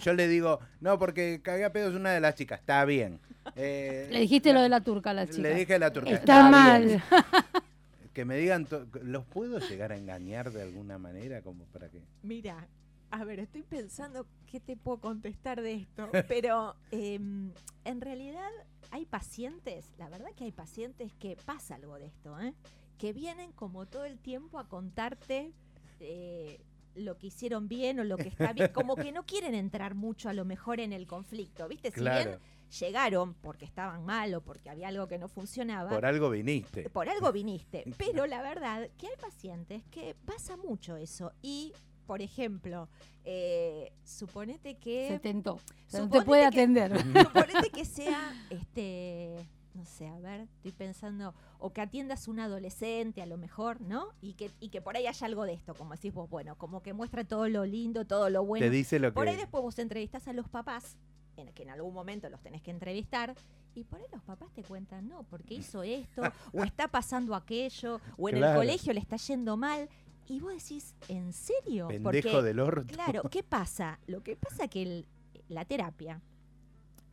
Yo 0.00 0.12
le 0.12 0.28
digo, 0.28 0.60
no, 0.80 0.98
porque 0.98 1.40
cagué 1.42 1.64
a 1.64 1.72
pedos 1.72 1.94
una 1.94 2.10
de 2.10 2.20
las 2.20 2.34
chicas, 2.34 2.60
está 2.60 2.84
bien. 2.84 3.18
Eh, 3.56 4.08
Le 4.10 4.20
dijiste 4.20 4.52
lo 4.52 4.60
de 4.60 4.68
la 4.68 4.80
turca 4.80 5.10
a 5.10 5.14
la 5.14 5.26
chica. 5.26 5.42
Le 5.42 5.54
dije 5.54 5.74
a 5.74 5.78
la 5.78 5.92
turca. 5.92 6.10
Está 6.10 6.48
mal. 6.50 6.86
bien. 6.86 7.02
Que 8.12 8.26
me 8.26 8.36
digan, 8.36 8.68
¿los 9.04 9.24
puedo 9.24 9.58
llegar 9.58 9.90
a 9.90 9.96
engañar 9.96 10.52
de 10.52 10.60
alguna 10.60 10.98
manera? 10.98 11.40
Como 11.40 11.64
para 11.64 11.88
que... 11.88 12.02
Mira, 12.22 12.68
a 13.10 13.24
ver, 13.24 13.40
estoy 13.40 13.62
pensando 13.62 14.26
qué 14.44 14.60
te 14.60 14.76
puedo 14.76 14.98
contestar 14.98 15.62
de 15.62 15.74
esto, 15.74 16.10
pero 16.28 16.76
em, 16.90 17.52
en 17.86 18.00
realidad 18.02 18.50
hay 18.90 19.06
pacientes, 19.06 19.92
la 19.98 20.10
verdad 20.10 20.28
que 20.36 20.44
hay 20.44 20.52
pacientes 20.52 21.14
que 21.14 21.38
pasa 21.46 21.76
algo 21.76 21.98
de 21.98 22.06
esto, 22.06 22.38
¿eh? 22.38 22.52
que 22.98 23.14
vienen 23.14 23.52
como 23.52 23.86
todo 23.86 24.04
el 24.04 24.18
tiempo 24.18 24.58
a 24.58 24.68
contarte 24.68 25.52
eh, 26.00 26.60
lo 26.94 27.16
que 27.16 27.28
hicieron 27.28 27.66
bien 27.66 27.98
o 27.98 28.04
lo 28.04 28.18
que 28.18 28.28
está 28.28 28.52
bien, 28.52 28.70
como 28.74 28.94
que 28.94 29.10
no 29.12 29.24
quieren 29.24 29.54
entrar 29.54 29.94
mucho 29.94 30.28
a 30.28 30.34
lo 30.34 30.44
mejor 30.44 30.80
en 30.80 30.92
el 30.92 31.06
conflicto, 31.06 31.66
¿viste? 31.66 31.90
Si 31.90 32.00
Claro, 32.00 32.30
bien 32.32 32.52
llegaron 32.80 33.34
porque 33.34 33.64
estaban 33.64 34.04
mal 34.04 34.34
o 34.34 34.40
porque 34.40 34.70
había 34.70 34.88
algo 34.88 35.06
que 35.08 35.18
no 35.18 35.28
funcionaba, 35.28 35.90
por 35.90 36.06
algo 36.06 36.30
viniste. 36.30 36.88
por 36.90 37.08
algo 37.08 37.32
viniste. 37.32 37.84
Pero 37.98 38.26
la 38.26 38.42
verdad 38.42 38.88
que 38.98 39.06
hay 39.08 39.16
pacientes 39.20 39.82
que 39.90 40.14
pasa 40.24 40.56
mucho 40.56 40.96
eso. 40.96 41.32
Y, 41.42 41.72
por 42.06 42.22
ejemplo, 42.22 42.88
eh, 43.24 43.92
suponete 44.04 44.76
que. 44.76 45.08
Se 45.08 45.18
tentó. 45.18 45.58
No 45.92 46.08
te 46.08 46.22
puede 46.22 46.42
que- 46.42 46.46
atender. 46.48 46.98
Suponete 47.22 47.70
que 47.70 47.84
sea, 47.84 48.32
este, 48.50 49.36
no 49.74 49.84
sé, 49.84 50.08
a 50.08 50.18
ver, 50.18 50.42
estoy 50.56 50.72
pensando, 50.72 51.34
o 51.58 51.72
que 51.72 51.80
atiendas 51.80 52.28
un 52.28 52.40
adolescente 52.40 53.22
a 53.22 53.26
lo 53.26 53.36
mejor, 53.38 53.80
¿no? 53.80 54.08
Y 54.20 54.34
que, 54.34 54.50
y 54.60 54.68
que 54.70 54.80
por 54.82 54.96
ahí 54.96 55.06
haya 55.06 55.26
algo 55.26 55.44
de 55.44 55.52
esto, 55.54 55.74
como 55.74 55.92
decís 55.94 56.12
vos, 56.12 56.28
bueno, 56.28 56.56
como 56.56 56.82
que 56.82 56.92
muestra 56.92 57.24
todo 57.24 57.48
lo 57.48 57.64
lindo, 57.64 58.06
todo 58.06 58.30
lo 58.30 58.44
bueno. 58.44 58.64
Te 58.64 58.70
dice 58.70 58.98
lo 58.98 59.12
Por 59.12 59.28
ahí 59.28 59.34
que... 59.34 59.42
después 59.42 59.62
vos 59.62 59.78
entrevistás 59.78 60.26
a 60.28 60.32
los 60.32 60.48
papás, 60.48 60.96
en 61.42 61.52
que 61.54 61.62
en 61.62 61.70
algún 61.70 61.92
momento 61.94 62.28
los 62.28 62.40
tenés 62.40 62.62
que 62.62 62.70
entrevistar, 62.70 63.34
y 63.74 63.84
por 63.84 64.00
ahí 64.00 64.06
los 64.12 64.22
papás 64.22 64.50
te 64.52 64.62
cuentan, 64.62 65.08
no, 65.08 65.22
porque 65.24 65.54
hizo 65.54 65.82
esto, 65.82 66.22
o 66.52 66.62
está 66.64 66.88
pasando 66.88 67.34
aquello, 67.34 68.00
o 68.16 68.28
en 68.28 68.36
el 68.38 68.54
colegio 68.54 68.92
le 68.92 69.00
está 69.00 69.16
yendo 69.16 69.56
mal. 69.56 69.88
Y 70.28 70.40
vos 70.40 70.52
decís, 70.54 70.94
¿en 71.08 71.32
serio? 71.32 71.88
Pendejo 71.88 72.42
del 72.42 72.60
orto. 72.60 72.86
Claro, 72.94 73.22
¿qué 73.30 73.42
pasa? 73.42 73.98
Lo 74.06 74.22
que 74.22 74.36
pasa 74.36 74.68
que 74.68 74.82
el- 74.82 75.06
la 75.48 75.64
terapia, 75.64 76.20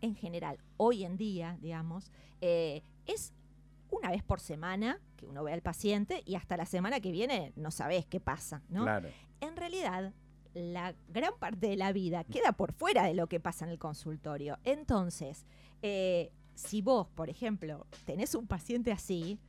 en 0.02 0.16
general, 0.16 0.60
hoy 0.78 1.04
en 1.04 1.18
día, 1.18 1.58
digamos, 1.60 2.12
eh, 2.42 2.82
es 3.06 3.34
una 3.92 4.12
vez 4.12 4.24
por 4.24 4.40
semana 4.40 5.00
que 5.18 5.26
uno 5.26 5.44
ve 5.44 5.52
al 5.52 5.62
paciente 5.62 6.22
y 6.26 6.36
hasta 6.36 6.56
la 6.56 6.66
semana 6.66 7.00
que 7.02 7.12
viene 7.12 7.52
no 7.56 7.72
sabés 7.72 8.06
qué 8.06 8.20
pasa, 8.20 8.62
¿no? 8.70 8.84
Claro. 8.84 9.10
En 9.42 9.58
realidad, 9.58 10.14
la 10.54 10.94
gran 11.10 11.34
parte 11.40 11.68
de 11.68 11.76
la 11.78 11.92
vida 11.92 12.24
queda 12.24 12.52
por 12.54 12.74
fuera 12.74 13.04
de 13.04 13.14
lo 13.14 13.28
que 13.28 13.40
pasa 13.40 13.66
en 13.66 13.72
el 13.72 13.80
consultorio. 13.80 14.58
Entonces, 14.64 15.46
eh, 15.82 16.32
si 16.56 16.82
vos, 16.82 17.08
por 17.16 17.30
ejemplo, 17.30 17.86
tenés 18.06 18.36
un 18.36 18.48
paciente 18.48 18.92
así, 18.92 19.40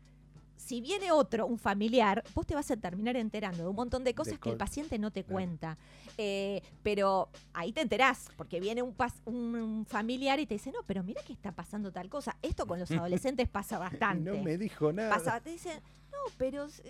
si 0.56 0.82
viene 0.82 1.10
otro, 1.10 1.46
un 1.46 1.58
familiar, 1.58 2.22
vos 2.34 2.46
te 2.46 2.54
vas 2.54 2.70
a 2.70 2.76
terminar 2.76 3.16
enterando 3.16 3.62
de 3.62 3.68
un 3.70 3.74
montón 3.74 4.04
de 4.04 4.14
cosas 4.14 4.34
que 4.38 4.50
el 4.50 4.58
paciente 4.58 4.98
no 4.98 5.10
te 5.10 5.24
cuenta. 5.24 5.78
Eh, 6.18 6.62
pero 6.82 7.30
ahí 7.54 7.72
te 7.72 7.80
enterás, 7.80 8.28
porque 8.36 8.60
viene 8.60 8.82
un, 8.82 8.94
pas- 8.94 9.22
un- 9.24 9.54
un 9.54 9.86
familiar 9.86 10.38
y 10.38 10.44
te 10.46 10.54
dice, 10.54 10.70
no, 10.70 10.80
pero 10.86 11.02
mira 11.02 11.22
que 11.22 11.32
está 11.32 11.50
pasando 11.50 11.90
tal 11.90 12.10
cosa. 12.10 12.36
Esto 12.42 12.66
con 12.66 12.78
los 12.78 12.90
adolescentes 13.00 13.48
pasa 13.48 13.78
bastante. 13.78 14.30
No 14.36 14.42
me 14.44 14.58
dijo 14.58 14.92
nada. 14.92 15.08
Pasa, 15.16 15.40
te 15.40 15.50
dicen, 15.50 15.80
no, 16.12 16.18
pero. 16.36 16.68
se- 16.68 16.82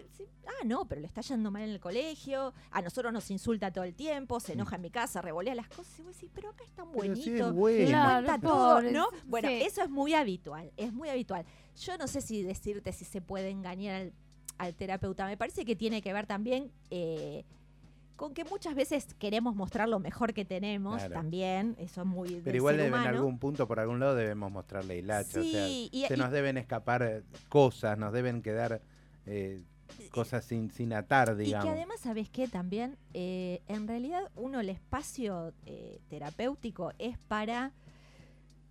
ah, 0.47 0.65
no, 0.65 0.87
pero 0.87 1.01
le 1.01 1.07
está 1.07 1.21
yendo 1.21 1.51
mal 1.51 1.63
en 1.63 1.71
el 1.71 1.81
colegio. 1.81 2.53
A 2.71 2.83
nosotros 2.83 3.13
nos 3.13 3.31
insulta 3.31 3.71
todo 3.73 3.85
el 3.85 3.95
tiempo, 3.95 4.41
se 4.41 4.53
enoja 4.55 4.77
en 4.77 4.83
mi 4.83 4.91
casa, 4.91 5.21
revolea 5.23 5.55
las 5.55 5.69
cosas. 5.69 5.99
Y 5.99 6.03
vos 6.03 6.15
decís, 6.15 6.31
pero 6.35 6.51
acá 6.51 6.65
es 6.65 6.71
tan 6.73 6.91
Pero 6.93 7.15
sí 7.17 7.33
es 7.39 7.53
bueno. 7.53 7.87
Claro, 7.89 8.27
cuenta 8.27 8.47
todo, 8.49 8.83
¿no? 8.83 9.07
Bueno, 9.27 9.49
sí. 9.49 9.63
eso 9.63 9.83
es 9.83 9.91
muy 9.91 10.15
habitual, 10.15 10.71
es 10.77 10.93
muy 10.93 11.09
habitual. 11.09 11.45
Yo 11.81 11.97
no 11.99 12.07
sé 12.07 12.21
si 12.21 12.43
decirte 12.43 12.93
si 12.93 13.05
se 13.05 13.21
puede 13.21 13.51
engañar 13.51 13.95
al, 14.03 14.13
al 14.59 14.75
terapeuta. 14.75 15.27
Me 15.27 15.37
parece 15.37 15.65
que 15.65 15.77
tiene 15.77 16.03
que 16.03 16.13
ver 16.13 16.27
también 16.27 16.71
eh, 16.91 17.45
con 18.17 18.35
que 18.35 18.45
muchas 18.45 18.75
veces 18.75 19.15
queremos 19.19 19.55
mostrar 19.57 19.89
lo 19.89 19.99
mejor 19.99 20.35
que 20.35 20.45
tenemos 20.45 20.97
Claro. 20.99 21.15
también. 21.15 21.75
Eso 21.79 22.03
es 22.03 22.07
muy. 22.07 22.29
Pero 22.29 22.43
del 22.45 22.57
igual 22.57 22.77
ser 22.77 22.87
en 22.89 22.95
algún 22.95 23.39
punto, 23.39 23.67
por 23.67 23.81
algún 23.81 23.99
lado, 24.01 24.15
debemos 24.15 24.53
mostrarle 24.53 24.99
hilacha. 24.99 25.41
o 25.41 25.43
sea, 25.43 25.67
Sí, 25.67 25.89
y- 25.91 26.05
se 26.07 26.15
y- 26.15 26.17
nos 26.19 26.31
deben 26.31 26.59
escapar 26.59 27.23
cosas, 27.49 27.97
nos 27.97 28.13
deben 28.13 28.43
quedar 28.43 28.83
eh, 29.31 29.63
cosas 30.11 30.45
sin, 30.45 30.71
sin 30.71 30.93
atar, 30.93 31.35
Y 31.39 31.45
digamos. 31.45 31.65
que 31.65 31.71
además, 31.71 32.01
¿sabes 32.01 32.29
qué? 32.31 32.49
También, 32.49 32.97
eh, 33.15 33.63
en 33.69 33.87
realidad, 33.89 34.31
uno, 34.37 34.61
el 34.61 34.69
espacio 34.69 35.53
eh, 35.67 36.01
terapéutico 36.09 36.93
es 36.99 37.17
para 37.19 37.73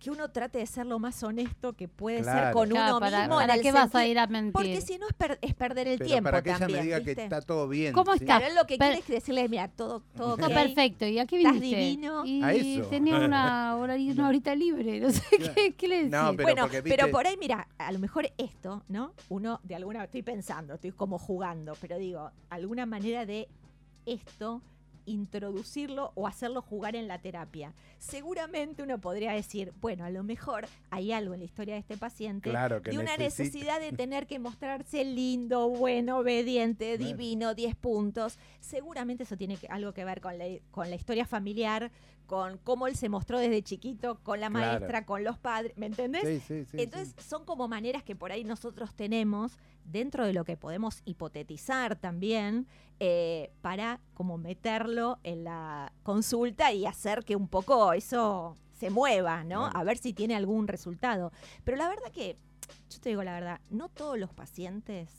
que 0.00 0.10
uno 0.10 0.30
trate 0.30 0.58
de 0.58 0.66
ser 0.66 0.86
lo 0.86 0.98
más 0.98 1.22
honesto 1.22 1.74
que 1.74 1.86
puede 1.86 2.24
ser 2.24 2.52
con 2.52 2.70
Claro, 2.70 2.92
uno 2.96 3.00
para, 3.00 3.18
mismo. 3.20 3.34
en 3.40 3.46
¿para 3.46 3.54
el 3.54 3.62
qué 3.62 3.70
vas 3.70 3.94
a 3.94 4.06
ir 4.06 4.18
a 4.18 4.26
mentir? 4.26 4.52
Porque 4.54 4.80
si 4.80 4.98
no 4.98 5.06
es, 5.06 5.12
per- 5.14 5.38
es 5.42 5.54
perder 5.54 5.86
el 5.88 5.98
Pero 5.98 6.08
tiempo 6.08 6.24
para 6.30 6.42
que 6.42 6.48
ella 6.50 6.58
también, 6.58 6.78
me 6.80 6.84
diga 6.86 6.96
¿viste? 6.98 7.14
que 7.16 7.22
está 7.22 7.42
todo 7.42 7.68
bien. 7.68 7.92
¿Cómo 7.92 8.12
¿sí? 8.14 8.20
está? 8.24 8.38
Pero 8.38 8.48
él 8.50 8.54
lo 8.56 8.66
que 8.66 8.78
Per- 8.78 8.86
quiere 8.92 8.98
es 9.02 9.06
decirle, 9.08 9.48
mira, 9.48 9.68
todo, 9.68 10.02
todo 10.16 10.34
Está 10.36 10.48
perfecto. 10.48 11.06
¿Y 11.06 11.18
a 11.18 11.26
qué 11.26 11.36
Estás 11.36 11.52
viniste? 11.54 11.76
divino. 11.78 12.24
Y 12.24 12.42
A 12.42 12.52
eso. 12.54 12.82
tenía 12.88 13.18
una, 13.18 13.76
hora, 13.80 13.94
una 13.94 14.28
horita 14.28 14.54
libre. 14.54 15.00
No 15.00 15.10
sé 15.10 15.22
Claro. 15.36 15.52
qué, 15.54 15.74
qué 15.74 15.86
le 15.88 15.96
decís. 15.96 16.10
No, 16.10 16.30
pero 16.34 16.42
bueno, 16.44 16.62
porque, 16.62 16.82
pero 16.82 17.10
por 17.10 17.26
ahí, 17.26 17.36
mira, 17.38 17.68
a 17.78 17.92
lo 17.92 17.98
mejor 17.98 18.28
esto, 18.38 18.82
¿no? 18.88 19.12
Uno 19.28 19.60
de 19.64 19.74
alguna 19.74 20.04
estoy 20.04 20.22
pensando, 20.22 20.74
estoy 20.74 20.92
como 20.92 21.18
jugando, 21.18 21.74
pero 21.80 21.98
digo, 21.98 22.30
alguna 22.48 22.86
manera 22.86 23.26
de 23.26 23.48
esto 24.06 24.62
introducirlo 25.10 26.12
o 26.14 26.26
hacerlo 26.26 26.62
jugar 26.62 26.96
en 26.96 27.08
la 27.08 27.18
terapia. 27.20 27.74
Seguramente 27.98 28.82
uno 28.82 28.98
podría 29.00 29.32
decir, 29.32 29.72
bueno, 29.80 30.04
a 30.04 30.10
lo 30.10 30.22
mejor 30.22 30.66
hay 30.90 31.12
algo 31.12 31.34
en 31.34 31.40
la 31.40 31.46
historia 31.46 31.74
de 31.74 31.80
este 31.80 31.96
paciente 31.96 32.50
Claro 32.50 32.82
que 32.82 32.90
de 32.90 32.98
una 32.98 33.16
necesita- 33.16 33.44
necesidad 33.44 33.80
de 33.80 33.92
tener 33.96 34.26
que 34.26 34.38
mostrarse 34.38 35.04
lindo, 35.04 35.68
bueno, 35.68 36.18
obediente, 36.18 36.98
divino, 36.98 37.54
10 37.54 37.76
puntos. 37.76 38.38
Seguramente 38.60 39.24
eso 39.24 39.36
tiene 39.36 39.56
que- 39.56 39.68
algo 39.68 39.92
que 39.92 40.04
ver 40.04 40.20
con 40.20 40.38
la, 40.38 40.46
con 40.70 40.88
la 40.90 40.96
historia 40.96 41.26
familiar, 41.26 41.90
con 42.30 42.58
cómo 42.58 42.86
él 42.86 42.94
se 42.94 43.08
mostró 43.08 43.40
desde 43.40 43.60
chiquito, 43.60 44.20
con 44.22 44.38
la 44.38 44.50
Claro. 44.50 44.78
maestra, 44.78 45.04
con 45.04 45.24
los 45.24 45.36
padres, 45.36 45.76
¿me 45.76 45.86
entendés? 45.86 46.22
Sí, 46.22 46.38
sí, 46.38 46.64
sí, 46.64 46.76
Entonces 46.80 47.12
son 47.18 47.44
como 47.44 47.66
maneras 47.66 48.04
que 48.04 48.14
por 48.14 48.30
ahí 48.30 48.44
nosotros 48.44 48.94
tenemos 48.94 49.58
dentro 49.84 50.24
de 50.24 50.32
lo 50.32 50.44
que 50.44 50.56
podemos 50.56 51.02
hipotetizar 51.04 51.96
también 51.96 52.68
eh, 53.00 53.50
para 53.62 53.98
como 54.14 54.38
meterlo 54.38 55.18
en 55.24 55.42
la 55.42 55.92
consulta 56.04 56.72
y 56.72 56.86
hacer 56.86 57.24
que 57.24 57.34
un 57.34 57.48
poco 57.48 57.92
eso 57.94 58.56
se 58.78 58.90
mueva, 58.90 59.42
¿no? 59.42 59.62
Claro. 59.64 59.76
A 59.76 59.82
ver 59.82 59.98
si 59.98 60.12
tiene 60.12 60.36
algún 60.36 60.68
resultado. 60.68 61.32
Pero 61.64 61.78
la 61.78 61.88
verdad 61.88 62.12
que, 62.12 62.36
yo 62.90 63.00
te 63.00 63.08
digo 63.08 63.24
la 63.24 63.32
verdad, 63.34 63.60
no 63.70 63.88
todos 63.88 64.16
los 64.16 64.32
pacientes 64.32 65.10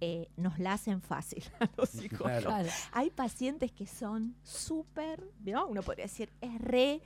eh, 0.00 0.28
nos 0.36 0.58
la 0.58 0.72
hacen 0.74 1.00
fácil 1.02 1.42
a 1.60 1.68
los 1.76 1.88
psicólogos. 1.90 2.42
Claro. 2.42 2.64
Claro. 2.64 2.68
Hay 2.92 3.10
pacientes 3.10 3.72
que 3.72 3.86
son 3.86 4.34
súper, 4.42 5.22
¿no? 5.44 5.66
Uno 5.66 5.82
podría 5.82 6.04
decir, 6.06 6.30
es 6.40 6.60
re 6.60 7.02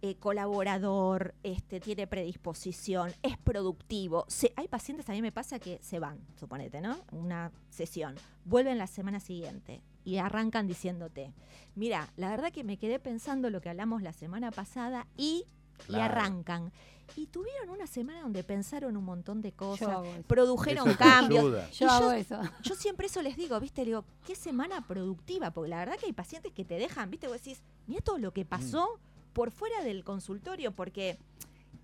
eh, 0.00 0.14
colaborador, 0.16 1.34
este, 1.42 1.80
tiene 1.80 2.06
predisposición, 2.06 3.12
es 3.22 3.36
productivo. 3.38 4.24
Se- 4.28 4.52
hay 4.56 4.68
pacientes, 4.68 5.08
a 5.08 5.12
mí 5.12 5.22
me 5.22 5.32
pasa 5.32 5.58
que 5.58 5.78
se 5.82 5.98
van, 5.98 6.18
suponete, 6.38 6.80
¿no? 6.80 6.96
Una 7.10 7.50
sesión, 7.68 8.14
vuelven 8.44 8.78
la 8.78 8.86
semana 8.86 9.18
siguiente 9.20 9.82
y 10.04 10.18
arrancan 10.18 10.66
diciéndote, 10.68 11.32
mira, 11.74 12.08
la 12.16 12.30
verdad 12.30 12.52
que 12.52 12.62
me 12.64 12.76
quedé 12.78 12.98
pensando 13.00 13.50
lo 13.50 13.60
que 13.60 13.68
hablamos 13.70 14.02
la 14.02 14.12
semana 14.12 14.50
pasada 14.52 15.06
y, 15.16 15.44
arrancan. 15.92 16.72
Y 17.16 17.26
tuvieron 17.26 17.70
una 17.70 17.86
semana 17.86 18.22
donde 18.22 18.44
pensaron 18.44 18.96
un 18.96 19.04
montón 19.04 19.40
de 19.40 19.52
cosas, 19.52 19.98
produjeron 20.26 20.88
Eso 20.88 20.98
cambios. 20.98 21.44
Yo 21.44 21.58
Y 21.70 21.72
yo- 21.78 21.90
hago 21.90 22.12
eso. 22.12 22.40
Yo 22.62 22.74
siempre 22.74 23.06
eso 23.06 23.22
les 23.22 23.36
digo, 23.36 23.58
¿viste? 23.60 23.80
Le 23.82 23.86
digo, 23.86 24.04
qué 24.26 24.34
semana 24.36 24.86
productiva, 24.86 25.50
porque 25.50 25.70
la 25.70 25.78
verdad 25.78 25.96
que 25.98 26.06
hay 26.06 26.12
pacientes 26.12 26.52
que 26.52 26.64
te 26.64 26.74
dejan, 26.74 27.10
¿viste? 27.10 27.26
Vos 27.28 27.36
decís, 27.42 27.62
mira 27.86 28.00
todo 28.02 28.18
lo 28.18 28.32
que 28.32 28.44
pasó 28.44 28.98
por 29.32 29.50
fuera 29.50 29.82
del 29.82 30.04
consultorio, 30.04 30.72
porque 30.72 31.18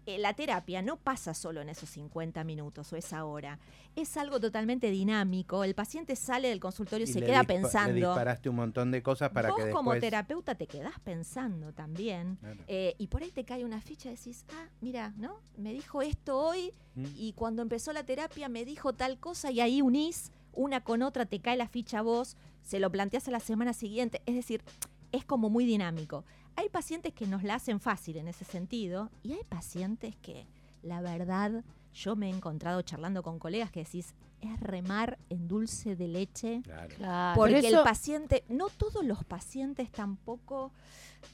eh, 0.06 0.18
la 0.18 0.34
terapia 0.34 0.82
no 0.82 0.96
pasa 0.96 1.34
solo 1.34 1.60
en 1.60 1.68
esos 1.68 1.88
50 1.90 2.44
minutos 2.44 2.92
o 2.92 2.96
esa 2.96 3.24
hora. 3.24 3.58
Es 3.96 4.16
algo 4.16 4.40
totalmente 4.40 4.90
dinámico. 4.90 5.64
El 5.64 5.74
paciente 5.74 6.16
sale 6.16 6.48
del 6.48 6.60
consultorio 6.60 7.04
y, 7.04 7.12
se 7.12 7.20
queda 7.20 7.42
dispa- 7.42 7.48
Le 7.54 7.60
pensando. 7.60 7.94
disparaste 7.94 8.48
un 8.48 8.56
montón 8.56 8.90
de 8.90 9.02
cosas 9.02 9.30
para 9.30 9.50
Vos 9.50 9.64
que 9.64 9.70
como 9.70 9.92
después... 9.92 10.10
terapeuta 10.10 10.54
te 10.56 10.66
quedás 10.66 10.98
pensando 11.00 11.72
también. 11.72 12.36
Claro. 12.36 12.60
eh, 12.66 12.94
y 12.98 13.06
por 13.06 13.22
ahí 13.22 13.30
te 13.30 13.44
cae 13.44 13.64
una 13.64 13.80
ficha 13.80 14.10
y 14.10 14.16
decís, 14.16 14.44
ah, 14.52 14.68
mira, 14.80 15.12
¿no? 15.16 15.36
Me 15.56 15.72
dijo 15.72 16.02
esto 16.02 16.38
hoy 16.38 16.72
Mm. 16.96 17.06
y 17.16 17.32
cuando 17.32 17.60
empezó 17.62 17.92
la 17.92 18.04
terapia 18.04 18.48
me 18.48 18.64
dijo 18.64 18.92
tal 18.92 19.18
cosa 19.18 19.50
y 19.50 19.60
ahí 19.60 19.82
unís 19.82 20.30
una 20.52 20.82
con 20.84 21.02
otra, 21.02 21.26
te 21.26 21.40
cae 21.40 21.56
la 21.56 21.66
ficha 21.66 21.98
a 21.98 22.02
vos, 22.02 22.36
se 22.62 22.78
lo 22.78 22.88
planteás 22.92 23.26
a 23.26 23.32
la 23.32 23.40
semana 23.40 23.72
siguiente. 23.72 24.22
Es 24.26 24.36
decir, 24.36 24.62
es 25.10 25.24
como 25.24 25.50
muy 25.50 25.64
dinámico. 25.66 26.24
Hay 26.56 26.68
pacientes 26.68 27.12
que 27.12 27.26
nos 27.26 27.42
la 27.42 27.56
hacen 27.56 27.80
fácil 27.80 28.16
en 28.16 28.28
ese 28.28 28.44
sentido 28.44 29.10
y 29.22 29.32
hay 29.32 29.44
pacientes 29.48 30.14
que, 30.16 30.46
la 30.82 31.00
verdad, 31.00 31.64
yo 31.92 32.16
me 32.16 32.26
he 32.28 32.30
encontrado 32.34 32.82
charlando 32.82 33.22
con 33.22 33.38
colegas 33.38 33.70
que 33.70 33.84
decís, 33.84 34.14
es 34.40 34.60
remar 34.60 35.18
en 35.30 35.48
dulce 35.48 35.96
de 35.96 36.06
leche. 36.08 36.60
Claro. 36.64 36.94
Claro. 36.96 37.36
Porque 37.40 37.58
eso- 37.58 37.78
el 37.78 37.84
paciente, 37.84 38.44
no 38.48 38.68
todos 38.68 39.04
los 39.04 39.24
pacientes 39.24 39.90
tampoco 39.90 40.70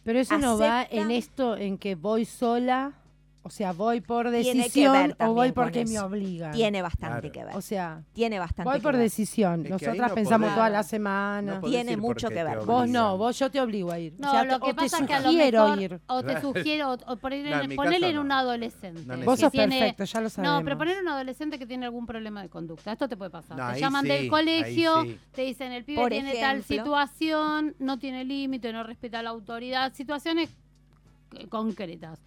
Pero 0.04 0.20
eso 0.20 0.38
no 0.38 0.56
va 0.58 0.84
en 0.88 1.10
esto 1.10 1.56
en 1.56 1.76
que 1.76 1.96
voy 1.96 2.24
sola, 2.24 2.92
o 3.42 3.48
sea, 3.48 3.72
voy 3.72 4.02
por 4.02 4.28
decisión 4.30 5.14
o 5.18 5.32
voy 5.32 5.52
porque 5.52 5.86
me 5.86 5.98
obligan. 5.98 6.52
tiene 6.52 6.82
bastante 6.82 7.30
Claro. 7.30 7.32
que 7.32 7.44
ver. 7.46 7.56
O 7.56 7.62
sea, 7.62 8.02
tiene 8.12 8.38
bastante 8.38 8.68
voy 8.68 8.78
que 8.78 8.82
por 8.82 8.92
ver. 8.92 9.02
decisión. 9.02 9.60
Es 9.60 9.66
que 9.68 9.72
ahí 9.72 9.80
Nosotras 9.92 10.08
no 10.10 10.14
pensamos 10.14 10.48
podés- 10.50 10.54
toda 10.56 10.68
la 10.70 10.82
semana. 10.82 11.60
Tiene 11.62 11.96
mucho 11.96 12.28
que 12.28 12.34
te 12.34 12.44
ver. 12.44 12.58
vos 12.60 12.86
no, 12.88 13.16
vos 13.16 13.38
yo 13.38 13.50
te 13.50 13.58
obligo 13.60 13.90
a 13.92 13.98
ir. 13.98 14.12
No, 14.18 14.28
O 14.28 14.30
sea, 14.30 14.44
lo 14.44 14.56
o 14.56 14.60
que 14.60 14.66
te 14.68 14.74
pasa 14.74 14.98
es 14.98 15.06
que 15.06 15.14
a 15.14 15.20
lo 15.20 15.30
sugiero 15.30 15.62
mejor 15.68 15.82
ir. 15.82 16.00
o 16.06 16.22
te 16.22 16.40
sugiero 16.40 16.90
o, 16.90 17.12
o 17.12 17.16
poner- 17.16 17.48
No, 17.50 17.60
en 17.62 17.76
ponerle 17.76 18.00
caso 18.00 18.10
en 18.10 18.18
un 18.18 18.32
adolescente. 18.32 19.16
Vos 19.24 19.40
sos 19.40 19.50
tiene- 19.50 19.78
perfecto, 19.78 20.04
ya 20.04 20.20
lo 20.20 20.28
sabemos. 20.28 20.58
No, 20.58 20.64
pero 20.64 20.76
poner 20.76 21.00
un 21.00 21.08
adolescente 21.08 21.58
que 21.58 21.66
tiene 21.66 21.86
algún 21.86 22.04
problema 22.06 22.42
de 22.42 22.50
conducta. 22.50 22.92
Esto 22.92 23.08
te 23.08 23.16
puede 23.16 23.30
pasar. 23.30 23.56
No, 23.56 23.72
te 23.72 23.80
llaman 23.80 24.02
sí, 24.02 24.08
del 24.08 24.28
colegio, 24.28 25.02
sí. 25.02 25.18
te 25.32 25.42
dicen 25.42 25.72
el 25.72 25.84
pibe 25.84 25.98
Por 26.02 26.10
tiene 26.10 26.34
tal 26.34 26.62
situación, 26.62 27.74
no 27.78 27.98
tiene 27.98 28.24
límite, 28.24 28.70
no 28.72 28.82
respeta 28.82 29.22
la 29.22 29.30
autoridad. 29.30 29.94
Situaciones 29.94 30.50
concretas. 31.48 32.18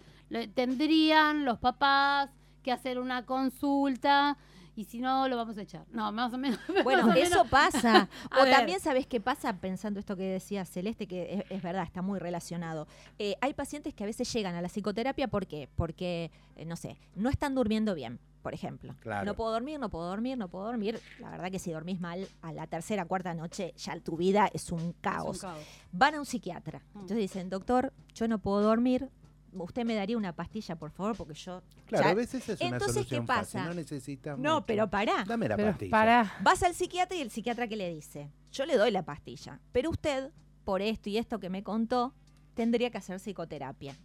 Tendrían 0.54 1.44
los 1.44 1.58
papás 1.58 2.30
que 2.62 2.72
hacer 2.72 2.98
una 2.98 3.24
consulta 3.26 4.36
y 4.76 4.84
si 4.84 4.98
no, 5.00 5.28
lo 5.28 5.36
vamos 5.36 5.56
a 5.58 5.62
echar. 5.62 5.86
No, 5.92 6.10
más 6.10 6.32
o 6.32 6.38
menos. 6.38 6.58
Bueno, 6.84 7.12
eso 7.12 7.30
menos. 7.36 7.48
pasa. 7.48 8.08
O 8.40 8.42
ver. 8.42 8.52
también 8.52 8.80
sabes 8.80 9.06
qué 9.06 9.20
pasa 9.20 9.52
pensando 9.58 10.00
esto 10.00 10.16
que 10.16 10.24
decía 10.24 10.64
Celeste, 10.64 11.06
que 11.06 11.34
es, 11.34 11.44
es 11.50 11.62
verdad, 11.62 11.84
está 11.84 12.02
muy 12.02 12.18
relacionado. 12.18 12.88
Eh, 13.18 13.36
hay 13.40 13.54
pacientes 13.54 13.94
que 13.94 14.02
a 14.02 14.06
veces 14.06 14.32
llegan 14.32 14.54
a 14.56 14.62
la 14.62 14.68
psicoterapia 14.68 15.28
¿por 15.28 15.46
qué? 15.46 15.68
porque, 15.76 16.30
eh, 16.56 16.64
no 16.64 16.74
sé, 16.76 16.98
no 17.14 17.30
están 17.30 17.54
durmiendo 17.54 17.94
bien, 17.94 18.18
por 18.42 18.52
ejemplo. 18.52 18.96
Claro. 19.00 19.24
No 19.24 19.34
puedo 19.36 19.52
dormir, 19.52 19.78
no 19.78 19.90
puedo 19.90 20.08
dormir, 20.08 20.36
no 20.36 20.48
puedo 20.48 20.64
dormir. 20.64 21.00
La 21.20 21.30
verdad 21.30 21.52
que 21.52 21.60
si 21.60 21.70
dormís 21.70 22.00
mal 22.00 22.26
a 22.42 22.52
la 22.52 22.66
tercera, 22.66 23.04
cuarta 23.04 23.32
noche, 23.34 23.74
ya 23.76 23.98
tu 24.00 24.16
vida 24.16 24.50
es 24.52 24.72
un 24.72 24.80
Es 24.80 24.84
un 24.86 24.92
caos. 24.94 25.40
caos. 25.40 25.60
Van 25.92 26.14
a 26.16 26.18
un 26.18 26.26
psiquiatra. 26.26 26.80
Mm. 26.94 26.98
Entonces 26.98 27.18
dicen, 27.18 27.48
doctor, 27.48 27.92
yo 28.14 28.26
no 28.26 28.38
puedo 28.40 28.60
dormir. 28.62 29.08
Usted 29.54 29.84
me 29.84 29.94
daría 29.94 30.16
una 30.16 30.34
pastilla, 30.34 30.76
por 30.76 30.90
favor, 30.90 31.16
porque 31.16 31.34
yo... 31.34 31.62
Claro, 31.86 32.04
ya- 32.04 32.10
a 32.10 32.14
veces 32.14 32.48
es 32.48 32.60
una 32.60 32.70
Entonces, 32.70 32.88
¿qué 32.88 33.16
solución 33.16 33.26
fácil, 33.26 33.60
pasa? 33.60 33.68
no 33.68 33.74
necesitas 33.74 34.38
No, 34.38 34.54
mucho. 34.54 34.66
pero 34.66 34.90
pará. 34.90 35.24
Dame 35.26 35.48
la 35.48 35.56
Pero 35.56 35.70
pastilla. 35.70 35.90
para, 35.90 36.36
Vas 36.42 36.62
al 36.62 36.74
psiquiatra 36.74 37.16
y 37.16 37.20
el 37.20 37.30
psiquiatra 37.30 37.68
que 37.68 37.76
le 37.76 37.92
dice, 37.94 38.30
yo 38.50 38.66
le 38.66 38.76
doy 38.76 38.90
la 38.90 39.04
pastilla, 39.04 39.60
pero 39.72 39.90
usted, 39.90 40.30
por 40.64 40.82
esto 40.82 41.08
y 41.08 41.18
esto 41.18 41.38
que 41.40 41.50
me 41.50 41.62
contó, 41.62 42.14
tendría 42.54 42.90
que 42.90 42.98
hacer 42.98 43.18
psicoterapia. 43.20 43.96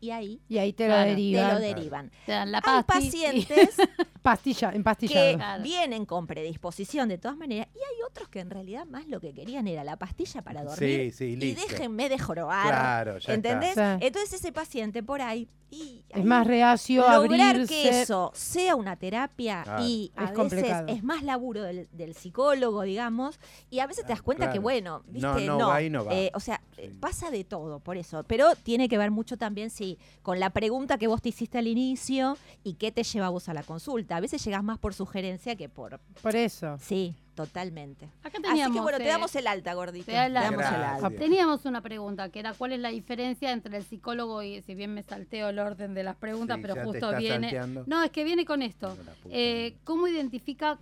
Y 0.00 0.10
ahí 0.10 0.40
y 0.48 0.58
ahí 0.58 0.72
te 0.72 0.84
lo 0.88 0.94
Claro, 0.94 1.04
te 1.04 1.10
derivan. 1.10 1.54
lo 1.54 1.60
derivan. 1.60 2.10
Te 2.26 2.32
dan 2.32 2.52
la 2.52 2.60
Hay 2.64 2.82
pacientes 2.84 3.76
Pastilla, 4.22 4.72
que. 4.72 5.34
Claro. 5.36 5.62
vienen 5.62 6.06
con 6.06 6.26
predisposición 6.26 7.08
de 7.08 7.18
todas 7.18 7.36
maneras 7.36 7.68
y 7.74 7.78
hay 7.78 8.02
otros 8.08 8.28
que 8.28 8.40
en 8.40 8.50
realidad 8.50 8.86
más 8.86 9.06
lo 9.06 9.20
que 9.20 9.34
querían 9.34 9.66
era 9.68 9.84
la 9.84 9.96
pastilla 9.98 10.40
para 10.42 10.62
dormir. 10.64 11.12
Sí, 11.12 11.18
sí, 11.18 11.24
y 11.32 11.36
listo. 11.36 11.62
déjenme 11.68 12.08
de 12.08 12.18
jorobar. 12.18 12.66
Claro, 12.68 13.18
ya 13.18 13.34
¿Entendés? 13.34 13.70
está. 13.70 13.98
Entonces 14.00 14.32
ese 14.34 14.52
paciente 14.52 15.02
por 15.02 15.20
ahí... 15.20 15.48
Y 15.70 16.04
Es 16.08 16.18
ahí 16.18 16.22
más 16.22 16.46
reacio 16.46 17.04
a 17.08 17.16
lograr 17.16 17.50
abrirse. 17.56 17.74
que 17.74 18.02
eso 18.02 18.30
sea 18.34 18.76
una 18.76 18.94
terapia 18.96 19.62
Claro. 19.64 19.82
y 19.84 20.12
a 20.14 20.24
Es 20.26 20.30
veces 20.30 20.36
complicado. 20.36 20.86
es 20.86 21.02
más 21.02 21.22
laburo 21.24 21.62
del, 21.64 21.88
del 21.90 22.14
psicólogo, 22.14 22.82
digamos, 22.82 23.40
y 23.70 23.80
a 23.80 23.86
veces 23.88 24.04
te 24.06 24.12
das 24.12 24.22
cuenta 24.22 24.52
que, 24.52 24.60
bueno, 24.60 25.02
No, 25.08 25.34
viste, 25.34 25.46
no 25.46 25.58
no, 25.58 25.68
va 25.68 25.82
y 25.82 25.90
no 25.90 26.04
va. 26.04 26.14
eh, 26.14 26.30
o 26.32 26.38
sea, 26.38 26.60
Sí. 26.76 26.82
pasa 27.00 27.32
de 27.32 27.42
todo, 27.42 27.80
por 27.80 27.96
eso, 27.96 28.22
pero 28.24 28.54
tiene 28.62 28.88
que 28.88 28.98
ver 28.98 29.10
mucho 29.10 29.36
también, 29.36 29.68
sí, 29.96 30.18
con 30.22 30.40
la 30.40 30.50
pregunta 30.50 30.98
que 30.98 31.06
vos 31.06 31.20
te 31.22 31.28
hiciste 31.30 31.58
al 31.58 31.66
inicio 31.66 32.36
y 32.62 32.74
qué 32.74 32.92
te 32.92 33.02
lleva 33.02 33.26
a 33.26 33.30
vos 33.30 33.48
a 33.48 33.54
la 33.54 33.62
consulta. 33.62 34.16
A 34.16 34.20
veces 34.20 34.44
llegás 34.44 34.62
más 34.64 34.78
por 34.78 34.94
sugerencia 34.94 35.56
que 35.56 35.68
por... 35.68 36.00
Por 36.22 36.36
eso. 36.36 36.76
Sí, 36.80 37.14
totalmente. 37.34 38.06
Acá 38.22 38.38
Así 38.38 38.42
teníamos, 38.42 38.76
que 38.76 38.82
bueno, 38.82 38.98
te 38.98 39.04
eh, 39.04 39.08
damos 39.08 39.34
el 39.36 39.46
alta, 39.46 39.74
gordito. 39.74 40.06
te 40.06 40.12
da 40.12 40.26
el 40.26 40.36
alta. 40.36 40.50
damos 40.50 40.66
el 40.74 40.82
alta. 40.84 41.10
Teníamos 41.10 41.64
una 41.64 41.80
pregunta 41.82 42.28
que 42.30 42.40
era 42.40 42.54
cuál 42.54 42.72
es 42.72 42.80
la 42.80 42.90
diferencia 42.90 43.52
entre 43.52 43.76
el 43.76 43.84
psicólogo 43.84 44.42
y 44.42 44.62
si 44.62 44.74
bien 44.74 44.94
me 44.94 45.02
salteo 45.02 45.48
el 45.48 45.58
orden 45.58 45.94
de 45.94 46.02
las 46.04 46.16
preguntas, 46.16 46.56
Sí, 46.56 46.62
pero 46.62 46.74
ya 46.76 46.80
te 46.82 46.86
justo 46.88 47.16
viene. 47.16 47.46
salteando. 47.48 47.84
No, 47.86 48.02
es 48.02 48.10
que 48.10 48.24
viene 48.24 48.44
con 48.44 48.62
esto. 48.62 48.96
Eh. 49.30 49.76
¿Cómo 49.84 50.06
identifica 50.08 50.78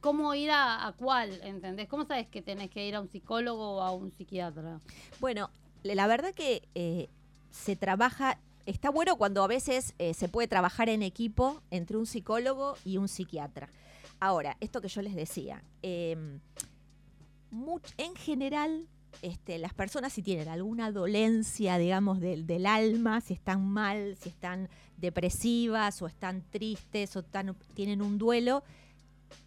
cómo 0.00 0.34
ir 0.34 0.50
a, 0.50 0.86
a 0.86 0.92
cuál? 0.92 1.40
¿Entendés? 1.42 1.88
¿Cómo 1.88 2.04
sabes 2.04 2.28
que 2.28 2.42
tenés 2.42 2.70
que 2.70 2.86
ir 2.86 2.94
a 2.94 3.00
un 3.00 3.08
psicólogo 3.08 3.76
o 3.76 3.80
a 3.82 3.90
un 3.92 4.12
psiquiatra? 4.12 4.80
Bueno, 5.20 5.50
la 5.82 6.06
verdad 6.06 6.32
que 6.34 6.62
eh, 6.74 7.08
se 7.50 7.76
trabaja, 7.76 8.38
está 8.66 8.90
bueno 8.90 9.16
cuando 9.16 9.42
a 9.42 9.46
veces 9.46 9.94
eh, 9.98 10.14
se 10.14 10.28
puede 10.28 10.48
trabajar 10.48 10.88
en 10.88 11.02
equipo 11.02 11.62
entre 11.70 11.96
un 11.96 12.06
psicólogo 12.06 12.76
y 12.84 12.96
un 12.96 13.08
psiquiatra. 13.08 13.68
Ahora, 14.20 14.56
esto 14.60 14.80
que 14.80 14.88
yo 14.88 15.02
les 15.02 15.14
decía, 15.14 15.62
much- 17.50 17.94
en 17.98 18.14
general, 18.14 18.86
este, 19.22 19.58
las 19.58 19.74
personas 19.74 20.12
si 20.12 20.22
tienen 20.22 20.48
alguna 20.48 20.90
dolencia, 20.90 21.78
digamos, 21.78 22.20
del, 22.20 22.66
alma, 22.66 23.20
si 23.20 23.34
están 23.34 23.64
mal, 23.66 24.16
si 24.20 24.28
están 24.28 24.68
depresivas 24.96 26.02
o 26.02 26.06
están 26.06 26.42
tristes 26.50 27.16
o 27.16 27.22
tienen 27.74 28.02
un 28.02 28.18
duelo, 28.18 28.64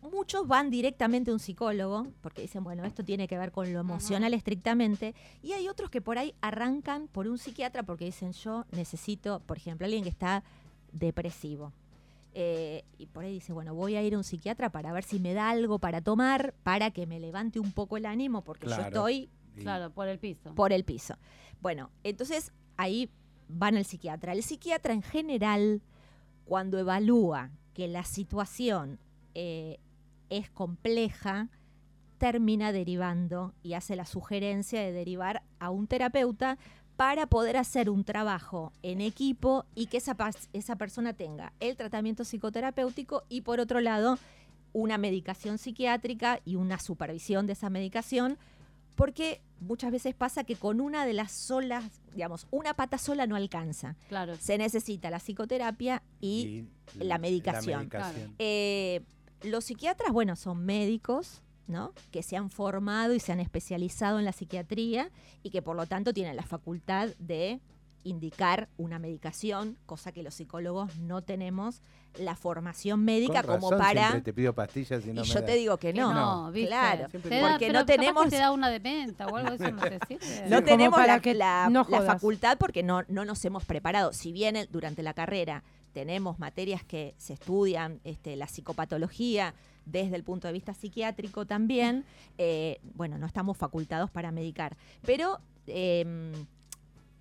muchos 0.01 0.47
van 0.47 0.69
directamente 0.69 1.31
a 1.31 1.33
un 1.33 1.39
psicólogo, 1.39 2.07
porque 2.21 2.41
dicen, 2.43 2.63
bueno, 2.63 2.83
esto 2.85 3.03
tiene 3.03 3.27
que 3.27 3.37
ver 3.37 3.51
con 3.51 3.71
lo 3.73 3.79
emocional 3.79 4.33
estrictamente, 4.33 5.13
y 5.41 5.53
hay 5.53 5.67
otros 5.67 5.89
que 5.89 6.01
por 6.01 6.17
ahí 6.17 6.33
arrancan 6.41 7.07
por 7.07 7.27
un 7.27 7.37
psiquiatra 7.37 7.83
porque 7.83 8.05
dicen, 8.05 8.31
yo 8.33 8.65
necesito, 8.71 9.39
por 9.41 9.57
ejemplo, 9.57 9.85
alguien 9.85 10.03
que 10.03 10.09
está 10.09 10.43
depresivo. 10.91 11.73
Eh, 12.33 12.83
y 12.99 13.07
por 13.07 13.23
ahí 13.23 13.33
dice, 13.33 13.51
bueno, 13.51 13.73
voy 13.73 13.95
a 13.95 14.03
ir 14.03 14.13
a 14.13 14.17
un 14.17 14.23
psiquiatra 14.23 14.69
para 14.71 14.91
ver 14.93 15.03
si 15.03 15.19
me 15.19 15.33
da 15.33 15.49
algo 15.49 15.79
para 15.79 16.01
tomar, 16.01 16.53
para 16.63 16.91
que 16.91 17.07
me 17.07 17.19
levante 17.19 17.59
un 17.59 17.71
poco 17.71 17.97
el 17.97 18.05
ánimo, 18.05 18.43
porque 18.43 18.67
yo 18.67 18.75
estoy 18.79 19.29
Y- 19.55 19.61
Claro, 19.63 19.89
por 19.89 20.07
el 20.07 20.19
piso. 20.19 20.53
por 20.53 20.71
el 20.71 20.83
piso. 20.83 21.15
Bueno, 21.61 21.89
entonces 22.03 22.51
ahí 22.75 23.09
van 23.47 23.75
al 23.75 23.85
psiquiatra. 23.85 24.33
El 24.33 24.43
psiquiatra 24.43 24.93
en 24.93 25.01
general, 25.01 25.81
cuando 26.45 26.77
evalúa 26.77 27.49
que 27.73 27.87
la 27.87 28.03
situación 28.03 28.99
eh, 29.39 29.77
es 30.31 30.49
compleja, 30.49 31.49
termina 32.17 32.71
derivando 32.71 33.53
y 33.61 33.73
hace 33.73 33.95
la 33.95 34.07
sugerencia 34.07 34.81
de 34.81 34.91
derivar 34.91 35.43
a 35.59 35.69
un 35.69 35.85
terapeuta 35.85 36.57
para 36.95 37.27
poder 37.27 37.55
hacer 37.55 37.91
un 37.91 38.03
trabajo 38.03 38.73
en 38.81 38.99
equipo 38.99 39.65
y 39.75 39.85
que 39.85 39.97
esa, 39.97 40.17
esa 40.53 40.75
persona 40.75 41.13
tenga 41.13 41.53
el 41.59 41.77
tratamiento 41.77 42.25
psicoterapéutico 42.25 43.25
y 43.29 43.41
por 43.41 43.59
otro 43.59 43.79
lado 43.79 44.17
una 44.73 44.97
medicación 44.97 45.59
psiquiátrica 45.59 46.39
y 46.43 46.55
una 46.55 46.79
supervisión 46.79 47.45
de 47.45 47.53
esa 47.53 47.69
medicación 47.69 48.39
porque 48.95 49.41
muchas 49.59 49.91
veces 49.91 50.15
pasa 50.15 50.43
que 50.45 50.55
con 50.55 50.81
una 50.81 51.05
de 51.05 51.13
las 51.13 51.31
solas, 51.31 51.83
digamos, 52.15 52.47
una 52.49 52.73
pata 52.73 52.97
sola 52.97 53.27
no 53.27 53.35
alcanza. 53.35 53.95
Claro. 54.09 54.35
Se 54.37 54.57
necesita 54.57 55.11
la 55.11 55.19
psicoterapia 55.19 56.01
y, 56.19 56.65
y 56.99 57.03
la 57.03 57.19
medicación. 57.19 57.81
medicación. 57.81 58.33
eh, 58.39 59.03
los 59.43 59.65
psiquiatras, 59.65 60.11
bueno, 60.11 60.35
son 60.35 60.65
médicos, 60.65 61.41
¿no? 61.67 61.93
Que 62.11 62.23
se 62.23 62.37
han 62.37 62.49
formado 62.49 63.13
y 63.13 63.19
se 63.19 63.31
han 63.31 63.39
especializado 63.39 64.19
en 64.19 64.25
la 64.25 64.31
psiquiatría 64.31 65.09
y 65.43 65.49
que 65.49 65.61
por 65.61 65.75
lo 65.75 65.85
tanto 65.85 66.13
tienen 66.13 66.35
la 66.35 66.43
facultad 66.43 67.09
de 67.19 67.59
indicar 68.03 68.69
una 68.77 68.99
medicación, 68.99 69.77
cosa 69.85 70.13
que 70.13 70.23
los 70.23 70.33
psicólogos 70.35 70.95
no 70.97 71.23
tenemos 71.23 71.81
la 72.19 72.37
formación 72.37 73.03
médica 73.03 73.43
Con 73.43 73.55
como 73.55 73.71
razón 73.71 73.85
para... 73.85 74.01
siempre 74.01 74.21
te 74.21 74.33
pido 74.33 74.53
pastillas 74.53 75.03
y 75.05 75.07
no 75.09 75.23
y 75.25 75.27
me 75.27 75.33
yo 75.33 75.43
te 75.43 75.55
digo 75.55 75.77
que 75.77 75.91
Que 75.91 75.99
no. 75.99 76.13
no, 76.13 76.51
¿viste? 76.53 76.69
claro. 76.69 77.09
Te 77.09 77.17
da- 77.29 77.49
porque 77.49 77.65
pero 77.67 77.73
no 77.73 77.79
capaz 77.79 77.85
que 77.87 77.97
tenemos- 77.97 78.29
te 78.29 78.37
da 78.37 78.51
una 78.51 78.69
de 78.69 78.79
menta 78.79 79.27
o 79.27 79.35
algo 79.35 79.49
de 79.49 79.55
eso, 79.57 79.71
no 79.75 79.81
sirve. 80.07 80.41
No 80.49 80.55
como 80.57 80.63
tenemos 80.67 80.97
para 80.97 81.15
la, 81.15 81.19
que 81.21 81.33
la- 81.33 81.67
no 81.69 81.79
la 81.89 81.97
jodas. 81.97 82.05
facultad 82.05 82.57
porque 82.57 82.81
no, 82.81 83.03
no 83.09 83.25
nos 83.25 83.43
hemos 83.43 83.65
preparado. 83.65 84.13
Si 84.13 84.31
bien 84.31 84.55
el- 84.55 84.69
durante 84.71 85.03
la 85.03 85.13
carrera 85.13 85.63
tenemos 85.97 86.37
materias 86.37 86.83
que 86.83 87.15
se 87.17 87.33
estudian, 87.33 87.99
este, 88.03 88.35
la 88.35 88.45
psicopatología 88.45 89.55
desde 89.87 90.15
el 90.15 90.23
punto 90.23 90.45
de 90.45 90.53
vista 90.53 90.75
psiquiátrico 90.75 91.47
también, 91.47 92.05
eh, 92.37 92.79
bueno, 92.93 93.17
no 93.17 93.25
estamos 93.25 93.57
facultados 93.57 94.11
para 94.11 94.31
medicar. 94.31 94.77
Pero 95.07 95.39
eh, 95.65 96.05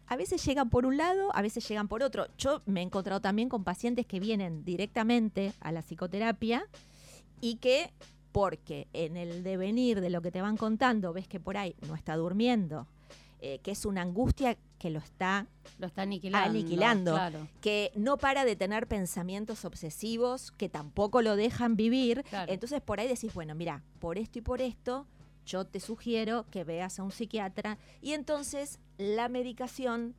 a 0.09 0.17
veces 0.17 0.45
llegan 0.45 0.69
por 0.69 0.85
un 0.85 0.99
lado, 0.99 1.35
a 1.35 1.41
veces 1.41 1.67
llegan 1.67 1.89
por 1.89 2.03
otro. 2.03 2.27
Yo 2.37 2.61
me 2.67 2.81
he 2.81 2.83
encontrado 2.83 3.23
también 3.23 3.49
con 3.49 3.65
pacientes 3.65 4.05
que 4.05 4.21
vienen 4.21 4.63
directamente 4.63 5.55
a 5.61 5.73
la 5.73 5.81
psicoterapia 5.81 6.67
y 7.41 7.57
que 7.57 7.95
porque 8.31 8.89
en 8.93 9.17
el 9.17 9.43
devenir 9.43 10.03
de 10.03 10.11
lo 10.11 10.21
que 10.21 10.31
te 10.31 10.43
van 10.43 10.59
contando 10.59 11.15
ves 11.15 11.29
que 11.29 11.41
por 11.41 11.57
ahí 11.57 11.75
no 11.89 11.95
está 11.95 12.15
durmiendo, 12.15 12.87
eh, 13.41 13.59
que 13.63 13.71
es 13.71 13.85
una 13.85 14.03
angustia 14.03 14.57
que 14.79 14.91
lo 14.91 14.99
está 14.99 15.47
Lo 15.79 15.87
está 15.87 16.03
aniquilando. 16.03 16.51
Aniquilando. 16.51 17.13
Claro. 17.13 17.49
que 17.61 17.93
no 17.95 18.19
para 18.19 18.45
de 18.45 18.57
tener 18.57 18.87
pensamientos 18.87 19.65
obsesivos 19.65 20.53
que 20.53 20.69
tampoco 20.69 21.23
lo 21.23 21.37
dejan 21.37 21.77
vivir. 21.77 22.25
Claro. 22.29 22.53
Entonces 22.53 22.81
por 22.81 23.01
ahí 23.01 23.09
decís, 23.09 23.33
bueno, 23.35 23.55
mira, 23.55 23.83
por 23.99 24.19
esto 24.19 24.39
y 24.39 24.43
por 24.43 24.61
esto, 24.61 25.07
yo 25.47 25.65
te 25.65 25.81
sugiero 25.81 26.45
que 26.51 26.65
veas 26.65 26.99
a 26.99 27.03
un 27.03 27.13
psiquiatra 27.13 27.79
y 28.03 28.13
entonces 28.13 28.81
la 28.99 29.29
medicación 29.29 30.15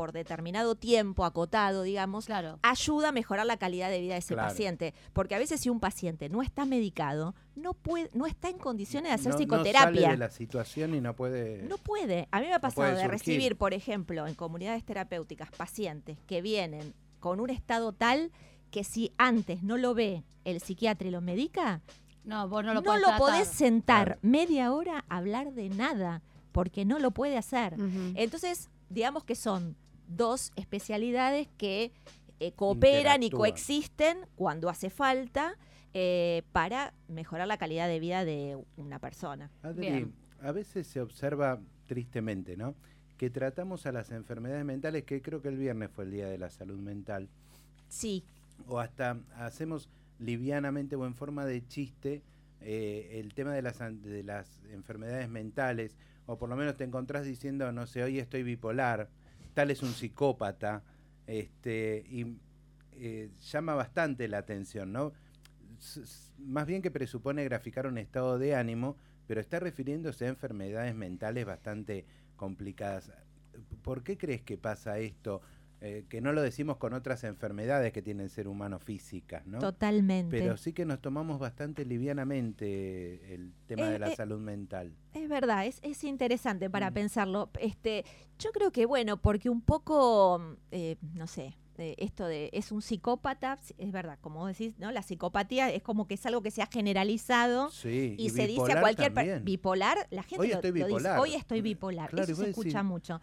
por 0.00 0.12
determinado 0.12 0.76
tiempo 0.76 1.26
acotado, 1.26 1.82
digamos, 1.82 2.24
Claro. 2.24 2.58
ayuda 2.62 3.10
a 3.10 3.12
mejorar 3.12 3.44
la 3.44 3.58
calidad 3.58 3.90
de 3.90 4.00
vida 4.00 4.14
de 4.14 4.20
ese 4.20 4.32
Claro. 4.32 4.48
paciente. 4.48 4.94
Porque 5.12 5.34
a 5.34 5.38
veces 5.38 5.60
si 5.60 5.68
un 5.68 5.78
paciente 5.78 6.30
no 6.30 6.40
está 6.40 6.64
medicado, 6.64 7.34
no 7.54 7.74
puede, 7.74 8.08
no 8.14 8.24
está 8.24 8.48
en 8.48 8.56
condiciones 8.56 9.10
de 9.10 9.14
hacer 9.16 9.26
no, 9.26 9.32
No 9.34 9.38
psicoterapia. 9.38 10.00
sale 10.00 10.08
de 10.12 10.16
la 10.16 10.30
situación 10.30 10.94
y 10.94 11.02
no 11.02 11.14
puede. 11.14 11.64
No 11.64 11.76
puede. 11.76 12.28
A 12.30 12.40
mí 12.40 12.46
me 12.46 12.54
ha 12.54 12.60
pasado 12.62 12.86
de 12.88 12.94
surgir. 12.94 13.10
recibir, 13.10 13.56
por 13.58 13.74
ejemplo, 13.74 14.26
en 14.26 14.34
comunidades 14.34 14.84
terapéuticas, 14.86 15.50
pacientes 15.50 16.16
que 16.26 16.40
vienen 16.40 16.94
con 17.18 17.38
un 17.38 17.50
estado 17.50 17.92
tal 17.92 18.32
que 18.70 18.84
si 18.84 19.12
antes 19.18 19.62
no 19.62 19.76
lo 19.76 19.92
ve 19.92 20.24
el 20.46 20.62
psiquiatra 20.62 21.08
y 21.08 21.10
lo 21.10 21.20
medica, 21.20 21.82
No, 22.24 22.48
vos 22.48 22.64
no 22.64 22.72
no 22.72 22.80
lo 22.80 22.96
lo, 22.96 23.18
podés 23.18 23.48
sentar 23.48 24.04
Claro. 24.06 24.20
media 24.22 24.72
hora 24.72 25.04
a 25.10 25.18
hablar 25.18 25.52
de 25.52 25.68
nada, 25.68 26.22
porque 26.52 26.86
no 26.86 26.98
lo 26.98 27.10
puede 27.10 27.36
hacer. 27.36 27.76
Entonces, 28.14 28.70
digamos 28.88 29.24
que 29.24 29.34
son 29.34 29.76
dos 30.16 30.52
especialidades 30.56 31.48
que 31.56 31.92
eh, 32.38 32.52
cooperan 32.52 33.22
y 33.22 33.30
coexisten 33.30 34.18
cuando 34.34 34.68
hace 34.68 34.90
falta 34.90 35.56
eh, 35.92 36.42
para 36.52 36.94
mejorar 37.08 37.48
la 37.48 37.56
calidad 37.58 37.88
de 37.88 38.00
vida 38.00 38.24
de 38.24 38.58
una 38.76 38.98
persona. 38.98 39.50
Adri, 39.62 39.80
Bien. 39.80 40.14
a 40.40 40.52
veces 40.52 40.86
se 40.86 41.00
observa 41.00 41.60
tristemente, 41.86 42.56
¿no? 42.56 42.74
Que 43.16 43.30
tratamos 43.30 43.86
a 43.86 43.92
las 43.92 44.10
enfermedades 44.10 44.64
mentales, 44.64 45.04
que 45.04 45.20
creo 45.20 45.42
que 45.42 45.48
el 45.48 45.56
viernes 45.56 45.90
fue 45.90 46.04
el 46.04 46.12
día 46.12 46.28
de 46.28 46.38
la 46.38 46.50
salud 46.50 46.78
mental, 46.78 47.28
Sí, 47.88 48.24
o 48.68 48.78
hasta 48.78 49.18
hacemos 49.36 49.88
livianamente 50.20 50.94
o 50.94 51.06
en 51.06 51.14
forma 51.14 51.44
de 51.44 51.66
chiste 51.66 52.22
eh, 52.60 53.18
el 53.20 53.34
tema 53.34 53.52
de 53.52 53.62
las, 53.62 53.78
de 53.78 54.22
las 54.22 54.60
enfermedades 54.70 55.28
mentales, 55.28 55.96
o 56.26 56.38
por 56.38 56.48
lo 56.48 56.56
menos 56.56 56.76
te 56.76 56.84
encontrás 56.84 57.24
diciendo, 57.24 57.72
no 57.72 57.86
sé, 57.86 58.04
hoy 58.04 58.18
estoy 58.18 58.42
bipolar, 58.42 59.08
tal 59.54 59.70
es 59.70 59.82
un 59.82 59.92
psicópata, 59.92 60.82
este, 61.26 62.04
y 62.08 62.36
eh, 62.92 63.30
llama 63.40 63.74
bastante 63.74 64.28
la 64.28 64.38
atención, 64.38 64.92
¿no? 64.92 65.12
Más 66.38 66.66
bien 66.66 66.82
que 66.82 66.90
presupone 66.90 67.44
graficar 67.44 67.86
un 67.86 67.98
estado 67.98 68.38
de 68.38 68.54
ánimo, 68.54 68.96
pero 69.26 69.40
está 69.40 69.60
refiriéndose 69.60 70.26
a 70.26 70.28
enfermedades 70.28 70.94
mentales 70.94 71.46
bastante 71.46 72.04
complicadas. 72.36 73.12
¿Por 73.82 74.02
qué 74.02 74.18
crees 74.18 74.42
que 74.42 74.58
pasa 74.58 74.98
esto? 74.98 75.40
Eh, 75.82 76.04
que 76.10 76.20
no 76.20 76.32
lo 76.34 76.42
decimos 76.42 76.76
con 76.76 76.92
otras 76.92 77.24
enfermedades 77.24 77.90
que 77.92 78.02
tienen 78.02 78.28
ser 78.28 78.48
humano 78.48 78.78
físicas, 78.78 79.46
¿no? 79.46 79.58
totalmente. 79.60 80.38
Pero 80.38 80.58
sí 80.58 80.74
que 80.74 80.84
nos 80.84 81.00
tomamos 81.00 81.38
bastante 81.38 81.86
livianamente 81.86 83.34
el 83.34 83.52
tema 83.66 83.88
Eh, 83.88 83.92
de 83.92 83.98
la 83.98 84.08
eh, 84.08 84.16
salud 84.16 84.40
mental. 84.40 84.92
Es 85.14 85.28
verdad, 85.28 85.66
es, 85.66 85.78
es 85.82 86.04
interesante 86.04 86.68
para 86.70 86.90
pensarlo. 86.90 87.50
Este, 87.58 88.04
yo 88.38 88.50
creo 88.52 88.70
que 88.72 88.86
bueno, 88.86 89.16
porque 89.20 89.48
un 89.48 89.62
poco, 89.62 90.56
no 91.14 91.26
sé, 91.26 91.56
esto 91.78 92.26
de 92.26 92.50
es 92.52 92.72
un 92.72 92.82
psicópata, 92.82 93.58
es 93.78 93.90
verdad, 93.90 94.18
como 94.20 94.46
decís, 94.46 94.74
¿no? 94.78 94.92
La 94.92 95.00
psicopatía 95.00 95.70
es 95.70 95.82
como 95.82 96.06
que 96.06 96.12
es 96.14 96.26
algo 96.26 96.42
que 96.42 96.50
se 96.50 96.60
ha 96.60 96.66
generalizado 96.66 97.70
Sí, 97.70 98.16
y, 98.18 98.28
se 98.28 98.42
dice 98.46 98.60
a 98.60 98.64
bipolar 98.66 98.80
cualquier 98.80 99.14
también. 99.14 99.44
bipolar, 99.46 100.06
la 100.10 100.22
gente 100.22 100.42
Hoy 100.42 100.48
lo- 100.48 100.54
estoy 100.56 100.70
lo 100.72 100.74
dice, 100.76 100.86
bipolar. 100.88 101.18
hoy 101.20 101.34
estoy 101.34 101.62
bipolar. 101.62 102.10
Claro, 102.10 102.30
Eso 102.30 102.42
se 102.42 102.50
escucha 102.50 102.82
mucho. 102.82 103.20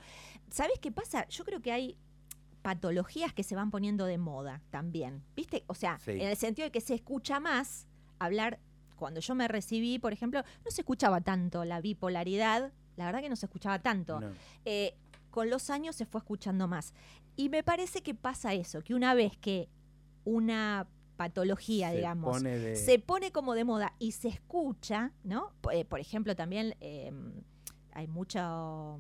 ¿Sabes 0.49 0.80
qué 0.82 0.91
pasa? 0.91 1.28
Yo 1.28 1.43
creo 1.45 1.62
que 1.62 1.72
hay 1.72 1.97
patologías 2.68 3.32
que 3.34 3.43
se 3.43 3.55
van 3.55 3.72
poniendo 3.72 4.05
de 4.05 4.18
moda 4.18 4.61
también. 4.72 5.24
¿Viste? 5.38 5.63
O 5.68 5.74
sea, 5.74 5.99
Sí. 5.99 6.11
en 6.11 6.28
el 6.28 6.36
sentido 6.36 6.65
de 6.65 6.72
que 6.72 6.82
se 6.82 6.95
escucha 6.95 7.39
más 7.39 7.88
hablar 8.20 8.59
cuando 8.97 9.22
yo 9.22 9.36
me 9.36 9.47
recibí, 9.47 9.99
por 9.99 10.11
ejemplo, 10.11 10.41
no 10.65 10.72
se 10.72 10.82
escuchaba 10.82 11.22
tanto 11.22 11.63
la 11.63 11.80
bipolaridad, 11.80 12.74
la 12.97 13.05
verdad 13.05 13.22
que 13.22 13.30
no 13.30 13.38
se 13.38 13.45
escuchaba 13.45 13.80
tanto. 13.80 14.20
No. 14.20 14.32
Eh, 14.65 14.95
con 15.32 15.49
los 15.49 15.70
años 15.70 15.95
se 15.95 16.05
fue 16.05 16.20
escuchando 16.20 16.68
más. 16.68 16.93
Y 17.38 17.47
me 17.47 17.63
parece 17.63 18.01
que 18.01 18.13
pasa 18.13 18.53
eso, 18.53 18.82
que 18.82 18.93
una 18.95 19.13
vez 19.13 19.38
que 19.38 19.70
una 20.26 20.88
patología, 21.15 21.91
Se 21.91 21.95
digamos, 21.95 22.36
pone 22.38 22.57
de- 22.57 22.76
se 22.76 22.99
pone 22.99 23.32
como 23.32 23.53
de 23.55 23.63
moda 23.63 23.93
y 23.97 24.11
se 24.11 24.28
escucha, 24.28 25.13
¿no? 25.24 25.53
Eh, 25.72 25.86
por 25.86 26.01
ejemplo, 26.01 26.36
también 26.36 26.76
eh, 26.82 27.13
hay 27.93 28.07
mucho... 28.07 28.99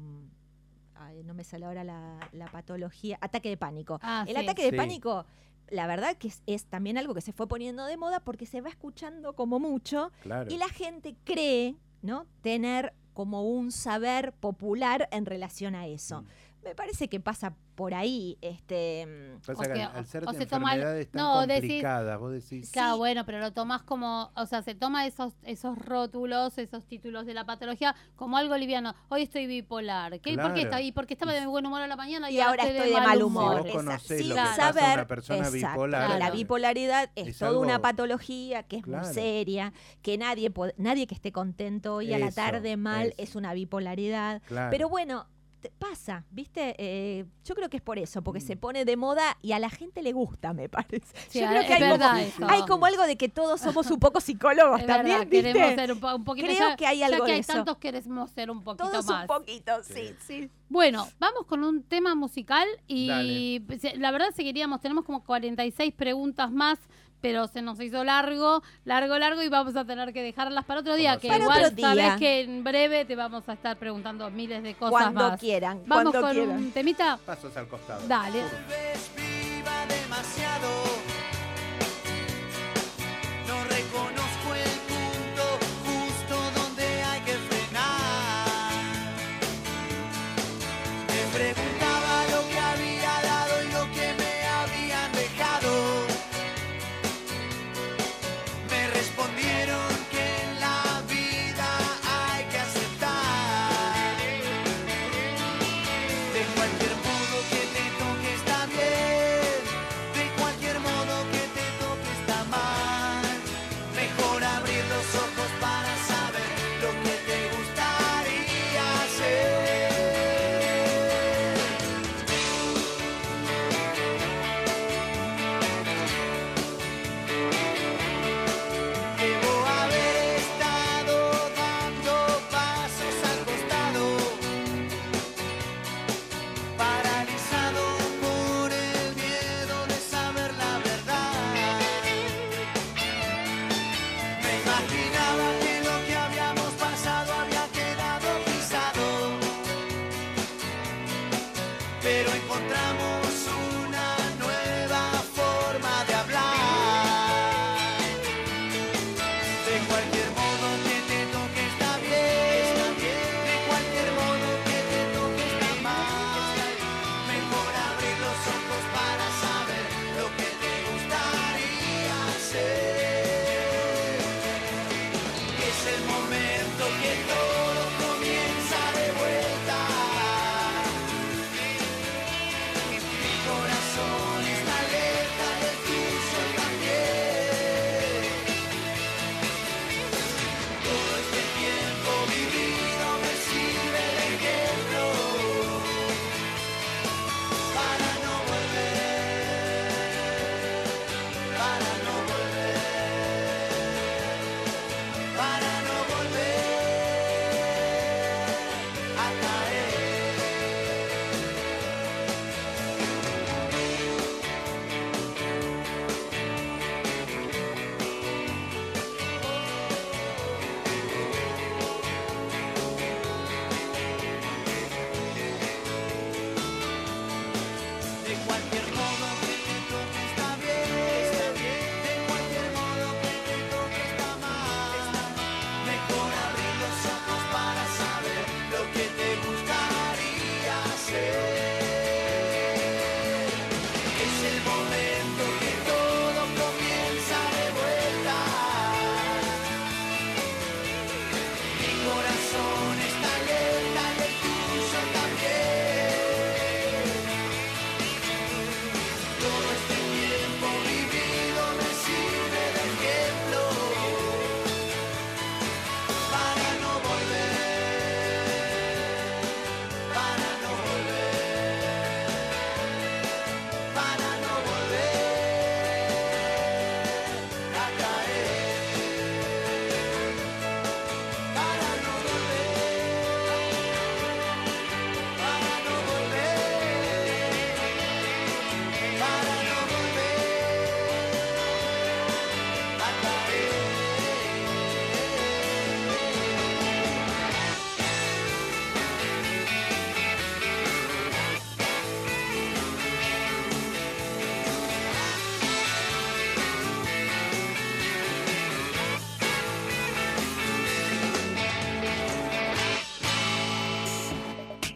ay, 0.99 1.23
no 1.23 1.33
me 1.33 1.43
sale 1.43 1.65
ahora 1.65 1.83
la, 1.83 2.19
la 2.31 2.45
patología, 2.47 3.17
ataque 3.21 3.49
de 3.49 3.57
pánico. 3.57 3.99
Ah, 4.01 4.25
El 4.27 4.35
sí. 4.35 4.41
ataque 4.43 4.63
de 4.63 4.69
Sí. 4.71 4.75
pánico, 4.75 5.25
la 5.69 5.87
verdad 5.87 6.15
que 6.17 6.27
es, 6.29 6.41
es 6.45 6.65
también 6.65 6.97
algo 6.97 7.13
que 7.13 7.21
se 7.21 7.33
fue 7.33 7.47
poniendo 7.47 7.85
de 7.85 7.97
moda 7.97 8.19
porque 8.21 8.45
se 8.45 8.61
va 8.61 8.69
escuchando 8.69 9.33
como 9.33 9.59
mucho 9.59 10.11
Claro. 10.21 10.49
y 10.51 10.57
la 10.57 10.69
gente 10.69 11.15
cree, 11.23 11.75
¿no? 12.01 12.25
Tener 12.41 12.93
como 13.13 13.43
un 13.49 13.71
saber 13.71 14.31
popular 14.33 15.09
en 15.11 15.25
relación 15.25 15.73
a 15.75 15.87
eso. 15.87 16.21
Mm. 16.21 16.25
Me 16.67 16.75
parece 16.75 17.07
que 17.07 17.19
pasa 17.21 17.53
por 17.75 17.93
ahí, 17.93 18.37
este, 18.41 19.07
Pasa 19.45 19.61
O 19.61 19.73
que 19.73 19.81
al, 19.83 19.95
al 19.95 20.05
ser 20.05 20.23
o 20.27 20.31
de 20.33 20.37
se 20.39 20.45
toma 20.47 20.71
tan 20.71 20.79
no, 21.13 21.45
decís- 21.47 22.17
vos 22.19 22.31
decís... 22.31 22.71
Claro, 22.71 22.97
bueno, 22.97 23.25
pero 23.25 23.39
lo 23.39 23.53
tomás 23.53 23.83
como, 23.83 24.31
o 24.35 24.45
sea, 24.47 24.61
se 24.63 24.75
toma 24.75 25.05
esos 25.05 25.33
esos 25.43 25.77
rótulos, 25.77 26.57
esos 26.57 26.83
títulos 26.85 27.25
de 27.25 27.33
la 27.33 27.45
patología 27.45 27.95
como 28.15 28.35
algo 28.37 28.57
liviano. 28.57 28.95
Hoy 29.09 29.21
estoy 29.21 29.47
bipolar. 29.47 30.19
¿Qué? 30.19 30.35
¿Por 30.37 30.53
qué 30.55 30.61
está 30.63 30.77
ahí? 30.77 30.91
Porque 30.91 31.13
estaba 31.13 31.31
de 31.33 31.45
buen 31.45 31.65
humor 31.65 31.81
a 31.81 31.87
la 31.87 31.95
mañana 31.95 32.29
y, 32.31 32.35
y 32.35 32.39
ahora 32.41 32.63
estoy 32.63 32.89
de 32.89 32.99
mal 32.99 33.21
humor. 33.23 33.51
Si 33.53 33.57
vos 33.59 33.65
Esa- 33.67 33.77
conocés 33.77 34.17
sin 34.19 34.29
lo 34.29 34.35
que 34.35 34.41
pasa 34.41 34.67
a 34.69 34.73
saber, 34.73 34.93
una 34.95 35.07
persona 35.07 35.39
exacto, 35.47 35.69
bipolar, 35.69 36.19
la 36.19 36.31
bipolaridad 36.31 37.09
es, 37.15 37.27
es 37.27 37.37
toda 37.37 37.57
una 37.59 37.79
patología 37.79 38.63
que 38.63 38.77
es 38.77 38.83
Claro. 38.83 39.05
muy 39.05 39.13
seria, 39.13 39.71
que 40.01 40.17
nadie 40.17 40.51
nadie 40.77 41.07
que 41.07 41.15
esté 41.15 41.31
contento 41.31 41.95
hoy 41.95 42.11
a 42.13 42.19
la 42.19 42.31
tarde 42.31 42.75
mal 42.75 43.07
eso. 43.07 43.15
es 43.19 43.35
una 43.35 43.53
bipolaridad. 43.53 44.41
Claro. 44.47 44.69
Pero 44.71 44.89
bueno, 44.89 45.27
te- 45.61 45.71
pasa, 45.71 46.23
¿viste? 46.31 46.75
Eh, 46.77 47.25
yo 47.43 47.55
creo 47.55 47.69
que 47.69 47.77
es 47.77 47.83
por 47.83 47.97
eso, 47.99 48.21
porque 48.23 48.39
se 48.41 48.55
Mm. 48.55 48.59
pone 48.59 48.85
de 48.85 48.95
moda 48.97 49.37
y 49.41 49.51
a 49.53 49.59
la 49.59 49.69
gente 49.69 50.01
le 50.01 50.13
gusta, 50.13 50.53
me 50.53 50.69
parece. 50.69 51.07
Sí, 51.29 51.39
yo 51.39 51.47
creo 51.47 51.65
que 51.65 51.73
hay 51.73 51.81
verdad 51.81 52.11
como, 52.37 52.49
hay 52.51 52.61
como 52.65 52.85
algo 52.85 53.03
de 53.07 53.17
que 53.17 53.29
todos 53.29 53.59
somos 53.61 53.89
un 53.91 53.99
poco 53.99 54.19
psicólogos 54.21 54.79
Es 54.81 54.85
también, 54.87 55.17
verdad, 55.19 55.31
¿viste? 55.31 55.53
queremos 55.53 55.75
ser 55.75 55.91
un, 55.93 55.99
po- 55.99 56.15
un 56.15 56.23
poquito 56.23 56.47
Creo 56.47 56.69
ya- 56.69 56.75
que 56.75 56.85
hay 56.87 56.99
ya 56.99 57.05
algo 57.07 57.25
que 57.25 57.31
de 57.31 57.33
hay 57.35 57.39
eso. 57.41 57.53
tantos 57.53 57.77
queremos 57.77 58.31
ser 58.31 58.51
un 58.51 58.63
poquito 58.63 58.89
Todos 58.89 59.05
más. 59.07 59.21
un 59.21 59.27
poquito, 59.27 59.71
sí, 59.83 60.15
sí. 60.25 60.49
Bueno, 60.69 61.07
vamos 61.19 61.45
con 61.45 61.63
un 61.63 61.81
tema 61.83 62.13
musical 62.15 62.67
y 62.87 63.61
se- 63.79 63.95
la 63.97 64.11
verdad 64.11 64.27
seguiríamos, 64.35 64.81
tenemos 64.81 65.05
como 65.05 65.23
46 65.23 65.93
preguntas 65.93 66.51
más, 66.51 66.77
pero 67.21 67.47
se 67.47 67.61
nos 67.61 67.79
hizo 67.79 68.03
largo, 68.03 68.61
largo, 68.85 69.17
largo 69.17 69.41
y 69.41 69.49
vamos 69.49 69.75
a 69.75 69.85
tener 69.85 70.13
que 70.13 70.21
dejarlas 70.21 70.65
para 70.65 70.81
otro 70.81 70.95
día, 70.95 71.17
que 71.17 71.27
Para 71.27 71.39
igual 71.43 71.73
sabes 71.79 72.15
que 72.17 72.41
en 72.41 72.63
breve 72.63 73.05
te 73.05 73.15
vamos 73.15 73.47
a 73.49 73.53
estar 73.53 73.77
preguntando 73.77 74.29
miles 74.29 74.63
de 74.63 74.73
cosas 74.75 74.91
Cuando 74.91 75.29
más. 75.29 75.39
quieran, 75.39 75.81
Vamos 75.87 76.11
cuando 76.11 76.21
con 76.27 76.31
quieran. 76.31 76.57
un 76.57 76.71
temita. 76.71 77.17
Pasos 77.25 77.55
al 77.57 77.67
costado. 77.67 78.07
Dale. 78.07 78.41
vez 78.43 79.11
viva 79.15 79.85
demasiado. 79.87 80.96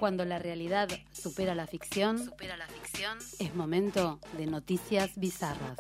Cuando 0.02 0.26
la 0.26 0.39
realidad 0.39 0.89
supera 1.12 1.54
la 1.54 1.68
ficción, 1.68 2.26
supera 2.26 2.58
la 2.58 2.66
ficción, 2.66 3.20
es 3.38 3.54
momento 3.54 4.20
de 4.36 4.47
noticias 4.47 5.12
bizarras. 5.16 5.78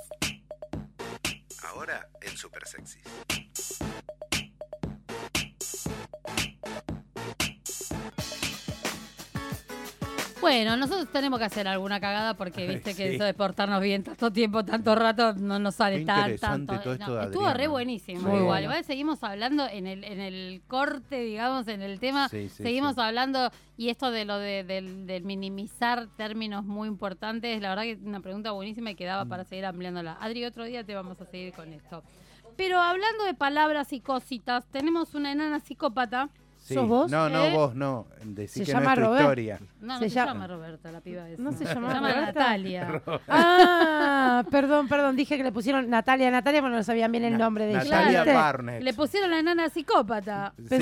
Bueno, 10.41 10.75
nosotros 10.75 11.07
tenemos 11.11 11.37
que 11.39 11.45
hacer 11.45 11.67
alguna 11.67 11.99
cagada 11.99 12.33
porque 12.33 12.67
viste 12.67 12.95
que 12.95 13.09
sí. 13.09 13.15
eso 13.15 13.23
de 13.23 13.33
portarnos 13.33 13.81
bien 13.81 14.03
tanto 14.03 14.31
tiempo, 14.33 14.65
tanto 14.65 14.95
rato, 14.95 15.33
no 15.33 15.59
nos 15.59 15.75
sale 15.75 15.99
Qué 15.99 16.05
tan 16.05 16.37
tanto. 16.37 16.79
todo 16.79 16.93
esto 16.93 17.15
de 17.15 17.25
estuvo 17.25 17.53
re 17.53 17.67
buenísimo. 17.67 18.35
Igual. 18.37 18.83
seguimos 18.83 19.23
hablando 19.23 19.67
en 19.67 19.85
el, 19.87 20.03
en 20.03 20.19
el 20.19 20.61
corte, 20.67 21.19
digamos, 21.21 21.67
en 21.67 21.81
el 21.81 21.99
tema. 21.99 22.27
Sí, 22.29 22.49
seguimos 22.49 22.97
hablando 22.97 23.51
y 23.77 23.89
esto 23.89 24.09
de 24.11 24.25
lo 24.25 24.37
de, 24.37 24.63
del- 24.63 25.05
del 25.05 25.23
minimizar 25.23 26.07
términos 26.17 26.65
muy 26.65 26.87
importantes, 26.87 27.61
la 27.61 27.69
verdad 27.69 27.83
que 27.83 27.91
es 27.91 27.99
una 28.03 28.19
pregunta 28.19 28.51
buenísima 28.51 28.91
y 28.91 28.93
Mm. 28.95 28.97
quedaba 28.97 29.25
para 29.25 29.43
seguir 29.43 29.65
ampliándola. 29.65 30.17
Adri, 30.19 30.43
otro 30.45 30.65
día 30.65 30.83
te 30.83 30.95
vamos 30.95 31.19
a 31.21 31.25
seguir 31.25 31.53
con 31.53 31.71
esto. 31.73 32.03
Pero 32.57 32.79
hablando 32.79 33.23
de 33.23 33.33
palabras 33.33 33.93
y 33.93 34.01
cositas, 34.01 34.65
tenemos 34.71 35.13
una 35.15 35.31
enana 35.31 35.59
psicópata. 35.59 36.29
Sí. 36.61 36.75
¿Sos 36.75 36.87
vos? 36.87 37.09
No, 37.11 37.27
no, 37.27 37.45
¿Eh? 37.45 37.53
vos 37.55 37.73
no. 37.73 38.05
Decí 38.23 38.59
Se 38.59 38.65
que 38.65 38.71
llama 38.71 38.83
no 38.85 38.91
es 38.91 38.95
tu 38.95 39.01
Robert. 39.01 39.19
historia. 39.21 39.59
No, 39.81 39.87
no 39.95 39.99
Se 39.99 40.09
se, 40.09 40.15
llama- 40.15 40.31
llama 40.33 40.47
Roberta, 40.47 40.91
la 40.91 41.01
piba 41.01 41.27
esa. 41.27 41.41
¿No 41.41 41.51
se 41.53 41.65
llama 41.65 41.93
llama 41.93 42.11
Roberta? 42.13 42.25
Natalia. 42.43 43.01
Ah, 43.27 44.43
perdón, 44.51 44.87
perdón, 44.87 45.15
dije 45.15 45.37
que 45.37 45.43
le 45.43 45.51
pusieron 45.51 45.89
Natalia, 45.89 46.29
Natalia, 46.29 46.61
pero 46.61 46.73
no 46.75 46.83
sabían 46.83 47.11
bien 47.11 47.23
el 47.23 47.33
Na- 47.33 47.39
nombre 47.39 47.65
de 47.65 47.71
ella. 47.71 47.83
Natalia. 47.83 48.23
Barnett. 48.33 48.83
Le 48.83 48.93
pusieron 48.93 49.31
la 49.31 49.39
enana 49.39 49.69
psicópata. 49.69 50.53
Sí, 50.57 50.77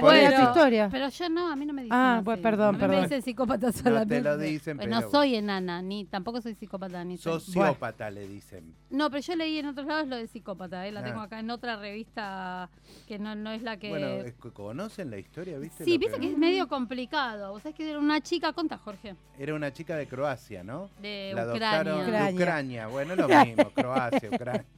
bueno, 0.00 0.36
tu 0.36 0.42
historia. 0.44 0.88
Pero 0.90 1.08
yo 1.10 1.28
no, 1.28 1.52
a 1.52 1.56
mí 1.56 1.66
no 1.66 1.72
me 1.74 1.82
dicen 1.82 1.96
Ah, 1.98 2.22
pues, 2.24 2.38
perdón, 2.40 2.68
a 2.68 2.72
mí 2.72 2.78
perdón. 2.78 2.96
me 2.96 3.02
dicen 3.02 3.22
psicópata 3.22 3.72
solamente. 3.72 4.20
lo 4.22 4.38
dicen, 4.38 4.76
Pues 4.78 4.88
pero- 4.88 5.00
No 5.00 5.10
soy 5.10 5.34
enana, 5.36 5.82
ni 5.82 6.06
tampoco 6.06 6.40
soy 6.40 6.54
psicópata, 6.54 7.04
ni 7.04 7.18
soy- 7.18 7.38
Sociópata 7.40 8.10
le 8.10 8.26
dicen. 8.26 8.74
No, 8.90 9.10
pero 9.10 9.20
yo 9.22 9.36
leí 9.36 9.58
en 9.58 9.66
otros 9.66 9.86
lados 9.86 10.08
lo 10.08 10.16
de 10.16 10.26
psicópata, 10.26 10.86
¿eh? 10.86 10.92
la 10.92 11.00
Ah. 11.00 11.04
tengo 11.04 11.20
acá 11.20 11.38
en 11.38 11.50
otra 11.50 11.76
revista 11.76 12.70
que 13.06 13.18
no, 13.18 13.34
no 13.34 13.50
es 13.50 13.62
la 13.62 13.76
que... 13.76 13.90
Bueno, 13.90 14.06
es 14.06 14.34
que 14.34 14.50
¿conocen 14.50 15.10
la 15.10 15.18
historia? 15.18 15.27
¿Viste? 15.60 15.84
sí, 15.84 15.98
viste 15.98 16.18
que 16.18 16.32
es 16.32 16.36
medio 16.38 16.66
complicado. 16.66 17.52
Vos 17.52 17.62
sabés 17.62 17.76
que 17.76 17.88
era 17.88 17.98
una 18.00 18.20
chica, 18.20 18.52
contá, 18.52 18.76
Jorge, 18.78 19.14
Era 19.38 19.54
una 19.54 19.72
chica 19.72 19.96
de 19.96 20.06
Croacia, 20.08 20.64
¿no? 20.64 20.90
de 21.00 21.32
la 21.34 21.42
Ucrania. 21.44 21.70
adoptaron 21.70 21.98
de 22.00 22.04
Ucrania. 22.06 22.34
Ucrania. 22.34 22.86
Bueno, 22.88 23.12
es 23.12 23.18
lo 23.20 23.28
mismo, 23.28 23.70
Croacia, 23.70 24.28
Ucrania. 24.32 24.64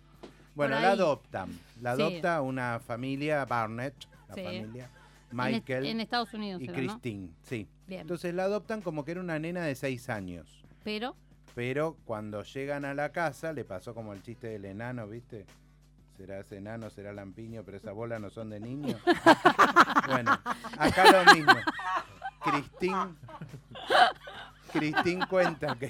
Bueno, 0.54 0.78
la 0.80 0.90
adoptan. 0.90 1.48
La 1.80 1.96
Sí. 1.96 2.02
adopta 2.02 2.42
una 2.42 2.80
familia 2.80 3.44
Barnett, 3.46 3.94
la 4.28 4.34
Sí. 4.34 4.42
familia 4.42 4.90
Michael 5.30 5.86
en 5.86 6.00
Estados 6.00 6.34
Unidos 6.34 6.60
y 6.60 6.64
era, 6.64 6.72
¿no? 6.72 6.78
Christine, 6.78 7.30
sí. 7.44 7.68
Bien. 7.86 8.00
Entonces 8.02 8.34
la 8.34 8.44
adoptan 8.44 8.82
como 8.82 9.04
que 9.04 9.12
era 9.12 9.20
una 9.20 9.38
nena 9.38 9.62
de 9.64 9.74
seis 9.76 10.10
años. 10.10 10.62
Pero, 10.84 11.16
Pero 11.54 11.96
cuando 12.04 12.42
llegan 12.42 12.84
a 12.84 12.94
la 12.94 13.10
casa, 13.12 13.52
le 13.52 13.64
pasó 13.64 13.94
como 13.94 14.12
el 14.12 14.22
chiste 14.22 14.48
del 14.48 14.64
enano, 14.66 15.06
¿viste? 15.08 15.46
Será 16.20 16.40
ese 16.40 16.58
enano, 16.58 16.90
será 16.90 17.14
lampiño, 17.14 17.62
pero 17.64 17.78
esas 17.78 17.94
bolas 17.94 18.20
no 18.20 18.28
son 18.28 18.50
de 18.50 18.60
niño. 18.60 18.94
bueno, 20.06 20.38
acá 20.76 21.24
lo 21.24 21.34
mismo. 21.34 21.52
Cristín. 22.44 22.94
Cristín 24.70 25.20
cuenta 25.30 25.74
que. 25.76 25.88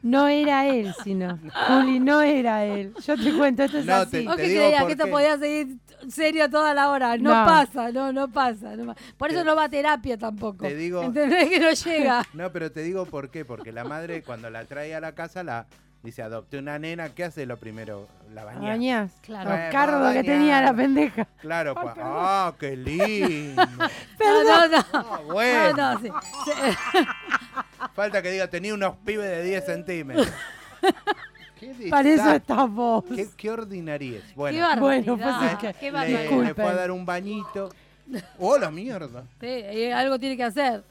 No 0.00 0.28
era 0.28 0.68
él, 0.68 0.94
sino. 1.02 1.40
Juli, 1.66 1.98
no 1.98 2.22
era 2.22 2.64
él. 2.64 2.94
Yo 3.04 3.16
te 3.16 3.32
cuento, 3.36 3.64
esto 3.64 3.78
es 3.78 3.86
No, 3.86 3.94
así. 3.96 4.10
te- 4.12 4.24
¿vos 4.26 4.36
qué 4.36 4.42
creías 4.44 4.84
que 4.84 4.92
esto 4.92 5.08
podía 5.10 5.38
seguir 5.38 5.78
serio 6.08 6.48
toda 6.48 6.72
la 6.72 6.90
hora? 6.90 7.16
No, 7.16 7.30
No. 7.34 7.44
pasa, 7.44 7.90
no, 7.90 8.12
no 8.12 8.28
pasa. 8.30 8.76
no 8.76 8.86
pa- 8.94 9.00
Por 9.16 9.30
eso 9.30 9.40
Te- 9.40 9.44
no 9.44 9.56
va 9.56 9.64
a 9.64 9.68
terapia 9.68 10.16
tampoco. 10.16 10.68
te 10.68 10.76
digo- 10.76 11.02
¿Entendés 11.02 11.48
que 11.48 11.58
no 11.58 11.70
llega? 11.72 12.22
No, 12.32 12.52
pero 12.52 12.70
te 12.70 12.82
digo 12.82 13.06
por 13.06 13.28
qué. 13.30 13.44
Porque 13.44 13.72
la 13.72 13.82
madre, 13.82 14.22
cuando 14.22 14.50
la 14.50 14.66
trae 14.66 14.94
a 14.94 15.00
la 15.00 15.16
casa, 15.16 15.42
la 15.42 15.66
dice: 16.04 16.22
adopté 16.22 16.58
una 16.58 16.78
nena. 16.78 17.08
¿Qué 17.08 17.24
hace 17.24 17.46
lo 17.46 17.56
primero? 17.56 18.06
La 18.32 18.44
baña. 18.44 18.60
Bañás. 18.70 19.12
Claro. 19.22 19.50
Los 19.50 19.58
Bueno, 19.58 19.72
cardos 19.72 20.12
que 20.12 20.24
tenía 20.24 20.60
la 20.60 20.74
pendeja. 20.74 21.24
Claro, 21.40 21.74
cua- 21.74 21.94
¡Ah, 21.98 22.54
qué 22.58 22.76
lindo! 22.76 23.62
No, 24.20 24.42
no, 24.44 24.68
no. 24.68 24.84
Ah, 24.92 25.20
bueno. 25.26 25.72
No, 25.76 25.94
no, 25.94 26.00
sí. 26.00 26.08
Falta 27.94 28.22
que 28.22 28.30
diga, 28.30 28.48
tenía 28.48 28.74
unos 28.74 28.96
pibes 29.04 29.28
de 29.28 29.42
10 29.42 29.64
centímetros. 29.66 30.28
¿Qué 31.60 31.88
Para 31.88 32.08
eso 32.08 32.66
vos. 32.68 33.04
¿Qué, 33.14 33.28
qué 33.36 33.50
ordinariez. 33.50 34.22
Qué 34.24 34.32
Bueno. 34.34 34.80
Bueno, 34.80 35.16
pues 35.16 35.52
es 35.52 35.58
que- 35.58 35.74
qué 35.74 35.92
le, 35.92 36.28
le 36.54 36.54
a 36.70 36.74
dar 36.74 36.90
un 36.90 37.06
bañito. 37.06 37.70
¡Oh, 38.38 38.58
la 38.58 38.70
mierda! 38.70 39.24
Sí, 39.40 39.90
algo 39.90 40.18
tiene 40.18 40.36
que 40.36 40.44
hacer. 40.44 40.82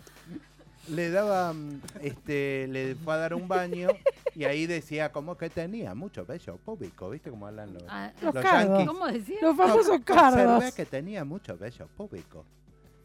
Le 0.89 1.09
daba, 1.11 1.53
mm, 1.53 1.81
este, 2.01 2.67
le 2.67 2.95
fue 2.95 3.13
a 3.13 3.17
dar 3.17 3.33
un 3.33 3.47
baño 3.47 3.87
y 4.35 4.43
ahí 4.43 4.65
decía 4.67 5.11
como 5.11 5.37
que 5.37 5.49
tenía 5.49 5.95
mucho 5.95 6.25
bello 6.25 6.57
público, 6.57 7.09
¿viste 7.09 7.29
cómo 7.29 7.47
hablan 7.47 7.73
los, 7.73 7.83
Ah, 7.87 8.11
Los 8.21 8.33
los 8.35 8.43
yanquis? 8.43 8.87
¿Cómo 8.87 9.07
decía? 9.07 9.37
Los 9.41 9.55
famosos 9.55 9.99
cardos. 10.03 10.73
que 10.73 10.85
tenía 10.85 11.23
mucho 11.23 11.57
bello 11.57 11.87
público. 11.95 12.45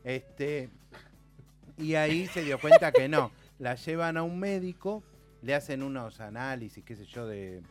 Este, 0.03 0.70
y 1.76 1.95
ahí 1.95 2.26
se 2.26 2.43
dio 2.43 2.59
cuenta 2.61 2.91
que 2.91 3.09
no. 3.09 3.31
La 3.61 3.74
llevan 3.76 4.16
a 4.16 4.22
un 4.24 4.39
médico, 4.41 5.03
le 5.43 5.55
hacen 5.55 5.83
unos 5.83 6.20
análisis, 6.20 6.83
qué 6.85 6.97
sé 6.97 7.05
yo, 7.05 7.26
de 7.26 7.62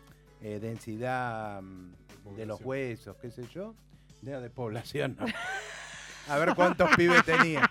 eh, 0.42 0.60
densidad 0.62 1.62
mm, 1.62 2.36
de 2.38 2.46
los 2.46 2.62
huesos, 2.62 3.18
qué 3.22 3.30
sé 3.32 3.46
yo. 3.54 3.76
De, 4.22 4.40
de 4.40 4.50
población, 4.50 5.18
no. 5.20 5.26
A 6.30 6.38
ver 6.38 6.56
cuántos 6.56 6.90
pibes 6.96 7.24
tenía. 7.26 7.70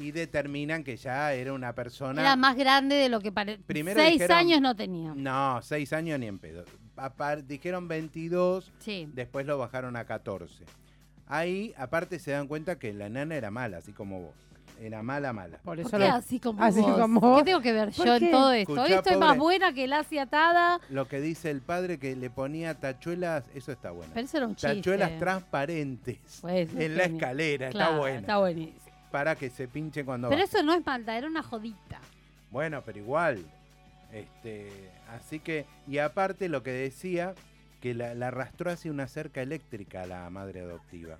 Y 0.00 0.12
determinan 0.12 0.82
que 0.82 0.96
ya 0.96 1.32
era 1.34 1.52
una 1.52 1.74
persona. 1.74 2.20
Era 2.20 2.34
más 2.36 2.56
grande 2.56 2.96
de 2.96 3.08
lo 3.08 3.20
que 3.20 3.30
parecía. 3.30 3.62
Seis 3.94 4.12
dijeron- 4.14 4.36
años 4.36 4.60
no 4.60 4.74
tenía. 4.74 5.12
No, 5.14 5.60
seis 5.62 5.92
años 5.92 6.18
ni 6.18 6.26
en 6.26 6.38
pedo. 6.38 6.64
Apar- 6.96 7.46
dijeron 7.46 7.86
22, 7.88 8.72
Sí. 8.78 9.08
después 9.14 9.46
lo 9.46 9.58
bajaron 9.58 9.96
a 9.96 10.04
14. 10.04 10.64
Ahí, 11.26 11.72
aparte, 11.76 12.18
se 12.18 12.32
dan 12.32 12.48
cuenta 12.48 12.78
que 12.78 12.92
la 12.92 13.08
nana 13.08 13.36
era 13.36 13.50
mala, 13.50 13.78
así 13.78 13.92
como 13.92 14.20
vos. 14.20 14.34
Era 14.80 15.02
mala, 15.02 15.34
mala. 15.34 15.58
Por 15.58 15.76
¿Por 15.76 15.80
eso 15.80 15.90
qué 15.90 15.98
lo- 15.98 16.06
así 16.14 16.40
como 16.40 16.64
así 16.64 16.80
vos? 16.80 16.98
como 16.98 17.20
vos? 17.20 17.38
¿Qué 17.40 17.44
tengo 17.44 17.60
que 17.60 17.72
ver 17.74 17.90
¿Por 17.94 18.06
yo 18.06 18.18
qué? 18.18 18.24
en 18.24 18.30
todo 18.30 18.52
esto? 18.52 18.72
Escuchá, 18.72 18.82
Hoy 18.82 18.92
estoy 18.98 19.16
más 19.18 19.36
buena 19.36 19.72
que 19.74 19.86
la 19.86 19.98
atada. 20.22 20.80
Lo 20.88 21.06
que 21.06 21.20
dice 21.20 21.50
el 21.50 21.60
padre 21.60 21.98
que 21.98 22.16
le 22.16 22.30
ponía 22.30 22.74
tachuelas, 22.80 23.44
eso 23.54 23.72
está 23.72 23.90
bueno. 23.90 24.10
Pero 24.14 24.24
eso 24.24 24.36
era 24.38 24.46
un 24.46 24.56
chiste. 24.56 24.76
Tachuelas 24.76 25.18
transparentes 25.18 26.18
Pues, 26.40 26.74
en 26.74 26.96
la 26.96 27.04
escalera, 27.04 27.68
está 27.68 27.98
bueno. 27.98 28.20
Está 28.20 28.38
buenísimo. 28.38 28.80
Para 29.10 29.34
que 29.36 29.50
se 29.50 29.66
pinche 29.68 30.04
cuando 30.04 30.28
Pero 30.28 30.42
eso 30.42 30.62
no 30.62 30.72
es 30.72 30.84
maldad, 30.86 31.16
era 31.18 31.26
una 31.26 31.42
jodita. 31.42 32.00
Bueno, 32.50 32.82
pero 32.84 32.98
igual. 32.98 33.44
Este, 34.12 34.90
así 35.08 35.40
que, 35.40 35.66
y 35.86 35.98
aparte 35.98 36.48
lo 36.48 36.62
que 36.62 36.70
decía, 36.70 37.34
que 37.80 37.94
la, 37.94 38.14
la 38.14 38.28
arrastró 38.28 38.70
hacia 38.70 38.90
una 38.90 39.06
cerca 39.08 39.40
eléctrica 39.42 40.02
a 40.02 40.06
la 40.06 40.30
madre 40.30 40.60
adoptiva. 40.60 41.16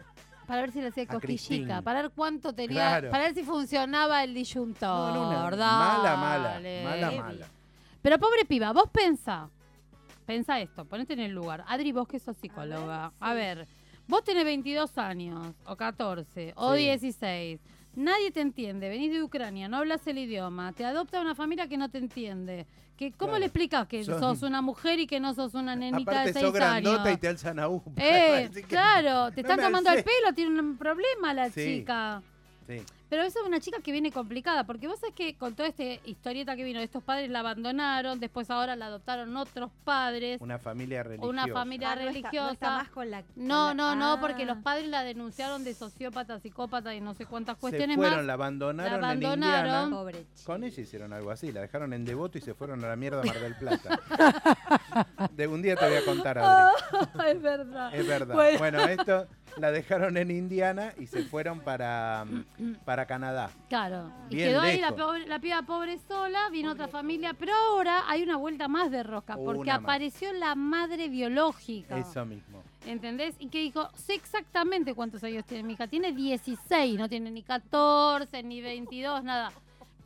Para 0.46 0.62
ver 0.62 0.72
si 0.72 0.80
le 0.80 0.88
hacía 0.88 1.06
cosquillica, 1.06 1.80
para 1.82 2.02
ver 2.02 2.10
cuánto 2.10 2.52
tenía, 2.52 2.74
Claro. 2.76 3.10
para 3.10 3.24
ver 3.24 3.34
si 3.34 3.44
funcionaba 3.44 4.24
el 4.24 4.34
disyuntor. 4.34 5.14
No, 5.14 5.30
no, 5.32 5.56
mala, 5.56 6.16
mala, 6.16 6.60
mala, 6.84 7.10
mala. 7.12 7.46
Pero 8.02 8.18
pobre 8.18 8.44
piba, 8.44 8.72
vos 8.72 8.88
pensá, 8.92 9.48
pensá 10.26 10.58
esto, 10.60 10.84
ponete 10.84 11.12
en 11.12 11.20
el 11.20 11.32
lugar. 11.32 11.64
Adri, 11.68 11.92
vos 11.92 12.08
que 12.08 12.18
sos 12.18 12.36
psicóloga. 12.36 13.12
A 13.20 13.34
ver, 13.34 13.68
vos 14.08 14.24
tenés 14.24 14.44
22 14.44 14.98
años, 14.98 15.54
o 15.66 15.76
14, 15.76 16.52
o 16.56 16.74
Sí. 16.74 16.80
16. 16.80 17.60
Nadie 17.94 18.30
te 18.30 18.40
entiende, 18.40 18.88
venís 18.88 19.12
de 19.12 19.22
Ucrania, 19.22 19.68
no 19.68 19.78
hablas 19.78 20.06
el 20.06 20.18
idioma, 20.18 20.72
te 20.72 20.84
adopta 20.84 21.20
una 21.20 21.34
familia 21.34 21.66
que 21.68 21.76
no 21.76 21.88
te 21.90 21.98
entiende. 21.98 22.66
Que, 22.96 23.10
¿Cómo 23.12 23.30
Claro. 23.30 23.38
le 23.40 23.46
explicas 23.46 23.88
que 23.88 24.04
Son- 24.04 24.20
sos 24.20 24.42
una 24.42 24.60
mujer 24.62 24.98
y 25.00 25.06
que 25.06 25.18
no 25.20 25.32
sos 25.34 25.54
una 25.54 25.74
nenita 25.74 26.10
Aparte 26.12 26.28
de 26.28 26.32
6 26.34 26.44
sos 26.44 26.54
grandota 26.54 27.02
años? 27.02 27.16
y 27.16 27.20
te 27.20 27.28
alzan 27.28 27.58
a 27.58 27.66
un. 27.68 27.82
Eh, 27.96 28.50
claro, 28.68 29.30
te 29.32 29.42
no 29.42 29.48
están 29.48 29.64
tomando 29.66 29.90
el 29.90 30.04
pelo, 30.04 30.34
tiene 30.34 30.60
un 30.60 30.76
problema 30.76 31.32
la 31.34 31.48
Sí. 31.50 31.78
chica. 31.78 32.22
Sí. 32.66 32.82
Pero 33.10 33.22
eso 33.24 33.40
es 33.40 33.46
una 33.46 33.58
chica 33.60 33.78
que 33.82 33.90
viene 33.92 34.10
complicada, 34.12 34.64
porque 34.64 34.86
vos 34.86 34.98
sabés 35.00 35.14
que 35.16 35.36
con 35.36 35.54
toda 35.54 35.68
esta 35.68 35.82
historieta 35.82 36.54
que 36.56 36.62
vino, 36.64 36.78
estos 36.80 37.02
padres 37.02 37.28
la 37.28 37.40
abandonaron, 37.40 38.20
después 38.20 38.48
ahora 38.50 38.76
la 38.76 38.86
adoptaron 38.86 39.36
otros 39.36 39.70
padres, 39.84 40.40
Una 40.40 40.58
familia 40.60 41.02
religiosa. 41.02 41.28
una 41.28 41.46
familia 41.48 41.90
Ah, 41.90 41.94
no 41.96 42.00
está- 42.02 42.12
religiosa. 42.12 42.44
no 42.46 42.52
está 42.52 42.70
más 42.70 42.88
con 42.90 43.10
la- 43.10 43.22
con 43.22 43.32
No, 43.48 43.68
la- 43.68 43.74
no, 43.74 43.94
no, 43.96 44.20
porque 44.20 44.44
Ah. 44.44 44.46
los 44.46 44.58
padres 44.58 44.86
la 44.88 45.02
denunciaron 45.02 45.64
de 45.64 45.74
sociópata, 45.74 46.38
psicópata 46.38 46.94
y 46.94 47.00
no 47.00 47.12
sé 47.14 47.26
cuántas 47.26 47.56
Se 47.56 47.60
cuestiones 47.60 47.96
fueron, 47.96 48.18
más. 48.18 48.24
la 48.26 48.32
abandonaron, 48.34 48.92
La 48.92 48.98
en 48.98 49.04
abandonaron. 49.04 49.66
Indiana. 49.66 49.88
Pobre 49.90 50.24
Con 50.46 50.62
ella 50.64 50.80
hicieron 50.82 51.12
algo 51.12 51.30
así, 51.32 51.50
la 51.52 51.62
dejaron 51.62 51.92
en 51.92 52.04
Devoto 52.04 52.38
y 52.38 52.40
se 52.40 52.54
fueron 52.54 52.84
a 52.84 52.88
la 52.88 52.96
mierda 52.96 53.22
a 53.22 53.24
Mar 53.24 53.40
del 53.40 53.56
Plata. 53.56 53.98
de 55.36 55.46
un 55.48 55.62
día 55.62 55.74
te 55.76 55.86
voy 55.88 55.96
a 55.96 56.04
contar, 56.04 56.38
Adri. 56.38 56.76
es 57.28 57.42
verdad. 57.42 57.94
Es 57.94 58.06
verdad. 58.06 58.34
Bueno. 58.34 58.58
Bueno. 58.58 58.78
esto 58.86 59.26
la 59.56 59.72
dejaron 59.72 60.16
en 60.16 60.30
Indiana 60.30 60.92
y 60.98 61.06
se 61.06 61.24
fueron 61.24 61.60
para, 61.60 62.24
para 62.84 62.99
Canadá. 63.06 63.50
Claro, 63.68 64.10
y 64.30 64.36
quedó 64.36 64.60
ahí 64.60 64.78
la, 64.80 64.90
lejos. 64.90 65.04
pobre- 65.06 65.26
la 65.26 65.38
piba 65.38 65.62
pobre 65.62 65.98
sola, 65.98 66.48
vino 66.50 66.72
otra 66.72 66.88
familia, 66.88 67.34
pero 67.34 67.52
ahora 67.54 68.04
hay 68.08 68.22
una 68.22 68.36
vuelta 68.36 68.68
más 68.68 68.90
de 68.90 69.02
rosca, 69.02 69.36
porque 69.36 69.60
Una 69.60 69.74
más. 69.74 69.82
apareció 69.84 70.32
la 70.32 70.54
madre 70.54 71.08
biológica. 71.08 71.98
Eso 71.98 72.24
mismo. 72.24 72.62
¿Entendés? 72.86 73.36
Y 73.38 73.48
que 73.48 73.58
dijo, 73.60 73.88
sé 73.94 74.14
exactamente 74.14 74.94
cuántos 74.94 75.22
años 75.24 75.44
tiene 75.44 75.62
mi 75.64 75.74
hija. 75.74 75.86
Tiene 75.86 76.12
16, 76.12 76.98
no 76.98 77.08
tiene 77.08 77.30
ni 77.30 77.42
14, 77.42 78.42
ni 78.42 78.60
22, 78.60 79.22
nada. 79.22 79.52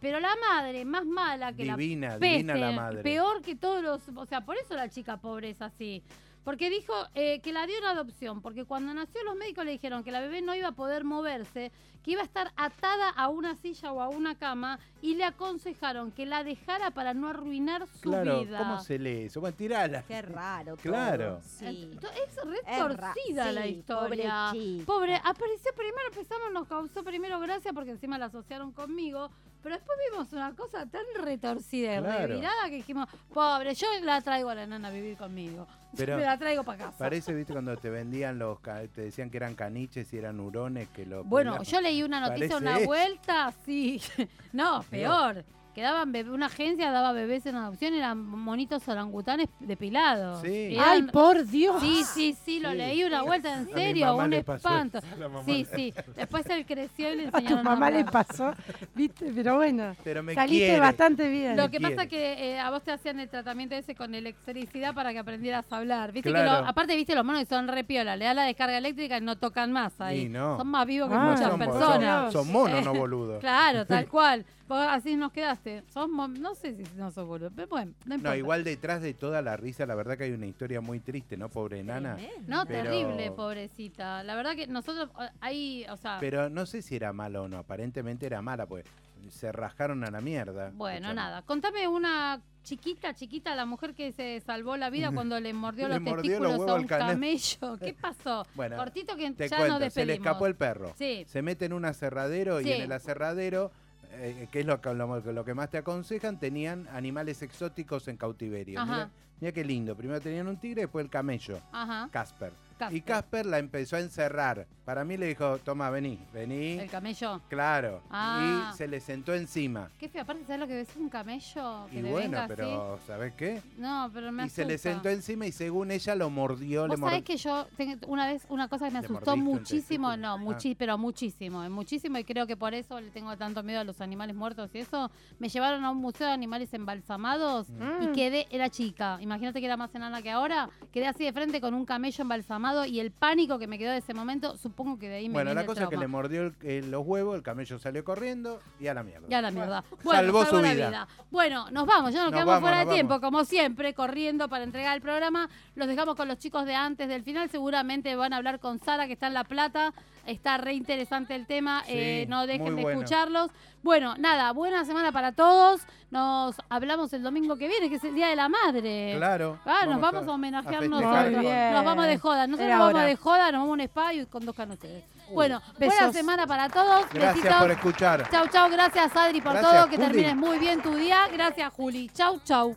Pero 0.01 0.20
la 0.20 0.34
madre, 0.51 0.84
más 0.84 1.07
mala 1.07 1.53
que 1.53 1.62
Divina, 1.62 2.09
la 2.11 2.18
divina 2.18 2.55
la 2.55 2.61
peste, 2.66 2.76
madre. 2.80 3.03
peor 3.03 3.40
que 3.42 3.55
todos 3.57 3.82
los... 3.82 4.03
O 4.16 4.26
sea, 4.26 4.42
por 4.42 4.57
eso 4.59 4.74
la 4.74 4.88
chica 4.90 5.16
pobre 5.16 5.51
es 5.51 5.62
así. 5.62 6.03
Porque 6.45 6.68
dijo 6.68 6.92
eh, 7.14 7.40
que 7.40 7.53
la 7.53 7.66
dio 7.66 7.78
en 7.78 7.84
adopción, 7.84 8.42
porque 8.42 8.64
cuando 8.64 8.92
nació 8.92 9.22
los 9.24 9.34
médicos 9.36 9.64
le 9.64 9.72
dijeron 9.72 10.05
que 10.05 10.12
la 10.12 10.20
bebé 10.20 10.42
no 10.42 10.55
iba 10.55 10.68
a 10.68 10.72
poder 10.72 11.03
moverse, 11.05 11.72
que 12.03 12.11
iba 12.11 12.20
a 12.20 12.24
estar 12.24 12.53
atada 12.57 13.09
a 13.09 13.28
una 13.28 13.57
silla 13.57 13.90
o 13.92 14.03
a 14.03 14.09
una 14.11 14.34
cama 14.36 14.78
y 15.01 15.14
le 15.14 15.24
aconsejaron 15.24 16.12
que 16.12 16.26
la 16.26 16.45
dejara 16.45 16.90
para 16.90 17.14
no 17.14 17.28
arruinar 17.28 17.86
su 17.86 18.01
Claro, 18.11 18.40
vida. 18.40 18.59
¿cómo 18.59 18.78
se 18.80 18.99
lee 18.99 19.22
eso? 19.24 19.40
Bueno, 19.40 19.57
tirala. 19.57 20.03
Qué 20.03 20.20
raro. 20.20 20.76
todo, 20.76 20.82
Claro. 20.82 21.40
Sí. 21.42 21.90
Es 22.26 22.36
retorcida 22.45 23.51
la 23.53 23.66
historia. 23.66 24.49
pobre. 24.53 24.84
Pobre, 24.84 25.14
apareció 25.24 25.72
primero, 25.74 26.09
empezamos, 26.09 26.53
nos 26.53 26.68
causó 26.68 27.03
primero 27.03 27.40
gracia 27.40 27.72
porque 27.72 27.92
encima 27.92 28.18
la 28.18 28.26
asociaron 28.26 28.70
conmigo, 28.72 29.30
pero 29.64 29.76
después 29.76 29.98
vimos 30.10 30.30
una 30.34 30.54
cosa 30.54 30.84
tan 30.84 31.02
retorcida 31.22 31.96
y 31.96 32.00
Claro. 32.00 32.26
revirada 32.26 32.68
que 32.68 32.76
dijimos, 32.76 33.08
pobre, 33.32 33.74
yo 33.74 33.86
la 34.02 34.20
traigo 34.20 34.50
a 34.50 34.54
la 34.54 34.66
nana 34.66 34.88
a 34.88 34.90
vivir 34.90 35.16
conmigo. 35.16 35.66
Pero 35.96 36.16
Me 36.18 36.22
la 36.24 36.36
traigo 36.36 36.64
para 36.64 36.78
casa. 36.86 36.98
Parece, 36.98 37.32
viste, 37.32 37.52
cuando 37.54 37.76
te 37.78 37.88
vendían 37.88 38.38
los, 38.38 38.58
te 38.60 39.00
decían 39.00 39.30
que 39.30 39.38
eran 39.38 39.54
caniches 39.54 40.12
y 40.12 40.18
eran 40.18 40.38
hurones 40.38 40.88
que 40.90 41.06
lo 41.06 41.24
Bueno, 41.24 41.62
yo 41.62 41.80
leí 41.80 42.02
una 42.02 42.20
noticia 42.20 42.58
Parece 42.58 42.78
una 42.78 42.86
vuelta, 42.86 43.54
sí. 43.64 44.02
no, 44.52 44.82
peor. 44.90 45.44
Que 45.74 45.82
daban 45.82 46.12
bebé- 46.12 46.30
una 46.30 46.46
agencia 46.46 46.90
daba 46.92 47.12
bebés 47.12 47.44
en 47.46 47.56
adopción, 47.56 47.94
eran 47.94 48.24
monitos 48.24 48.86
orangutanes 48.86 49.48
depilados. 49.58 50.40
Sí. 50.42 50.74
Eran- 50.76 50.88
Ay, 50.88 51.02
por 51.02 51.44
Dios. 51.46 51.80
Sí, 51.80 52.04
sí, 52.04 52.36
sí, 52.44 52.60
lo 52.60 52.70
Sí. 52.70 52.76
leí 52.76 53.02
una 53.04 53.22
vuelta, 53.22 53.52
en 53.58 53.68
serio, 53.72 54.14
un 54.16 54.32
espanto. 54.32 55.00
Sí, 55.44 55.66
le- 55.70 55.76
sí. 55.76 55.94
Después 56.16 56.46
él 56.50 56.64
creció 56.64 57.12
y 57.12 57.16
le 57.16 57.26
A 57.28 57.30
tu 57.32 57.36
enseñaron 57.38 57.58
a 57.66 57.70
mamá 57.70 57.90
le 57.90 58.04
pasó, 58.04 58.52
viste, 58.94 59.32
pero 59.34 59.56
bueno, 59.56 59.96
Pero 60.04 60.22
me 60.22 60.34
saliste 60.34 60.64
quiere. 60.66 60.80
bastante 60.80 61.28
bien. 61.28 61.56
Lo 61.56 61.64
Me 61.64 61.70
que 61.70 61.78
quiere. 61.78 61.94
pasa 61.96 62.08
que 62.08 62.52
eh, 62.52 62.60
a 62.60 62.70
vos 62.70 62.82
te 62.82 62.92
hacían 62.92 63.18
el 63.18 63.28
tratamiento 63.28 63.74
ese 63.74 63.94
con 63.96 64.14
electricidad 64.14 64.94
para 64.94 65.12
que 65.12 65.18
aprendieras 65.18 65.64
a 65.70 65.76
hablar. 65.76 66.12
Viste 66.12 66.32
que 66.32 66.38
lo- 66.42 66.50
aparte 66.52 66.94
viste 66.94 67.14
los 67.16 67.24
monos 67.24 67.40
que 67.42 67.46
son 67.48 67.66
re 67.68 67.82
piola, 67.84 68.16
le 68.16 68.26
da 68.26 68.34
la 68.34 68.44
descarga 68.44 68.78
eléctrica 68.78 69.18
y 69.18 69.20
no 69.22 69.36
tocan 69.36 69.72
más 69.72 70.00
ahí. 70.00 70.22
Y 70.22 70.28
no. 70.28 70.56
Son 70.56 70.68
más 70.68 70.86
vivos 70.86 71.08
que 71.08 71.16
Ah, 71.16 71.30
muchas 71.32 71.48
son, 71.50 71.58
personas. 71.58 72.32
Son, 72.32 72.44
son 72.44 72.52
monos, 72.52 72.78
Eh, 72.78 72.82
no 72.84 72.94
boludos. 72.94 73.40
Claro, 73.40 73.86
tal 73.86 74.06
cual. 74.08 74.44
Vos 74.68 74.86
así 74.88 75.16
nos 75.16 75.30
quedaste. 75.32 75.82
Sos 75.88 76.08
no 76.08 76.54
sé 76.54 76.74
si 76.74 76.84
no 76.96 77.10
sos 77.10 77.26
boludo, 77.26 77.50
pero 77.54 77.68
bueno, 77.68 77.92
no 78.06 78.14
importa. 78.14 78.30
No, 78.30 78.36
igual 78.36 78.64
detrás 78.64 79.02
de 79.02 79.12
toda 79.14 79.42
la 79.42 79.56
risa, 79.56 79.84
la 79.86 79.94
verdad 79.94 80.16
que 80.16 80.24
hay 80.24 80.32
una 80.32 80.46
historia 80.46 80.80
muy 80.80 81.00
triste, 81.00 81.36
¿no? 81.36 81.48
Pobre 81.48 81.82
nana. 81.84 82.16
No, 82.46 82.64
Pero- 82.66 82.84
terrible, 82.90 83.30
pobrecita. 83.30 84.22
La 84.22 84.34
verdad 84.36 84.56
que 84.56 84.66
nosotros 84.66 85.10
eh, 85.20 85.28
ahí, 85.40 85.86
o 85.90 85.96
sea, 85.96 86.16
Pero 86.20 86.48
no 86.48 86.66
sé 86.66 86.82
si 86.82 86.96
era 86.96 87.12
mala 87.12 87.42
o 87.42 87.48
no, 87.48 87.58
aparentemente 87.58 88.26
era 88.26 88.40
mala, 88.42 88.66
pues 88.66 88.84
se 89.30 89.50
rajaron 89.52 90.04
a 90.04 90.10
la 90.10 90.20
mierda. 90.20 90.70
bueno, 90.74 90.96
Escuchame. 91.08 91.14
nada. 91.14 91.42
Contame 91.42 91.88
una 91.88 92.40
chiquita, 92.62 93.14
chiquita, 93.14 93.54
la 93.54 93.64
mujer 93.66 93.94
que 93.94 94.12
se 94.12 94.40
salvó 94.40 94.76
la 94.76 94.90
vida 94.90 95.10
cuando 95.14 95.40
le 95.40 95.52
mordió 95.54 95.88
Le 95.88 95.94
los 95.94 96.02
mordió 96.02 96.38
testículos 96.38 96.68
a 96.70 96.74
un 96.74 96.86
camello. 96.86 97.78
¿Qué 97.78 97.94
pasó? 98.00 98.46
Bueno, 98.54 98.76
Cortito 98.76 99.16
que 99.16 99.30
Te 99.32 99.48
ya 99.48 99.56
cuento, 99.56 99.72
nos 99.74 99.78
se 99.78 99.84
despedimos. 100.00 100.08
le 100.08 100.14
escapó 100.14 100.46
el 100.46 100.56
perro. 100.56 100.92
Sí. 100.98 101.24
Se 101.26 101.40
mete 101.42 101.64
en 101.66 101.72
un 101.72 101.84
aserradero 101.86 102.60
y 102.60 102.70
en 102.70 102.82
el 102.82 102.92
aserradero, 102.92 103.70
eh, 104.16 104.48
que 104.50 104.60
es 104.60 104.66
lo 104.66 104.80
que, 104.80 104.94
lo, 104.94 105.20
lo 105.20 105.44
que 105.44 105.54
más 105.54 105.70
te 105.70 105.78
aconsejan, 105.78 106.38
tenían 106.38 106.88
animales 106.88 107.42
exóticos 107.42 108.08
en 108.08 108.16
cautiverio. 108.16 108.84
Mira, 108.84 109.10
mira 109.40 109.52
qué 109.52 109.64
lindo. 109.64 109.96
Primero 109.96 110.20
tenían 110.20 110.48
un 110.48 110.56
tigre, 110.56 110.82
después 110.82 111.04
el 111.04 111.10
camello, 111.10 111.60
Ajá. 111.72 112.08
Casper. 112.10 112.52
Casper. 112.74 112.96
Y 112.96 113.00
Casper 113.02 113.46
la 113.46 113.58
empezó 113.58 113.96
a 113.96 114.00
encerrar. 114.00 114.66
Para 114.84 115.02
mí 115.02 115.16
le 115.16 115.26
dijo, 115.28 115.56
toma, 115.58 115.88
vení, 115.88 116.18
vení. 116.32 116.78
El 116.78 116.90
camello. 116.90 117.40
Claro. 117.48 118.02
Ah. 118.10 118.70
Y 118.72 118.76
se 118.76 118.86
le 118.86 119.00
sentó 119.00 119.32
encima. 119.34 119.88
Qué 119.98 120.10
feo, 120.10 120.22
aparte, 120.22 120.42
¿sabes 120.44 120.60
lo 120.60 120.66
que 120.66 120.80
es 120.82 120.94
un 120.96 121.08
camello? 121.08 121.86
Que 121.90 121.98
Y 122.00 122.02
le 122.02 122.10
bueno, 122.10 122.30
venga 122.32 122.44
así? 122.44 122.52
pero 122.54 122.98
¿sabes 123.06 123.32
qué? 123.34 123.62
No, 123.78 124.10
pero 124.12 124.30
me 124.30 124.44
Y 124.44 124.50
se 124.50 124.66
le 124.66 124.76
sentó 124.76 125.08
encima 125.08 125.46
y 125.46 125.52
según 125.52 125.90
ella 125.90 126.14
lo 126.14 126.28
mordió, 126.28 126.82
le 126.86 126.96
Vos 126.96 127.00
sabés 127.00 127.12
mordió. 127.22 127.24
que 127.24 127.36
yo 127.38 127.66
una 128.08 128.26
vez 128.26 128.44
una 128.50 128.68
cosa 128.68 128.86
que 128.88 128.92
me 128.94 129.00
¿Le 129.00 129.06
asustó 129.06 129.36
muchísimo, 129.38 130.14
no, 130.18 130.34
Ah. 130.34 130.36
muchi- 130.36 130.76
pero 130.78 130.98
muchísimo, 130.98 131.64
eh, 131.64 131.70
muchísimo 131.70 132.18
y 132.18 132.24
creo 132.24 132.46
que 132.46 132.56
por 132.58 132.74
eso 132.74 133.00
le 133.00 133.08
tengo 133.08 133.34
tanto 133.38 133.62
miedo 133.62 133.80
a 133.80 133.84
los 133.84 134.02
animales 134.02 134.36
muertos 134.36 134.68
y 134.74 134.78
eso. 134.80 135.10
Me 135.38 135.48
llevaron 135.48 135.82
a 135.86 135.90
un 135.92 135.98
museo 135.98 136.26
de 136.26 136.32
animales 136.34 136.74
embalsamados 136.74 137.68
y 138.02 138.06
Mm. 138.08 138.12
quedé, 138.12 138.46
era 138.50 138.68
chica, 138.68 139.16
imagínate 139.22 139.60
que 139.60 139.66
era 139.66 139.78
más 139.78 139.94
enana 139.94 140.20
que 140.20 140.30
ahora, 140.30 140.68
quedé 140.92 141.06
así 141.06 141.24
de 141.24 141.32
frente 141.32 141.60
con 141.62 141.72
un 141.72 141.86
camello 141.86 142.20
embalsamado 142.20 142.73
y 142.84 142.98
el 143.00 143.10
pánico 143.10 143.58
que 143.58 143.66
me 143.66 143.78
quedó 143.78 143.92
de 143.92 143.98
ese 143.98 144.14
momento, 144.14 144.56
supongo 144.56 144.98
que 144.98 145.08
de 145.08 145.16
ahí 145.16 145.28
me 145.28 145.34
Bueno, 145.34 145.48
viene 145.50 145.54
la 145.56 145.60
el 145.60 145.66
cosa 145.66 145.82
es 145.82 145.88
que 145.88 145.96
trauma. 145.96 146.04
le 146.04 146.08
mordió 146.08 146.42
el- 146.46 146.54
el- 146.62 146.90
los 146.90 147.06
huevos, 147.06 147.36
el 147.36 147.42
camello 147.42 147.78
salió 147.78 148.02
corriendo 148.04 148.60
y 148.80 148.86
a 148.88 148.94
la 148.94 149.02
mierda. 149.02 149.26
Ya 149.28 149.40
la 149.42 149.50
mierda. 149.50 149.84
Bueno, 150.02 150.20
Salvó 150.20 150.44
salvó 150.44 150.56
su 150.58 150.62
la 150.64 150.72
vida. 150.74 151.08
Bueno, 151.30 151.70
nos 151.70 151.86
vamos, 151.86 152.12
ya 152.12 152.22
nos, 152.24 152.32
Nos 152.32 152.38
quedamos 152.40 152.54
vamos, 152.54 152.60
fuera 152.62 152.78
de 152.78 152.84
nos 152.86 152.94
tiempo, 152.94 153.20
como 153.20 153.44
siempre, 153.44 153.94
corriendo 153.94 154.48
para 154.48 154.64
entregar 154.64 154.96
el 154.96 155.02
programa. 155.02 155.48
Los 155.76 155.86
dejamos 155.86 156.16
con 156.16 156.26
los 156.28 156.38
chicos 156.38 156.64
de 156.66 156.74
antes 156.74 157.06
del 157.08 157.22
final. 157.22 157.48
Seguramente 157.50 158.16
van 158.16 158.32
a 158.32 158.38
hablar 158.38 158.58
con 158.58 158.78
Sara, 158.80 159.06
que 159.06 159.12
está 159.12 159.26
en 159.28 159.34
La 159.34 159.44
Plata. 159.44 159.92
Está 160.26 160.56
re 160.58 160.74
interesante 160.74 161.34
el 161.34 161.46
tema. 161.46 161.82
Sí, 161.86 161.92
eh, 161.94 162.26
no 162.28 162.46
dejen 162.46 162.76
de 162.76 162.82
bueno. 162.82 163.00
escucharlos. 163.00 163.50
Bueno, 163.82 164.14
nada, 164.18 164.52
buena 164.52 164.84
semana 164.84 165.12
para 165.12 165.32
todos. 165.32 165.82
Nos 166.10 166.56
hablamos 166.70 167.12
el 167.12 167.22
domingo 167.22 167.56
que 167.56 167.68
viene, 167.68 167.90
que 167.90 167.96
es 167.96 168.04
el 168.04 168.14
Día 168.14 168.28
de 168.28 168.36
la 168.36 168.48
Madre. 168.48 169.14
Claro. 169.16 169.58
Ah, 169.66 169.84
nos 169.86 170.00
vamos 170.00 170.26
a, 170.26 170.32
homenajear 170.32 170.88
nosotros. 170.88 171.42
Nos 171.42 171.84
vamos 171.84 172.06
de 172.06 172.18
joda. 172.18 172.46
Nosotros 172.46 172.66
Era 172.66 172.76
nos 172.76 172.86
vamos 172.86 173.00
hora. 173.00 173.06
de 173.06 173.16
joda, 173.16 173.52
nos 173.52 173.60
vamos 173.60 173.68
a 173.68 173.72
un 173.72 173.80
spa 173.80 174.14
y 174.14 174.26
conduzcan 174.26 174.70
ustedes. 174.70 175.04
Bueno, 175.32 175.60
buena 175.78 176.12
semana 176.12 176.46
para 176.46 176.68
todos. 176.68 177.06
Gracias 177.12 177.36
Besitos. 177.36 177.56
por 177.60 177.70
escuchar. 177.70 178.30
Chau, 178.30 178.46
chau. 178.48 178.70
Gracias, 178.70 179.16
Adri, 179.16 179.40
por 179.40 179.52
Gracias, 179.52 179.72
todo. 179.72 179.88
Que 179.88 179.96
Juli. 179.96 180.08
termines 180.08 180.36
muy 180.36 180.58
bien 180.58 180.82
tu 180.82 180.94
día. 180.94 181.28
Gracias, 181.32 181.72
Juli. 181.72 182.08
Chau, 182.14 182.40
chau. 182.44 182.76